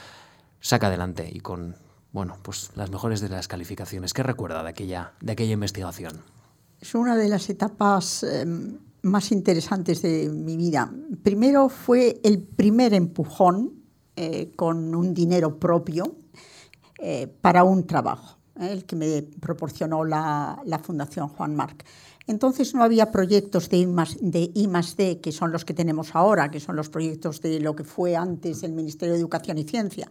saca 0.61 0.87
adelante 0.87 1.31
y 1.31 1.41
con 1.41 1.77
bueno, 2.15 2.39
pues 2.43 2.71
las 2.77 2.91
mejores 2.91 3.21
de 3.21 3.29
las 3.29 3.49
calificaciones. 3.49 4.15
¿Qué 4.15 4.23
recuerda 4.23 4.63
de 4.63 4.69
aquella, 4.69 5.15
de 5.21 5.33
aquella 5.33 5.53
investigación? 5.53 6.23
Es 6.81 6.95
una 6.95 7.17
de 7.17 7.29
las 7.29 7.51
etapas 7.51 8.23
em, 8.23 8.79
más 9.05 9.31
interesantes 9.33 10.03
de 10.03 10.29
mi 10.29 10.57
vida. 10.57 10.93
Primero 11.23 11.69
fue 11.69 12.21
el 12.25 12.43
primer 12.43 12.95
empujón 12.95 13.85
eh, 14.17 14.53
con 14.57 14.95
un 14.95 15.13
dinero 15.13 15.59
propio 15.59 16.17
eh, 16.99 17.27
para 17.41 17.65
un 17.65 17.87
trabajo, 17.87 18.39
eh, 18.59 18.73
el 18.73 18.85
que 18.85 18.97
me 18.97 19.23
proporcionó 19.23 20.05
la, 20.05 20.63
Fundación 20.83 21.29
Juan 21.29 21.55
Marc. 21.55 21.85
Entonces 22.27 22.75
no 22.75 22.83
había 22.83 23.13
proyectos 23.13 23.69
de 23.69 23.77
I, 23.77 23.87
de 24.23 24.51
I 24.55 24.69
D, 24.97 25.21
que 25.21 25.31
son 25.31 25.53
los 25.53 25.67
que 25.67 25.75
tenemos 25.75 26.15
ahora, 26.15 26.51
que 26.51 26.59
son 26.59 26.75
los 26.75 26.89
proyectos 26.89 27.43
de 27.43 27.61
lo 27.61 27.77
que 27.77 27.85
fue 27.85 28.17
antes 28.17 28.63
el 28.63 28.73
Ministerio 28.73 29.13
de 29.13 29.21
Educación 29.21 29.59
y 29.59 29.65
Ciencia. 29.65 30.09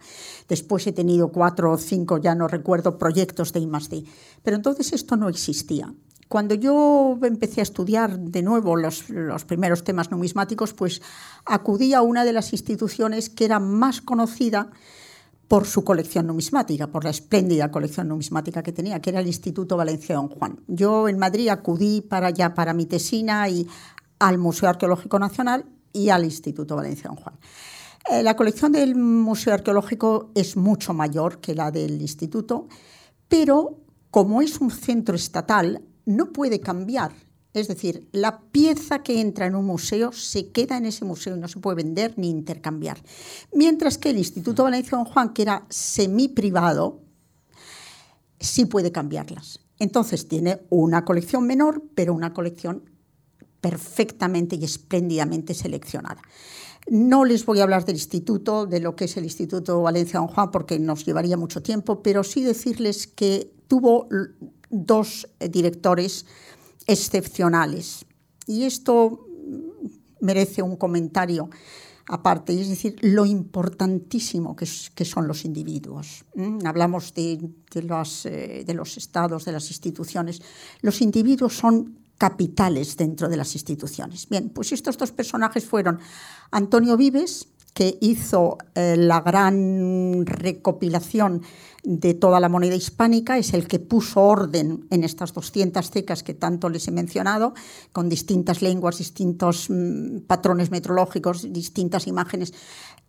Después 0.48 0.86
he 0.86 0.92
tenido 0.92 1.32
cuatro 1.32 1.72
o 1.72 1.78
cinco, 1.78 2.18
ya 2.18 2.36
no 2.36 2.46
recuerdo, 2.46 2.98
proyectos 2.98 3.52
de 3.52 3.60
I 3.60 3.68
D. 3.90 4.04
Pero 4.44 4.56
entonces 4.56 4.92
esto 4.92 5.16
no 5.16 5.28
existía. 5.28 5.92
Cuando 6.34 6.56
yo 6.56 7.16
empecé 7.22 7.60
a 7.60 7.62
estudiar 7.62 8.18
de 8.18 8.42
nuevo 8.42 8.74
los, 8.74 9.04
primeros 9.46 9.84
temas 9.84 10.10
numismáticos, 10.10 10.74
pues 10.74 11.00
acudí 11.44 11.94
a 11.94 12.02
una 12.02 12.24
de 12.24 12.32
las 12.32 12.52
instituciones 12.52 13.30
que 13.30 13.44
era 13.44 13.60
más 13.60 14.00
conocida 14.00 14.72
por 15.46 15.64
su 15.64 15.84
colección 15.84 16.26
numismática, 16.26 16.88
por 16.88 17.04
la 17.04 17.10
espléndida 17.10 17.70
colección 17.70 18.08
numismática 18.08 18.64
que 18.64 18.72
tenía, 18.72 19.00
que 19.00 19.10
era 19.10 19.20
el 19.20 19.28
Instituto 19.28 19.76
Valencia 19.76 20.16
Don 20.16 20.26
Juan. 20.26 20.58
Yo 20.66 21.08
en 21.08 21.20
Madrid 21.20 21.50
acudí 21.50 22.00
para 22.00 22.26
allá 22.26 22.52
para 22.52 22.74
mi 22.74 22.86
tesina 22.86 23.48
y 23.48 23.68
al 24.18 24.36
Museo 24.38 24.68
Arqueológico 24.68 25.20
Nacional 25.20 25.64
y 25.92 26.08
al 26.08 26.24
Instituto 26.24 26.74
Valencia 26.74 27.10
Don 27.10 27.16
Juan. 27.16 27.38
Eh, 28.10 28.24
la 28.24 28.34
colección 28.34 28.72
del 28.72 28.96
Museo 28.96 29.54
Arqueológico 29.54 30.32
es 30.34 30.56
mucho 30.56 30.94
mayor 30.94 31.38
que 31.38 31.54
la 31.54 31.70
del 31.70 32.02
Instituto, 32.02 32.66
pero 33.28 33.78
como 34.10 34.42
es 34.42 34.60
un 34.60 34.72
centro 34.72 35.14
estatal, 35.14 35.80
no 36.04 36.32
puede 36.32 36.60
cambiar. 36.60 37.12
Es 37.52 37.68
decir, 37.68 38.08
la 38.10 38.40
pieza 38.40 39.02
que 39.02 39.20
entra 39.20 39.46
en 39.46 39.54
un 39.54 39.64
museo 39.64 40.12
se 40.12 40.50
queda 40.50 40.76
en 40.76 40.86
ese 40.86 41.04
museo 41.04 41.36
y 41.36 41.40
no 41.40 41.46
se 41.46 41.60
puede 41.60 41.76
vender 41.76 42.14
ni 42.16 42.28
intercambiar. 42.28 42.98
Mientras 43.52 43.96
que 43.96 44.10
el 44.10 44.18
Instituto 44.18 44.64
Valencia 44.64 44.98
Don 44.98 45.06
Juan, 45.06 45.32
que 45.32 45.42
era 45.42 45.64
semi-privado, 45.70 47.00
sí 48.40 48.64
puede 48.64 48.90
cambiarlas. 48.90 49.60
Entonces 49.78 50.26
tiene 50.26 50.62
una 50.68 51.04
colección 51.04 51.46
menor, 51.46 51.82
pero 51.94 52.12
una 52.12 52.32
colección 52.32 52.90
perfectamente 53.60 54.56
y 54.56 54.64
espléndidamente 54.64 55.54
seleccionada. 55.54 56.22
No 56.88 57.24
les 57.24 57.46
voy 57.46 57.60
a 57.60 57.62
hablar 57.62 57.84
del 57.84 57.96
instituto, 57.96 58.66
de 58.66 58.80
lo 58.80 58.94
que 58.94 59.06
es 59.06 59.16
el 59.16 59.24
Instituto 59.24 59.80
Valencia 59.80 60.20
Don 60.20 60.28
Juan, 60.28 60.50
porque 60.50 60.78
nos 60.78 61.06
llevaría 61.06 61.36
mucho 61.36 61.62
tiempo, 61.62 62.02
pero 62.02 62.24
sí 62.24 62.42
decirles 62.42 63.06
que 63.06 63.54
tuvo 63.68 64.06
dos 64.74 65.28
eh, 65.40 65.48
directores 65.48 66.26
excepcionales. 66.86 68.04
Y 68.46 68.64
esto 68.64 69.26
merece 70.20 70.62
un 70.62 70.76
comentario 70.76 71.48
aparte, 72.06 72.58
es 72.60 72.68
decir, 72.68 72.96
lo 73.00 73.24
importantísimo 73.24 74.54
que, 74.54 74.66
son 74.66 75.26
los 75.26 75.44
individuos. 75.44 76.24
Hablamos 76.64 77.14
de, 77.14 77.50
los, 77.82 78.26
eh, 78.26 78.64
de 78.66 78.74
los 78.74 78.96
estados, 78.96 79.44
de 79.44 79.52
las 79.52 79.70
instituciones. 79.70 80.42
Los 80.82 81.00
individuos 81.00 81.56
son 81.56 81.98
capitales 82.18 82.96
dentro 82.96 83.28
de 83.28 83.36
las 83.36 83.54
instituciones. 83.54 84.28
Bien, 84.28 84.50
pues 84.50 84.72
estos 84.72 84.98
dos 84.98 85.12
personajes 85.12 85.64
fueron 85.64 85.98
Antonio 86.50 86.96
Vives, 86.96 87.48
que 87.74 87.98
hizo 88.00 88.56
eh, 88.76 88.96
la 88.96 89.20
gran 89.20 90.24
recopilación 90.26 91.42
de 91.82 92.14
toda 92.14 92.40
la 92.40 92.48
moneda 92.48 92.76
hispánica, 92.76 93.36
es 93.36 93.52
el 93.52 93.66
que 93.66 93.80
puso 93.80 94.22
orden 94.22 94.86
en 94.90 95.04
estas 95.04 95.34
200 95.34 95.90
cecas 95.90 96.22
que 96.22 96.34
tanto 96.34 96.70
les 96.70 96.86
he 96.88 96.92
mencionado, 96.92 97.52
con 97.92 98.08
distintas 98.08 98.62
lenguas, 98.62 98.98
distintos 98.98 99.66
mm, 99.68 100.20
patrones 100.20 100.70
metrológicos, 100.70 101.52
distintas 101.52 102.06
imágenes, 102.06 102.54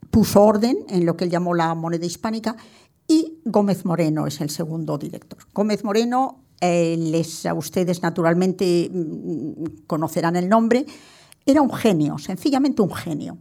puso 0.10 0.44
orden 0.44 0.80
en 0.90 1.06
lo 1.06 1.16
que 1.16 1.26
él 1.26 1.30
llamó 1.30 1.54
la 1.54 1.74
moneda 1.76 2.06
hispánica, 2.06 2.58
y 3.08 3.40
Gómez 3.46 3.86
Moreno 3.86 4.26
es 4.26 4.42
el 4.42 4.50
segundo 4.50 4.98
director. 4.98 5.40
Gómez 5.54 5.84
Moreno 5.84 6.44
eh, 6.60 6.98
les, 6.98 7.46
a 7.46 7.54
ustedes 7.54 8.02
naturalmente 8.02 8.90
mm, 8.92 9.86
conocerán 9.86 10.36
el 10.36 10.50
nombre, 10.50 10.88
era 11.46 11.62
un 11.62 11.72
genio, 11.72 12.18
sencillamente 12.18 12.82
un 12.82 12.92
genio, 12.92 13.38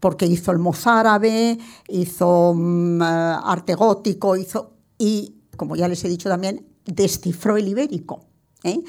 porque 0.00 0.26
hizo 0.26 0.52
el 0.52 0.58
mozárabe, 0.58 1.58
hizo 1.88 2.54
mm, 2.54 3.02
eh, 3.02 3.04
arte 3.44 3.74
gótico, 3.74 4.36
hizo, 4.36 4.72
y, 4.98 5.36
como 5.56 5.76
ya 5.76 5.88
les 5.88 6.04
he 6.04 6.08
dicho 6.08 6.28
también, 6.28 6.66
descifró 6.84 7.56
el 7.56 7.68
ibérico. 7.68 8.26
¿eh? 8.64 8.80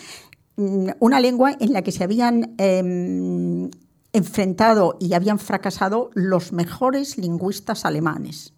Mm, 0.58 0.90
una 1.00 1.20
lengua 1.20 1.56
en 1.60 1.74
la 1.74 1.82
que 1.82 1.92
se 1.92 2.04
habían 2.04 2.56
em, 2.58 3.70
enfrentado 4.14 4.98
y 5.00 5.14
habían 5.14 5.40
fracasado 5.40 6.10
los 6.14 6.52
mejores 6.52 7.18
lingüistas 7.18 7.86
alemanes. 7.86 8.54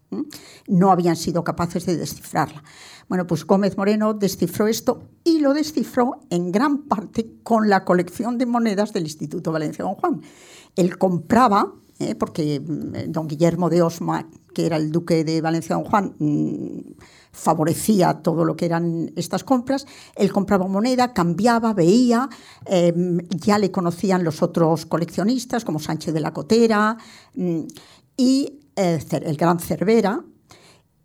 No 0.67 0.91
habían 0.91 1.15
sido 1.15 1.43
capaces 1.43 1.85
de 1.85 1.95
descifrarla. 1.95 2.63
Bueno, 3.09 3.27
pues 3.27 3.45
Gómez 3.45 3.77
Moreno 3.77 4.13
descifró 4.13 4.67
esto 4.67 5.03
y 5.23 5.39
lo 5.39 5.53
descifró 5.53 6.19
en 6.29 6.51
gran 6.51 6.83
parte 6.83 7.31
con 7.43 7.69
la 7.69 7.83
colección 7.83 8.37
de 8.37 8.45
monedas 8.45 8.93
del 8.93 9.03
Instituto 9.03 9.51
Valencia 9.51 9.83
Don 9.83 9.95
Juan. 9.95 10.21
Él 10.75 10.97
compraba, 10.97 11.73
¿eh? 11.99 12.15
porque 12.15 12.59
mm, 12.59 13.11
don 13.11 13.27
Guillermo 13.27 13.69
de 13.69 13.81
Osma, 13.81 14.27
que 14.53 14.65
era 14.65 14.77
el 14.77 14.91
duque 14.91 15.23
de 15.23 15.41
Valencia 15.41 15.75
Don 15.75 15.85
Juan, 15.85 16.15
mm, 16.17 16.93
favorecía 17.31 18.15
todo 18.21 18.43
lo 18.43 18.55
que 18.55 18.65
eran 18.65 19.11
estas 19.15 19.43
compras. 19.43 19.85
Él 20.15 20.31
compraba 20.31 20.67
moneda, 20.67 21.13
cambiaba, 21.13 21.73
veía, 21.73 22.29
em, 22.65 23.19
ya 23.29 23.59
le 23.59 23.71
conocían 23.71 24.23
los 24.23 24.41
otros 24.41 24.85
coleccionistas 24.85 25.63
como 25.63 25.79
Sánchez 25.79 26.13
de 26.13 26.19
la 26.19 26.33
Cotera 26.33 26.97
mm, 27.35 27.61
y 28.17 28.59
eh, 28.75 28.99
el 29.11 29.37
gran 29.37 29.59
Cervera, 29.59 30.23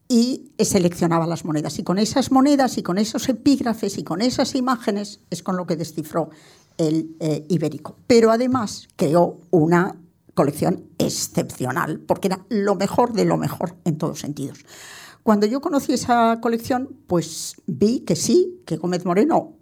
y 0.08 0.52
seleccionaba 0.58 1.26
las 1.26 1.44
monedas. 1.44 1.78
Y 1.78 1.82
con 1.82 1.98
esas 1.98 2.30
monedas 2.30 2.78
y 2.78 2.82
con 2.82 2.98
esos 2.98 3.28
epígrafes 3.28 3.98
y 3.98 4.04
con 4.04 4.20
esas 4.20 4.54
imágenes 4.54 5.20
es 5.30 5.42
con 5.42 5.56
lo 5.56 5.66
que 5.66 5.76
descifró 5.76 6.30
el 6.76 7.16
eh, 7.20 7.46
ibérico. 7.48 7.96
Pero 8.06 8.30
además 8.30 8.88
creó 8.96 9.38
una 9.50 9.96
colección 10.34 10.90
excepcional, 10.98 12.00
porque 12.00 12.28
era 12.28 12.44
lo 12.48 12.74
mejor 12.74 13.12
de 13.12 13.24
lo 13.24 13.36
mejor 13.36 13.76
en 13.84 13.98
todos 13.98 14.20
sentidos. 14.20 14.64
Cuando 15.22 15.46
yo 15.46 15.60
conocí 15.60 15.92
esa 15.92 16.38
colección, 16.42 16.96
pues 17.06 17.56
vi 17.66 18.00
que 18.00 18.14
sí, 18.14 18.62
que 18.66 18.76
Gómez 18.76 19.04
Moreno 19.06 19.54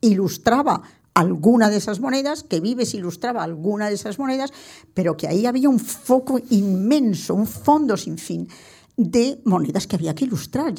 ilustraba 0.00 0.82
alguna 1.14 1.70
de 1.70 1.76
esas 1.76 2.00
monedas, 2.00 2.42
que 2.42 2.60
Vives 2.60 2.94
ilustraba 2.94 3.42
alguna 3.42 3.88
de 3.88 3.94
esas 3.94 4.18
monedas, 4.18 4.52
pero 4.94 5.16
que 5.16 5.28
ahí 5.28 5.46
había 5.46 5.68
un 5.68 5.78
foco 5.78 6.40
inmenso, 6.50 7.34
un 7.34 7.46
fondo 7.46 7.96
sin 7.96 8.18
fin 8.18 8.48
de 8.96 9.40
monedas 9.44 9.86
que 9.86 9.96
había 9.96 10.14
que 10.14 10.24
ilustrar. 10.24 10.74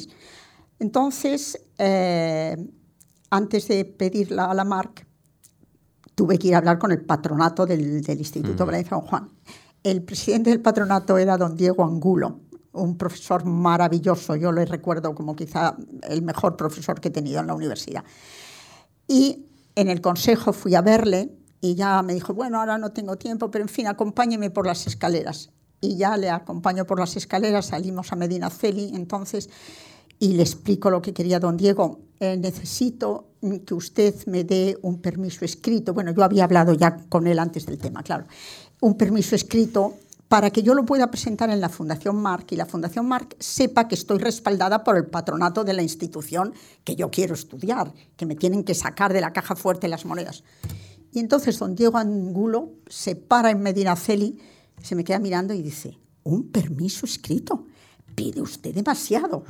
Entonces, 0.78 1.58
eh, 1.78 2.56
antes 3.30 3.68
de 3.68 3.84
pedirla 3.84 4.46
a 4.46 4.54
la 4.54 4.64
MARC, 4.64 5.05
tuve 6.16 6.38
que 6.38 6.48
ir 6.48 6.54
a 6.54 6.58
hablar 6.58 6.80
con 6.80 6.90
el 6.90 7.02
patronato 7.02 7.66
del, 7.66 8.02
Instituto 8.08 8.66
Valencia 8.66 8.96
Don 8.96 9.06
Juan. 9.06 9.30
El 9.84 10.02
presidente 10.02 10.50
del 10.50 10.60
patronato 10.60 11.16
era 11.18 11.36
don 11.36 11.54
Diego 11.56 11.84
Angulo, 11.84 12.40
un 12.72 12.96
profesor 12.96 13.44
maravilloso, 13.44 14.34
yo 14.34 14.50
le 14.50 14.64
recuerdo 14.64 15.14
como 15.14 15.36
quizá 15.36 15.76
el 16.02 16.22
mejor 16.22 16.56
profesor 16.56 17.00
que 17.00 17.08
he 17.08 17.10
tenido 17.10 17.40
en 17.40 17.46
la 17.46 17.54
universidad. 17.54 18.02
Y 19.06 19.46
en 19.76 19.88
el 19.88 20.00
consejo 20.00 20.52
fui 20.52 20.74
a 20.74 20.80
verle 20.80 21.30
y 21.60 21.74
ya 21.74 22.02
me 22.02 22.14
dijo, 22.14 22.34
bueno, 22.34 22.58
ahora 22.58 22.78
no 22.78 22.92
tengo 22.92 23.16
tiempo, 23.16 23.50
pero 23.50 23.62
en 23.62 23.68
fin, 23.68 23.86
acompáñeme 23.86 24.50
por 24.50 24.66
las 24.66 24.86
escaleras. 24.86 25.50
Y 25.80 25.96
ya 25.96 26.16
le 26.16 26.30
acompaño 26.30 26.86
por 26.86 26.98
las 26.98 27.16
escaleras, 27.16 27.66
salimos 27.66 28.10
a 28.10 28.16
Medina 28.16 28.50
Celi 28.50 28.92
entonces 28.94 29.50
y 30.18 30.32
le 30.32 30.42
explico 30.42 30.90
lo 30.90 31.02
que 31.02 31.12
quería 31.12 31.38
don 31.38 31.56
Diego. 31.56 32.00
Eh, 32.18 32.36
necesito 32.36 33.28
que 33.66 33.74
usted 33.74 34.14
me 34.26 34.44
dé 34.44 34.78
un 34.82 35.00
permiso 35.00 35.44
escrito. 35.44 35.92
Bueno, 35.92 36.12
yo 36.12 36.24
había 36.24 36.44
hablado 36.44 36.72
ya 36.72 36.96
con 37.08 37.26
él 37.26 37.38
antes 37.38 37.66
del 37.66 37.78
tema, 37.78 38.02
claro. 38.02 38.24
Un 38.80 38.96
permiso 38.96 39.36
escrito 39.36 39.94
para 40.28 40.50
que 40.50 40.62
yo 40.62 40.74
lo 40.74 40.84
pueda 40.84 41.10
presentar 41.10 41.50
en 41.50 41.60
la 41.60 41.68
Fundación 41.68 42.16
Marc 42.16 42.50
y 42.52 42.56
la 42.56 42.66
Fundación 42.66 43.06
Marc 43.06 43.36
sepa 43.38 43.86
que 43.86 43.94
estoy 43.94 44.18
respaldada 44.18 44.82
por 44.82 44.96
el 44.96 45.06
patronato 45.06 45.62
de 45.62 45.72
la 45.72 45.82
institución 45.82 46.52
que 46.82 46.96
yo 46.96 47.10
quiero 47.10 47.34
estudiar, 47.34 47.92
que 48.16 48.26
me 48.26 48.34
tienen 48.34 48.64
que 48.64 48.74
sacar 48.74 49.12
de 49.12 49.20
la 49.20 49.32
caja 49.32 49.54
fuerte 49.54 49.86
las 49.86 50.04
monedas. 50.04 50.42
Y 51.12 51.20
entonces 51.20 51.58
don 51.58 51.76
Diego 51.76 51.98
Angulo 51.98 52.72
se 52.88 53.14
para 53.14 53.50
en 53.50 53.60
Medinaceli, 53.60 54.38
se 54.82 54.94
me 54.94 55.04
queda 55.04 55.18
mirando 55.18 55.54
y 55.54 55.62
dice, 55.62 55.96
un 56.24 56.50
permiso 56.50 57.06
escrito, 57.06 57.66
pide 58.14 58.40
usted 58.40 58.74
demasiado. 58.74 59.44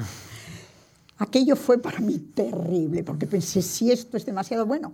Aquello 1.18 1.56
fue 1.56 1.78
para 1.78 2.00
mí 2.00 2.18
terrible, 2.18 3.02
porque 3.02 3.26
pensé, 3.26 3.62
si 3.62 3.90
esto 3.90 4.16
es 4.16 4.26
demasiado 4.26 4.66
bueno, 4.66 4.92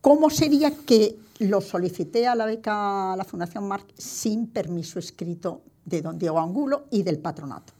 ¿cómo 0.00 0.28
sería 0.28 0.70
que 0.70 1.18
lo 1.38 1.60
solicité 1.60 2.26
a 2.26 2.34
la 2.34 2.46
beca 2.46 3.12
a 3.12 3.16
la 3.16 3.24
Fundación 3.24 3.66
Marc 3.66 3.86
sin 3.96 4.48
permiso 4.48 4.98
escrito 4.98 5.62
de 5.84 6.02
don 6.02 6.18
Diego 6.18 6.38
Angulo 6.38 6.86
y 6.90 7.02
del 7.02 7.18
patronato, 7.18 7.72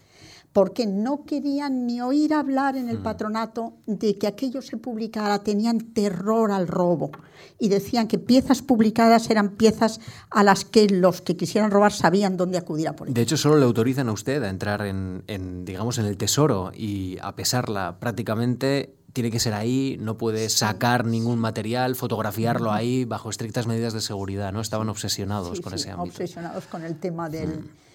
porque 0.53 0.87
no 0.87 1.25
querían 1.25 1.87
ni 1.87 2.01
oír 2.01 2.35
hablar 2.35 2.77
en 2.77 2.89
el 2.89 2.99
mm. 2.99 3.03
patronato 3.03 3.75
de 3.87 4.19
que 4.19 4.27
aquello 4.27 4.63
se 4.63 4.77
publicara, 4.77 5.43
tenían 5.45 5.79
terror 5.93 6.51
al 6.51 6.67
robo 6.67 7.11
y 7.59 7.69
decían 7.69 8.09
que 8.09 8.19
piezas 8.19 8.63
publicadas 8.63 9.31
eran 9.31 9.51
piezas 9.51 10.01
a 10.31 10.43
las 10.43 10.65
que 10.65 10.89
los 10.89 11.21
que 11.21 11.37
quisieran 11.37 11.71
robar 11.71 11.93
sabían 11.93 12.37
dónde 12.37 12.59
acudir 12.59 12.89
a 12.89 12.97
por 12.97 13.09
ellas. 13.09 13.15
De 13.15 13.23
hecho, 13.23 13.37
solo 13.37 13.59
le 13.59 13.65
autorizan 13.65 14.09
a 14.09 14.13
usted 14.13 14.43
a 14.43 14.49
entrar 14.49 14.83
en, 14.83 15.23
en, 15.27 15.65
digamos, 15.65 15.99
en 15.99 16.07
el 16.07 16.17
tesoro 16.17 16.73
y 16.75 17.19
a 17.23 17.37
pesarla 17.37 17.99
prácticamente 18.01 18.95
tiene 19.13 19.31
que 19.31 19.41
ser 19.41 19.55
ahí, 19.55 19.97
no 20.01 20.17
puede 20.17 20.49
sacar 20.49 21.05
ningún 21.05 21.39
material, 21.39 21.97
fotografiarlo 21.97 22.73
ahí 22.73 23.05
bajo 23.05 23.31
estrictas 23.31 23.67
medidas 23.67 23.93
de 23.93 24.01
seguridad, 24.01 24.53
¿no? 24.53 24.61
Estaban 24.61 24.89
obsesionados 24.89 25.61
con 25.61 25.75
ese 25.75 25.91
ámbito. 25.91 26.15
Obsesionados 26.15 26.65
con 26.67 26.85
el 26.85 26.97
tema 26.99 27.29
del... 27.29 27.49
Mm. 27.49 27.88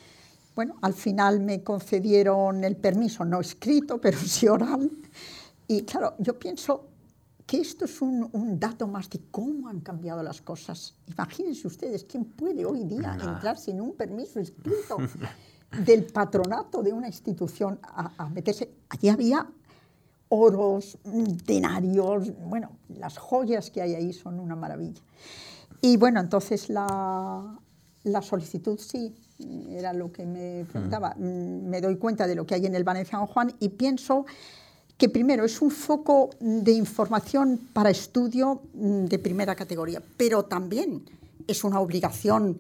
Bueno, 0.56 0.76
al 0.82 0.94
final 0.94 1.40
me 1.40 1.64
concedieron 1.64 2.64
el 2.64 2.76
permiso, 2.76 3.26
no 3.26 3.42
escrito, 3.42 4.00
pero 4.02 4.18
sí 4.18 4.48
oral. 4.48 4.90
Y 5.68 5.84
claro, 5.84 6.16
yo 6.20 6.38
pienso 6.38 6.86
que 7.46 7.60
esto 7.60 7.86
es 7.86 8.02
un, 8.02 8.30
un 8.32 8.60
dato 8.60 8.88
más 8.88 9.10
de 9.10 9.20
cómo 9.32 9.68
han 9.68 9.82
cambiado 9.82 10.24
las 10.24 10.42
cosas. 10.42 10.96
Imagínense 11.08 11.68
ustedes, 11.68 12.06
¿quién 12.06 12.26
puede 12.26 12.66
hoy 12.66 12.84
día 12.84 13.18
entrar 13.22 13.58
sin 13.58 13.82
un 13.82 13.94
permiso 13.94 14.40
escrito 14.40 14.98
del 15.86 16.06
patronato 16.06 16.82
de 16.82 16.94
una 16.94 17.08
institución 17.08 17.80
a, 17.84 18.12
a 18.18 18.30
meterse? 18.30 18.72
Allí 18.90 19.10
había 19.10 19.48
oros, 20.30 20.98
denarios, 21.46 22.32
bueno, 22.48 22.72
las 22.90 23.18
joyas 23.18 23.70
que 23.70 23.82
hay 23.82 23.94
ahí 23.94 24.14
son 24.14 24.40
una 24.40 24.56
maravilla. 24.56 25.02
Y 25.80 25.98
bueno, 25.98 26.20
entonces 26.22 26.70
la, 26.70 27.60
la 28.04 28.22
solicitud 28.22 28.80
sí, 28.80 29.14
era 29.70 29.94
lo 29.94 30.12
que 30.12 30.26
me 30.26 30.66
preguntaba. 30.66 31.16
Mm. 31.18 31.70
Me 31.70 31.82
doy 31.82 31.98
cuenta 31.98 32.28
de 32.28 32.36
lo 32.36 32.46
que 32.46 32.56
hay 32.56 32.66
en 32.66 32.76
el 32.76 32.84
Valencia 32.84 33.18
San 33.18 33.28
Juan 33.28 33.54
y 33.60 33.70
pienso 33.70 34.26
que 34.98 35.10
primero 35.10 35.44
es 35.44 35.62
un 35.62 35.72
foco 35.72 36.30
de 36.40 36.72
información 36.72 37.60
para 37.74 37.90
estudio 37.90 38.62
mm, 38.74 39.06
de 39.06 39.20
primera 39.20 39.56
categoría, 39.56 40.02
pero 40.18 40.44
también 40.44 41.04
es 41.48 41.64
una 41.64 41.80
obligación 41.80 42.60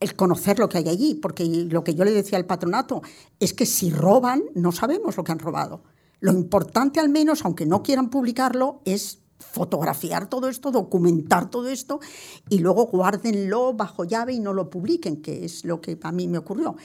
el 0.00 0.16
conocer 0.16 0.58
lo 0.58 0.68
que 0.68 0.78
hay 0.78 0.88
allí, 0.88 1.14
porque 1.14 1.44
lo 1.46 1.82
que 1.82 1.94
yo 1.94 2.04
le 2.04 2.10
decía 2.10 2.36
al 2.36 2.44
patronato 2.44 3.02
es 3.40 3.54
que 3.54 3.64
si 3.64 3.90
roban, 3.90 4.42
no 4.54 4.72
sabemos 4.72 5.16
lo 5.16 5.24
que 5.24 5.32
han 5.32 5.38
robado. 5.38 5.82
Lo 6.20 6.32
importante 6.32 7.00
al 7.00 7.08
menos, 7.08 7.44
aunque 7.44 7.64
no 7.64 7.82
quieran 7.82 8.10
publicarlo, 8.10 8.80
es 8.84 9.20
fotografiar 9.52 10.28
todo 10.28 10.48
esto, 10.48 10.70
documentar 10.70 11.50
todo 11.50 11.68
esto 11.68 12.00
y 12.48 12.58
luego 12.58 12.86
guárdenlo 12.86 13.74
bajo 13.74 14.04
llave 14.04 14.32
y 14.32 14.40
no 14.40 14.52
lo 14.52 14.70
publiquen, 14.70 15.22
que 15.22 15.44
es 15.44 15.64
lo 15.64 15.80
que 15.80 15.98
a 16.02 16.12
mí 16.12 16.28
me 16.28 16.38
ocurrió. 16.38 16.76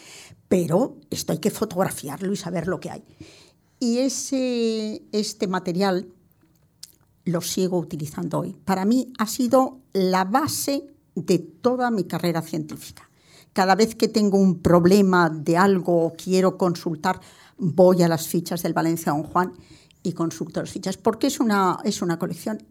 Pero 0.47 0.97
esto 1.09 1.31
hay 1.31 1.39
que 1.39 1.51
fotografiarlo 1.51 2.31
y 2.31 2.37
saber 2.37 2.67
lo 2.67 2.79
que 2.79 2.91
hay. 2.91 3.03
Y 3.79 3.99
ese, 3.99 5.03
este 5.11 5.47
material 5.47 6.07
lo 7.25 7.41
sigo 7.41 7.77
utilizando 7.77 8.39
hoy. 8.39 8.55
Para 8.65 8.85
mí 8.85 9.13
ha 9.17 9.27
sido 9.27 9.79
la 9.93 10.25
base 10.25 10.87
de 11.15 11.39
toda 11.39 11.91
mi 11.91 12.03
carrera 12.03 12.41
científica. 12.41 13.09
Cada 13.53 13.75
vez 13.75 13.95
que 13.95 14.07
tengo 14.07 14.37
un 14.37 14.59
problema 14.59 15.29
de 15.29 15.57
algo 15.57 16.05
o 16.05 16.13
quiero 16.13 16.57
consultar, 16.57 17.19
voy 17.57 18.03
a 18.03 18.07
las 18.07 18.27
fichas 18.27 18.63
del 18.63 18.73
Valencia 18.73 19.11
Don 19.11 19.23
Juan 19.23 19.53
y 20.03 20.13
consulto 20.13 20.61
las 20.61 20.71
fichas, 20.71 20.97
porque 20.97 21.27
es 21.27 21.39
una, 21.39 21.79
es 21.83 22.01
una 22.01 22.17
colección 22.17 22.65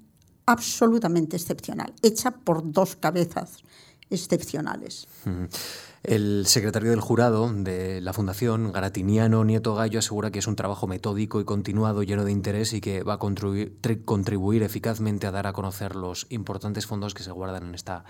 absolutamente 0.46 1.36
excepcional, 1.36 1.92
hecha 2.02 2.30
por 2.30 2.72
dos 2.72 2.96
cabezas 2.96 3.58
excepcionales. 4.10 5.06
El 6.02 6.46
secretario 6.46 6.90
del 6.90 7.00
jurado 7.00 7.52
de 7.52 8.00
la 8.00 8.12
Fundación, 8.12 8.72
Garatiniano 8.72 9.44
Nieto 9.44 9.74
Gallo, 9.74 9.98
asegura 9.98 10.30
que 10.30 10.38
es 10.38 10.46
un 10.46 10.56
trabajo 10.56 10.86
metódico 10.86 11.40
y 11.40 11.44
continuado, 11.44 12.02
lleno 12.02 12.24
de 12.24 12.32
interés 12.32 12.72
y 12.72 12.80
que 12.80 13.02
va 13.02 13.14
a 13.14 13.18
contribuir, 13.18 14.62
eficazmente 14.62 15.26
a 15.26 15.30
dar 15.30 15.46
a 15.46 15.52
conocer 15.52 15.96
los 15.96 16.26
importantes 16.30 16.86
fondos 16.86 17.12
que 17.12 17.22
se 17.22 17.32
guardan 17.32 17.64
en 17.64 17.74
esta, 17.74 18.04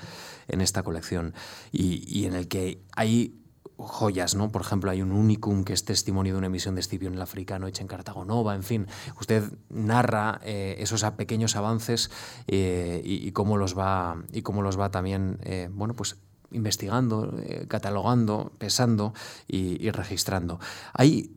en 0.47 0.61
esta 0.61 0.83
colección 0.83 1.35
y, 1.73 2.05
y 2.07 2.27
en 2.27 2.35
el 2.35 2.47
que 2.47 2.85
hay 2.95 3.43
joyas, 3.79 4.35
¿no? 4.35 4.51
Por 4.51 4.63
ejemplo, 4.63 4.91
hay 4.91 5.03
un 5.03 5.13
unicum 5.13 5.65
que 5.65 5.73
es 5.73 5.85
testimonio 5.85 6.33
de 6.33 6.39
una 6.39 6.49
emisión 6.49 6.75
de 6.75 6.81
Escipión 6.81 7.15
el 7.15 7.23
africano 7.23 7.67
hecha 7.67 7.83
en 7.83 7.89
Cartagonova, 7.89 8.55
en 8.55 8.63
fin. 8.63 8.87
Usted 9.21 9.45
narra 9.71 10.41
eh, 10.45 10.77
esos 10.79 11.05
pequeños 11.13 11.57
avances 11.57 12.11
eh, 12.49 13.01
y, 13.05 13.31
cómo 13.33 13.57
los 13.57 13.79
va, 13.79 14.17
y 14.33 14.43
cómo 14.43 14.63
los 14.63 14.79
va 14.79 14.91
también, 14.91 15.39
eh, 15.43 15.71
bueno, 15.73 15.95
pues 15.95 16.17
investigando, 16.51 17.35
catalogando, 17.69 18.53
pesando 18.59 19.13
y, 19.47 19.91
registrando. 19.91 20.59
Hay 20.95 21.35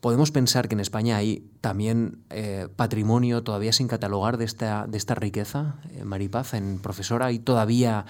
podemos 0.00 0.30
pensar 0.30 0.68
que 0.68 0.74
en 0.74 0.80
España 0.80 1.16
hay 1.16 1.50
también 1.62 2.24
patrimonio 2.76 3.42
todavía 3.42 3.72
sin 3.72 3.88
catalogar 3.88 4.36
de 4.36 4.44
esta, 4.44 4.86
de 4.86 4.98
esta 4.98 5.14
riqueza, 5.14 5.76
Maripaz, 6.04 6.52
en 6.52 6.78
profesora, 6.78 7.26
hay 7.26 7.38
todavía 7.38 8.04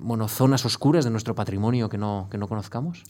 bueno, 0.00 0.28
zonas 0.28 0.64
oscuras 0.64 1.04
de 1.04 1.10
nuestro 1.10 1.34
patrimonio 1.34 1.88
que 1.88 1.98
no, 1.98 2.28
que 2.30 2.38
no 2.38 2.48
conozcamos? 2.48 3.04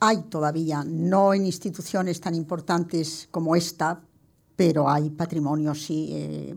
Hay 0.00 0.22
todavía, 0.24 0.84
no 0.86 1.34
en 1.34 1.46
instituciones 1.46 2.20
tan 2.20 2.34
importantes 2.34 3.28
como 3.30 3.56
esta, 3.56 4.02
pero 4.56 4.88
hay 4.88 5.10
patrimonio, 5.10 5.74
sí. 5.74 6.10
Eh, 6.12 6.54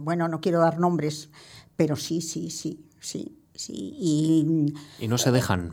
bueno, 0.00 0.28
no 0.28 0.40
quiero 0.40 0.60
dar 0.60 0.78
nombres, 0.78 1.30
pero 1.76 1.96
sí, 1.96 2.20
sí, 2.20 2.50
sí, 2.50 2.84
sí. 3.00 3.38
sí. 3.54 3.72
Y, 3.72 4.74
y 4.98 5.08
no 5.08 5.18
se 5.18 5.32
dejan. 5.32 5.72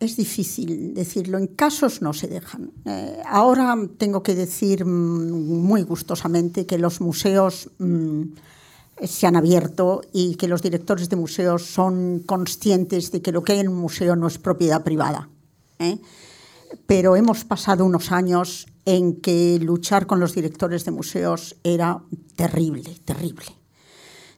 Es 0.00 0.16
difícil 0.16 0.94
decirlo, 0.94 1.38
en 1.38 1.48
casos 1.48 2.02
no 2.02 2.12
se 2.12 2.28
dejan. 2.28 2.72
Eh, 2.84 3.20
ahora 3.26 3.76
tengo 3.98 4.22
que 4.22 4.34
decir 4.34 4.84
mm, 4.84 5.62
muy 5.62 5.82
gustosamente 5.82 6.66
que 6.66 6.78
los 6.78 7.00
museos 7.00 7.70
mm, 7.78 8.22
se 9.02 9.26
han 9.26 9.36
abierto 9.36 10.02
y 10.12 10.34
que 10.36 10.48
los 10.48 10.62
directores 10.62 11.08
de 11.08 11.16
museos 11.16 11.64
son 11.64 12.20
conscientes 12.20 13.12
de 13.12 13.22
que 13.22 13.32
lo 13.32 13.42
que 13.42 13.52
hay 13.52 13.60
en 13.60 13.68
un 13.68 13.76
museo 13.76 14.16
no 14.16 14.26
es 14.26 14.38
propiedad 14.38 14.82
privada. 14.82 15.28
¿eh? 15.78 15.98
Pero 16.86 17.16
hemos 17.16 17.44
pasado 17.44 17.84
unos 17.84 18.12
años 18.12 18.66
en 18.84 19.20
que 19.20 19.58
luchar 19.60 20.06
con 20.06 20.20
los 20.20 20.34
directores 20.34 20.84
de 20.84 20.90
museos 20.90 21.56
era 21.62 22.02
terrible, 22.36 22.96
terrible, 23.04 23.46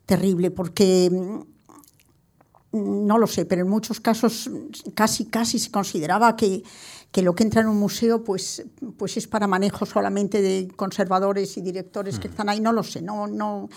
terrible, 0.07 0.51
porque 0.51 1.09
mm, 1.11 3.07
no 3.07 3.19
lo 3.19 3.27
sé, 3.27 3.47
pero 3.47 3.63
en 3.63 3.69
muchos 3.69 4.01
casos 4.01 4.51
casi, 4.95 5.27
casi 5.27 5.59
se 5.59 5.71
consideraba 5.71 6.37
que, 6.37 6.63
que 7.13 7.23
lo 7.23 7.35
que 7.35 7.45
entra 7.45 7.63
en 7.63 7.69
un 7.69 7.79
museo 7.79 8.23
pues, 8.23 8.65
pues 8.97 9.17
es 9.17 9.27
para 9.27 9.47
manejo 9.47 9.87
solamente 9.87 10.43
de 10.43 10.69
conservadores 10.77 11.57
y 11.57 11.63
directores 11.63 12.19
que 12.19 12.29
mm. 12.29 12.31
están 12.31 12.49
ahí, 12.49 12.61
no 12.61 12.73
lo 12.73 12.83
sé, 12.83 13.03
no, 13.03 13.27
no, 13.27 13.69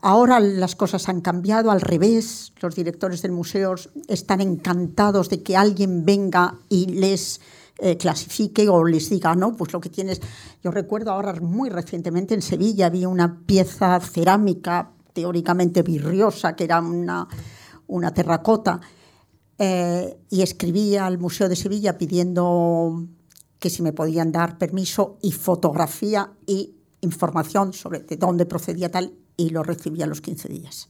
Ahora 0.00 0.40
las 0.40 0.76
cosas 0.76 1.08
han 1.08 1.20
cambiado 1.20 1.70
al 1.70 1.80
revés. 1.80 2.52
Los 2.60 2.74
directores 2.74 3.22
del 3.22 3.32
museo 3.32 3.74
están 4.08 4.40
encantados 4.40 5.28
de 5.28 5.42
que 5.42 5.56
alguien 5.56 6.04
venga 6.04 6.58
y 6.68 6.86
les 6.86 7.40
eh, 7.78 7.96
clasifique 7.96 8.68
o 8.68 8.84
les 8.84 9.10
diga, 9.10 9.34
no, 9.34 9.56
pues 9.56 9.72
lo 9.72 9.80
que 9.80 9.90
tienes. 9.90 10.20
Yo 10.62 10.70
recuerdo 10.70 11.10
ahora 11.10 11.34
muy 11.34 11.68
recientemente 11.68 12.34
en 12.34 12.42
Sevilla 12.42 12.86
había 12.86 13.08
una 13.08 13.40
pieza 13.44 14.00
cerámica 14.00 14.92
teóricamente 15.12 15.82
virriosa 15.82 16.54
que 16.54 16.64
era 16.64 16.80
una, 16.80 17.26
una 17.86 18.14
terracota 18.14 18.80
eh, 19.58 20.18
y 20.30 20.42
escribí 20.42 20.96
al 20.96 21.18
Museo 21.18 21.48
de 21.48 21.56
Sevilla 21.56 21.98
pidiendo 21.98 23.06
que 23.58 23.70
si 23.70 23.82
me 23.82 23.92
podían 23.92 24.30
dar 24.30 24.58
permiso 24.58 25.18
y 25.22 25.32
fotografía 25.32 26.32
y 26.46 26.76
información 27.00 27.72
sobre 27.72 28.00
de 28.00 28.16
dónde 28.16 28.46
procedía 28.46 28.90
tal 28.90 29.12
y 29.36 29.50
lo 29.50 29.62
recibí 29.62 30.02
a 30.02 30.06
los 30.06 30.20
15 30.20 30.48
días. 30.48 30.88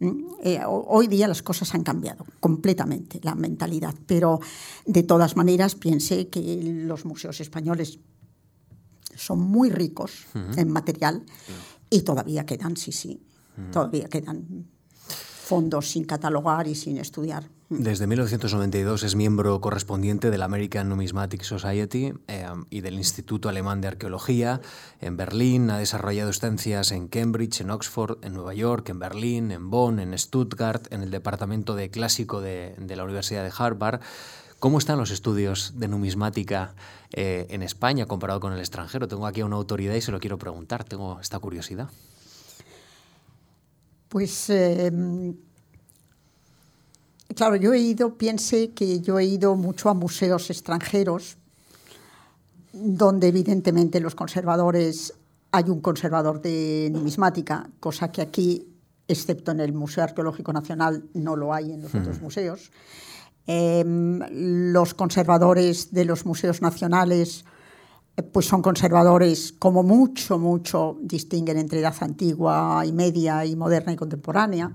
Mm, 0.00 0.24
eh, 0.42 0.60
hoy 0.66 1.06
día 1.06 1.28
las 1.28 1.42
cosas 1.42 1.74
han 1.74 1.82
cambiado 1.82 2.26
completamente, 2.40 3.20
la 3.22 3.34
mentalidad, 3.34 3.94
pero 4.06 4.40
de 4.86 5.02
todas 5.02 5.36
maneras 5.36 5.74
piense 5.74 6.28
que 6.28 6.60
los 6.62 7.04
museos 7.04 7.40
españoles 7.40 7.98
son 9.14 9.40
muy 9.40 9.70
ricos 9.70 10.26
en 10.56 10.70
material 10.70 11.22
y 11.90 12.00
todavía 12.00 12.46
quedan, 12.46 12.76
sí, 12.76 12.92
sí, 12.92 13.20
todavía 13.70 14.08
quedan 14.08 14.66
fondos 15.52 15.90
sin 15.90 16.04
catalogar 16.04 16.66
y 16.66 16.74
sin 16.74 16.96
estudiar. 16.96 17.48
Desde 17.78 18.06
1992 18.06 19.02
es 19.02 19.16
miembro 19.16 19.58
correspondiente 19.62 20.30
de 20.30 20.36
la 20.36 20.44
American 20.44 20.90
Numismatic 20.90 21.42
Society 21.42 22.12
eh, 22.28 22.46
y 22.68 22.82
del 22.82 22.94
Instituto 22.96 23.48
Alemán 23.48 23.80
de 23.80 23.88
Arqueología 23.88 24.60
en 25.00 25.16
Berlín. 25.16 25.70
Ha 25.70 25.78
desarrollado 25.78 26.28
estancias 26.28 26.92
en 26.92 27.08
Cambridge, 27.08 27.62
en 27.62 27.70
Oxford, 27.70 28.18
en 28.22 28.34
Nueva 28.34 28.52
York, 28.52 28.90
en 28.90 28.98
Berlín, 28.98 29.50
en 29.52 29.70
Bonn, 29.70 30.00
en 30.00 30.16
Stuttgart, 30.18 30.86
en 30.92 31.00
el 31.00 31.10
Departamento 31.10 31.74
de 31.74 31.90
Clásico 31.90 32.42
de, 32.42 32.76
la 32.94 33.04
Universidad 33.04 33.42
de 33.42 33.52
Harvard. 33.56 34.02
¿Cómo 34.58 34.76
están 34.76 34.98
los 34.98 35.10
estudios 35.10 35.72
de 35.78 35.88
numismática 35.88 36.74
eh, 37.14 37.46
en 37.48 37.62
España 37.62 38.04
comparado 38.04 38.40
con 38.40 38.52
el 38.52 38.58
extranjero? 38.58 39.08
Tengo 39.08 39.26
aquí 39.26 39.40
a 39.40 39.46
una 39.46 39.56
autoridad 39.56 39.94
y 39.94 40.02
se 40.02 40.12
lo 40.12 40.20
quiero 40.20 40.36
preguntar. 40.36 40.84
Tengo 40.84 41.18
esta 41.20 41.38
curiosidad. 41.38 41.88
Pues 44.10 44.50
eh, 44.50 44.92
Claro, 47.34 47.56
yo 47.56 47.72
he 47.72 47.78
ido, 47.78 48.16
piense 48.16 48.70
que 48.70 49.00
yo 49.00 49.18
he 49.18 49.24
ido 49.24 49.54
mucho 49.54 49.88
a 49.88 49.94
museos 49.94 50.50
extranjeros, 50.50 51.36
donde 52.72 53.28
evidentemente 53.28 54.00
los 54.00 54.14
conservadores, 54.14 55.14
hay 55.52 55.64
un 55.68 55.80
conservador 55.80 56.40
de 56.42 56.88
numismática, 56.92 57.68
cosa 57.80 58.10
que 58.10 58.22
aquí, 58.22 58.66
excepto 59.06 59.52
en 59.52 59.60
el 59.60 59.72
Museo 59.72 60.04
Arqueológico 60.04 60.52
Nacional, 60.52 61.04
no 61.14 61.36
lo 61.36 61.54
hay 61.54 61.72
en 61.72 61.82
los 61.82 61.94
otros 61.94 62.18
hmm. 62.18 62.22
museos. 62.22 62.72
Em, 63.46 64.20
los 64.72 64.94
conservadores 64.94 65.92
de 65.92 66.04
los 66.04 66.24
museos 66.24 66.62
nacionales 66.62 67.44
eh, 68.16 68.22
pues 68.22 68.46
son 68.46 68.62
conservadores 68.62 69.52
como 69.52 69.82
mucho, 69.82 70.38
mucho 70.38 70.96
distinguen 71.00 71.58
entre 71.58 71.80
edad 71.80 71.94
antigua 72.00 72.84
y 72.86 72.92
media 72.92 73.44
y 73.44 73.56
moderna 73.56 73.92
y 73.92 73.96
contemporánea 73.96 74.72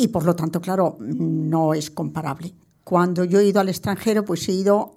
y 0.00 0.08
por 0.08 0.24
lo 0.24 0.34
tanto, 0.34 0.62
claro, 0.62 0.96
no 0.98 1.74
es 1.74 1.90
comparable. 1.90 2.54
Cuando 2.84 3.24
yo 3.24 3.38
he 3.38 3.44
ido 3.44 3.60
al 3.60 3.68
extranjero, 3.68 4.24
pues 4.24 4.48
he 4.48 4.52
ido 4.52 4.96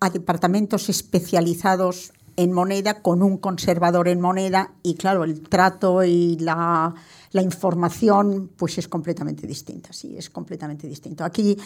a 0.00 0.08
departamentos 0.08 0.88
especializados 0.88 2.12
en 2.36 2.50
moneda 2.50 3.02
con 3.02 3.22
un 3.22 3.36
conservador 3.36 4.08
en 4.08 4.22
moneda 4.22 4.72
y 4.82 4.94
claro, 4.94 5.24
el 5.24 5.42
trato 5.42 6.02
y 6.02 6.38
la, 6.38 6.94
información 7.34 8.50
pues 8.56 8.78
es 8.78 8.88
completamente 8.88 9.46
distinta, 9.46 9.92
sí, 9.92 10.16
es 10.16 10.30
completamente 10.30 10.88
distinto. 10.88 11.24
Aquí, 11.24 11.58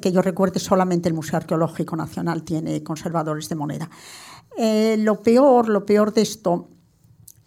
que 0.00 0.12
yo 0.12 0.22
recuerde, 0.22 0.60
solamente 0.60 1.08
el 1.08 1.14
Museo 1.14 1.38
Arqueológico 1.38 1.96
Nacional 1.96 2.44
tiene 2.44 2.80
conservadores 2.84 3.48
de 3.48 3.56
moneda. 3.56 3.90
Eh, 4.56 4.96
lo 5.00 5.20
peor, 5.20 5.68
lo 5.68 5.84
peor 5.84 6.14
de 6.14 6.22
esto 6.22 6.68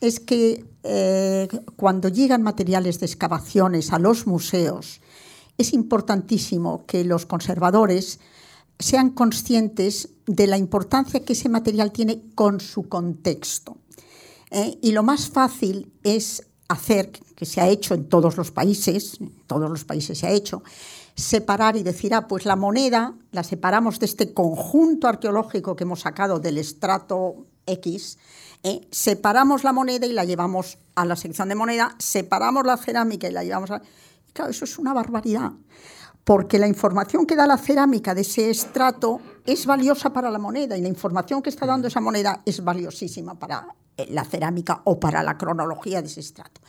es 0.02 0.20
que 0.20 0.66
eh, 0.84 1.48
cuando 1.76 2.10
llegan 2.10 2.43
materiales 2.43 3.00
de 3.00 3.06
excavaciones 3.06 3.91
a 3.91 4.00
los 4.00 4.28
museos, 4.28 5.02
es 5.58 5.74
importantísimo 5.74 6.86
que 6.86 7.04
los 7.04 7.26
conservadores 7.26 8.20
sean 8.80 9.10
conscientes 9.10 10.10
de 10.28 10.45
la 10.45 10.58
importancia 10.58 11.26
que 11.26 11.34
ese 11.34 11.50
material 11.50 11.91
tiene 11.91 12.22
con 12.36 12.60
su 12.60 12.88
contexto. 12.88 13.78
¿eh? 14.52 14.78
y 14.82 14.91
lo 14.91 15.04
más 15.04 15.30
fácil 15.30 15.91
es 16.04 16.48
hacer, 16.68 17.12
que 17.36 17.45
se 17.45 17.62
ha 17.62 17.68
hecho 17.68 17.93
en 17.93 18.10
todos 18.10 18.38
los 18.38 18.52
países, 18.52 19.20
en 19.20 19.32
todos 19.48 19.70
los 19.70 19.86
países 19.86 20.18
se 20.18 20.28
ha 20.28 20.32
hecho, 20.32 20.64
separar 21.16 21.76
y 21.78 21.84
decir, 21.84 22.14
ah, 22.14 22.28
pues 22.28 22.45
la 22.45 22.56
moneda 22.56 23.16
la 23.32 23.43
separamos 23.43 24.00
de 24.00 24.06
este 24.06 24.34
conjunto 24.34 25.08
arqueológico 25.08 25.76
que 25.76 25.84
hemos 25.84 26.02
sacado 26.02 26.39
del 26.39 26.58
estrato 26.58 27.48
X, 27.68 28.18
¿eh? 28.63 28.88
separamos 28.91 29.63
la 29.63 29.74
moneda 29.74 30.05
y 30.05 30.13
la 30.13 30.26
llevamos 30.26 30.78
a 30.95 31.05
la 31.05 31.15
sección 31.15 31.49
de 31.49 31.55
moneda, 31.55 31.95
separamos 31.99 32.65
la 32.65 32.78
cerámica 32.78 33.28
y 33.28 33.32
la 33.32 33.43
llevamos 33.43 33.72
a... 33.72 33.82
claro, 34.34 34.51
eso 34.51 34.65
es 34.65 34.80
una 34.80 34.93
barbaridad, 34.93 35.51
porque 36.24 36.57
la 36.57 36.68
información 36.68 37.26
que 37.26 37.36
da 37.36 37.45
la 37.45 37.57
cerámica 37.57 38.15
de 38.15 38.22
ese 38.22 38.49
estrato 38.49 39.22
es 39.45 39.65
valiosa 39.65 40.11
para 40.11 40.32
la 40.32 40.39
moneda 40.39 40.76
y 40.78 40.82
la 40.82 40.88
información 40.88 41.41
que 41.41 41.49
está 41.49 41.65
dando 41.65 41.88
esa 41.88 42.01
moneda 42.01 42.41
es 42.45 42.63
valiosísima 42.63 43.36
para 43.36 43.68
eh, 43.95 44.07
la 44.09 44.26
cerámica 44.26 44.82
o 44.86 44.99
para 44.99 45.24
la 45.24 45.38
cronología 45.38 46.01
de 46.01 46.07
ese 46.07 46.22
estrato. 46.22 46.61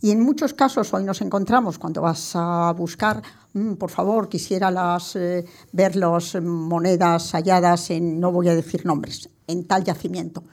Y 0.00 0.12
en 0.12 0.20
muchos 0.20 0.54
casos 0.54 0.94
hoy 0.94 1.02
nos 1.02 1.20
encontramos 1.22 1.78
cuando 1.78 2.02
vas 2.02 2.32
a 2.34 2.72
buscar, 2.72 3.20
mm, 3.52 3.74
por 3.74 3.90
favor, 3.90 4.28
quisiera 4.28 4.70
las, 4.70 5.16
eh, 5.16 5.44
ver 5.72 5.96
las 5.96 6.40
monedas 6.40 7.32
halladas 7.32 7.90
en, 7.90 8.20
no 8.20 8.30
voy 8.30 8.48
a 8.48 8.54
decir 8.54 8.86
nombres, 8.86 9.28
en 9.46 9.66
tal 9.66 9.82
yacimiento. 9.82 10.44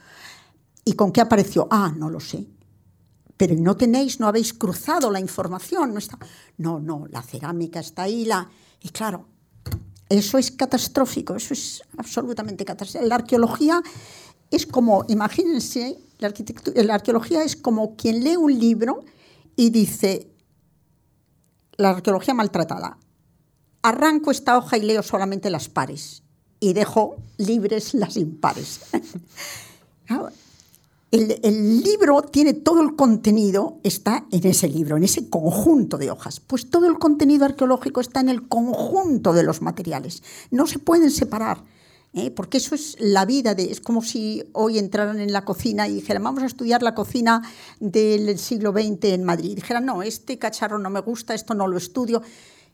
¿Y 0.83 0.93
con 0.93 1.11
qué 1.11 1.21
apareció? 1.21 1.67
Ah, 1.69 1.93
no 1.95 2.09
lo 2.09 2.19
sé. 2.19 2.47
Pero 3.37 3.55
no 3.55 3.75
tenéis, 3.75 4.19
no 4.19 4.27
habéis 4.27 4.53
cruzado 4.53 5.11
la 5.11 5.19
información. 5.19 5.93
No, 5.93 5.99
está... 5.99 6.17
no, 6.57 6.79
no, 6.79 7.05
la 7.09 7.21
cerámica 7.21 7.79
está 7.79 8.03
ahí. 8.03 8.25
La... 8.25 8.49
Y 8.81 8.89
claro, 8.89 9.25
eso 10.09 10.37
es 10.37 10.51
catastrófico, 10.51 11.35
eso 11.35 11.53
es 11.53 11.83
absolutamente 11.97 12.65
catastrófico. 12.65 13.07
La 13.07 13.15
arqueología 13.15 13.81
es 14.49 14.65
como, 14.65 15.05
imagínense, 15.07 15.97
la, 16.17 16.33
la 16.83 16.95
arqueología 16.95 17.43
es 17.43 17.55
como 17.55 17.95
quien 17.95 18.23
lee 18.23 18.37
un 18.37 18.57
libro 18.57 19.03
y 19.55 19.69
dice, 19.69 20.27
la 21.77 21.89
arqueología 21.91 22.33
maltratada. 22.33 22.97
Arranco 23.81 24.31
esta 24.31 24.57
hoja 24.57 24.77
y 24.77 24.81
leo 24.81 25.03
solamente 25.03 25.49
las 25.49 25.69
pares 25.69 26.23
y 26.59 26.73
dejo 26.73 27.17
libres 27.37 27.93
las 27.93 28.17
impares. 28.17 28.81
el, 31.11 31.83
libro 31.83 32.23
tiene 32.23 32.53
todo 32.53 32.81
el 32.81 32.95
contenido, 32.95 33.79
está 33.83 34.25
en 34.31 34.47
ese 34.47 34.67
libro, 34.67 34.97
en 34.97 35.03
ese 35.03 35.29
conjunto 35.29 35.97
de 35.97 36.11
hojas. 36.11 36.39
Pues 36.39 36.69
todo 36.69 36.87
el 36.87 36.97
contenido 36.97 37.45
arqueológico 37.45 38.01
está 38.01 38.19
en 38.19 38.29
el 38.29 38.47
conjunto 38.47 39.33
de 39.33 39.43
los 39.43 39.61
materiales. 39.61 40.23
No 40.51 40.65
se 40.67 40.79
pueden 40.79 41.11
separar. 41.11 41.63
¿Eh? 42.15 42.31
porque 42.31 42.57
eso 42.57 42.73
es 42.73 42.95
la 42.99 43.25
vida, 43.25 43.53
de, 43.53 43.65
es 43.65 43.81
como 43.81 44.01
si 44.01 44.43
hoy 44.53 44.79
entraran 44.79 45.19
en 45.19 45.31
la 45.31 45.43
cocina 45.43 45.87
y 45.87 45.95
dijeran, 45.95 46.23
vamos 46.23 46.43
a 46.43 46.47
estudiar 46.47 46.81
la 46.81 46.95
cocina 46.95 47.41
del 47.79 48.39
siglo 48.39 48.71
XX 48.71 49.13
en 49.13 49.23
Madrid. 49.23 49.51
Y 49.51 49.55
dijeran, 49.55 49.85
no, 49.85 50.01
este 50.01 50.39
cacharro 50.39 50.79
no 50.79 50.89
me 50.89 51.01
gusta, 51.01 51.33
esto 51.33 51.53
no 51.53 51.67
lo 51.67 51.77
estudio. 51.77 52.21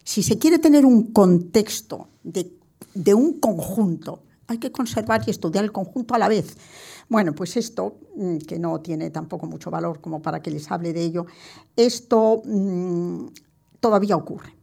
Si 0.03 0.23
se 0.23 0.37
quiere 0.37 0.59
tener 0.59 0.85
un 0.85 1.11
contexto 1.11 2.07
de, 2.23 3.13
un 3.13 3.39
conjunto, 3.39 4.23
hay 4.47 4.59
que 4.59 4.71
conservar 4.71 5.23
y 5.25 5.31
estudiar 5.31 5.63
el 5.63 5.71
conjunto 5.71 6.13
a 6.13 6.19
la 6.19 6.27
vez. 6.27 6.55
Bueno, 7.09 7.33
pues 7.33 7.57
esto, 7.57 7.99
mm, 8.15 8.37
que 8.37 8.59
no 8.59 8.79
tiene 8.79 9.09
tampoco 9.09 9.47
mucho 9.47 9.71
valor 9.71 10.01
como 10.01 10.21
para 10.21 10.41
que 10.41 10.51
les 10.51 10.71
hable 10.71 10.93
de 10.93 11.01
ello, 11.01 11.25
esto 11.75 12.41
mm, 12.45 13.25
todavía 13.79 14.15
ocurre. 14.15 14.55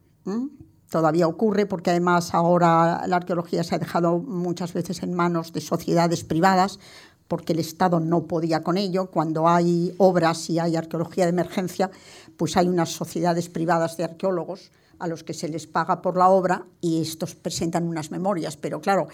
Todavía 0.89 1.27
ocurre 1.27 1.67
porque 1.67 1.91
además 1.91 2.33
ahora 2.33 3.03
la 3.07 3.17
arqueología 3.17 3.63
se 3.63 3.75
ha 3.75 3.79
dejado 3.79 4.17
muchas 4.17 4.73
veces 4.73 5.03
en 5.03 5.13
manos 5.13 5.53
de 5.53 5.61
sociedades 5.61 6.23
privadas 6.23 6.79
porque 7.27 7.53
el 7.53 7.59
Estado 7.59 7.99
no 7.99 8.23
podía 8.23 8.63
con 8.63 8.75
ello. 8.75 9.05
Cuando 9.11 9.47
hay 9.47 9.93
obras 9.99 10.49
y 10.49 10.57
hay 10.57 10.75
arqueología 10.75 11.25
de 11.25 11.29
emergencia, 11.29 11.91
pues 12.37 12.57
hay 12.57 12.67
unas 12.67 12.89
sociedades 12.89 13.49
privadas 13.49 13.97
de 13.97 14.03
arqueólogos 14.03 14.71
a 14.97 15.07
los 15.07 15.23
que 15.23 15.35
se 15.35 15.47
les 15.47 15.67
paga 15.67 16.01
por 16.01 16.17
la 16.17 16.27
obra 16.27 16.65
y 16.81 17.01
estos 17.01 17.35
presentan 17.35 17.87
unas 17.87 18.09
memorias. 18.09 18.57
Pero 18.57 18.81
claro, 18.81 19.07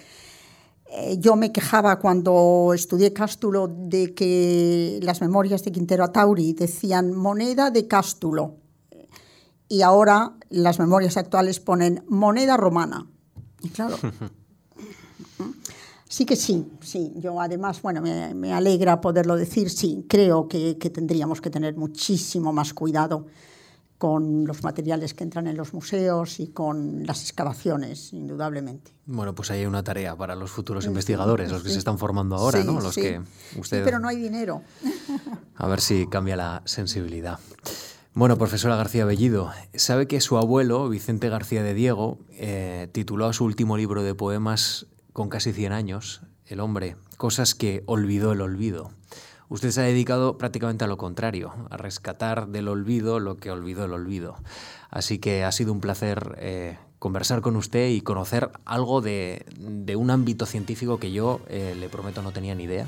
eh, 0.88 1.18
yo 1.20 1.36
me 1.36 1.52
quejaba 1.52 2.00
cuando 2.00 2.72
estudié 2.74 3.12
Cástulo 3.12 3.68
de 3.68 4.14
que 4.14 5.00
las 5.04 5.20
memorias 5.20 5.64
de 5.66 5.74
Quintero 5.74 6.06
Atauri 6.06 6.54
decían 6.54 7.14
moneda 7.14 7.70
de 7.70 7.86
Cástulo 7.86 8.65
y 9.68 9.82
ahora 9.82 10.34
las 10.50 10.80
memorias 10.80 11.18
actuales 11.18 11.60
ponen 11.60 12.04
moneda 12.08 12.58
romana. 12.58 13.08
Y 13.62 13.70
claro, 13.70 13.98
sí 16.08 16.26
que 16.26 16.36
sí, 16.36 16.72
sí. 16.82 17.14
Yo 17.18 17.42
además, 17.42 17.82
bueno, 17.82 18.02
me, 18.02 18.54
alegra 18.54 19.02
poderlo 19.02 19.36
decir, 19.36 19.70
sí, 19.70 20.06
creo 20.08 20.48
que, 20.48 20.78
que 20.78 20.90
tendríamos 20.90 21.42
que 21.42 21.50
tener 21.50 21.76
muchísimo 21.76 22.54
más 22.54 22.74
cuidado 22.74 23.26
con 23.98 24.46
los 24.46 24.64
materiales 24.64 25.14
que 25.14 25.24
entran 25.24 25.48
en 25.48 25.56
los 25.56 25.74
museos 25.74 26.40
y 26.40 26.48
con 26.48 27.06
las 27.06 27.22
excavaciones, 27.22 28.12
indudablemente. 28.12 28.92
Bueno, 29.06 29.34
pues 29.34 29.52
ahí 29.52 29.62
hay 29.62 29.66
una 29.66 29.84
tarea 29.84 30.16
para 30.16 30.36
los 30.36 30.52
futuros 30.52 30.86
investigadores, 30.86 31.50
los 31.50 31.64
que 31.64 31.70
se 31.70 31.78
están 31.78 31.98
formando 31.98 32.36
ahora, 32.36 32.64
¿no? 32.64 32.82
Los 32.82 32.96
que 32.96 33.22
usted... 33.58 33.86
pero 33.86 34.00
no 34.00 34.10
hay 34.10 34.18
dinero. 34.18 34.64
A 35.56 35.68
ver 35.68 35.80
si 35.80 36.08
cambia 36.08 36.36
la 36.36 36.62
sensibilidad. 36.66 37.40
Bueno, 38.18 38.38
profesora 38.38 38.78
García 38.78 39.04
Bellido, 39.04 39.52
sabe 39.74 40.08
que 40.08 40.22
su 40.22 40.38
abuelo, 40.38 40.88
Vicente 40.88 41.28
García 41.28 41.64
de 41.64 41.74
Diego, 41.74 42.18
eh, 42.32 42.88
tituló 42.94 43.34
su 43.34 43.44
último 43.44 43.76
libro 43.76 44.04
de 44.04 44.16
poemas 44.16 44.86
con 45.12 45.28
casi 45.28 45.52
100 45.52 45.74
años, 45.74 46.22
El 46.46 46.62
hombre, 46.62 46.96
cosas 47.18 47.56
que 47.56 47.84
olvidó 47.88 48.32
el 48.32 48.40
olvido. 48.40 48.92
Usted 49.50 49.72
se 49.72 49.82
ha 49.82 49.84
dedicado 49.84 50.38
prácticamente 50.38 50.86
a 50.86 50.88
lo 50.88 50.96
contrario, 50.96 51.56
a 51.70 51.76
rescatar 51.76 52.48
del 52.48 52.70
olvido 52.70 53.20
lo 53.20 53.36
que 53.36 53.52
olvidó 53.52 53.84
el 53.84 53.92
olvido. 53.92 54.38
Así 54.90 55.20
que 55.20 55.44
ha 55.44 55.52
sido 55.52 55.74
un 55.74 55.82
placer 55.82 56.38
eh, 56.40 56.78
conversar 57.00 57.42
con 57.42 57.58
usted 57.58 57.90
y 57.90 58.00
conocer 58.00 58.50
algo 58.64 59.02
de, 59.02 59.46
un 59.98 60.10
ámbito 60.10 60.46
científico 60.46 61.00
que 61.00 61.12
yo, 61.12 61.42
eh, 61.50 61.76
le 61.78 61.90
prometo, 61.90 62.22
no 62.22 62.32
tenía 62.32 62.56
ni 62.56 62.64
idea 62.64 62.88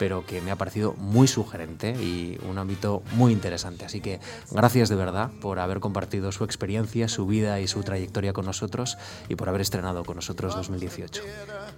pero 0.00 0.24
que 0.24 0.40
me 0.40 0.50
ha 0.50 0.56
parecido 0.56 0.94
muy 0.94 1.28
sugerente 1.28 1.90
y 1.90 2.38
un 2.48 2.56
ámbito 2.56 3.02
muy 3.12 3.34
interesante. 3.34 3.84
Así 3.84 4.00
que 4.00 4.18
gracias 4.50 4.88
de 4.88 4.96
verdad 4.96 5.30
por 5.42 5.58
haber 5.58 5.80
compartido 5.80 6.32
su 6.32 6.42
experiencia, 6.42 7.06
su 7.06 7.26
vida 7.26 7.60
y 7.60 7.68
su 7.68 7.82
trayectoria 7.82 8.32
con 8.32 8.46
nosotros 8.46 8.96
y 9.28 9.36
por 9.36 9.50
haber 9.50 9.60
estrenado 9.60 10.02
con 10.02 10.16
nosotros 10.16 10.56
2018. 10.56 11.22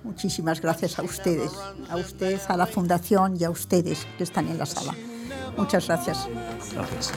Muchísimas 0.04 0.60
gracias 0.60 1.00
a 1.00 1.02
ustedes, 1.02 1.50
a 1.90 1.96
usted, 1.96 2.40
a 2.46 2.56
la 2.56 2.66
Fundación 2.66 3.36
y 3.40 3.42
a 3.42 3.50
ustedes 3.50 4.06
que 4.16 4.22
están 4.22 4.46
en 4.46 4.56
la 4.56 4.66
sala. 4.66 4.94
Muchas 5.56 5.88
gracias. 5.88 6.28
Gracias. 6.72 7.12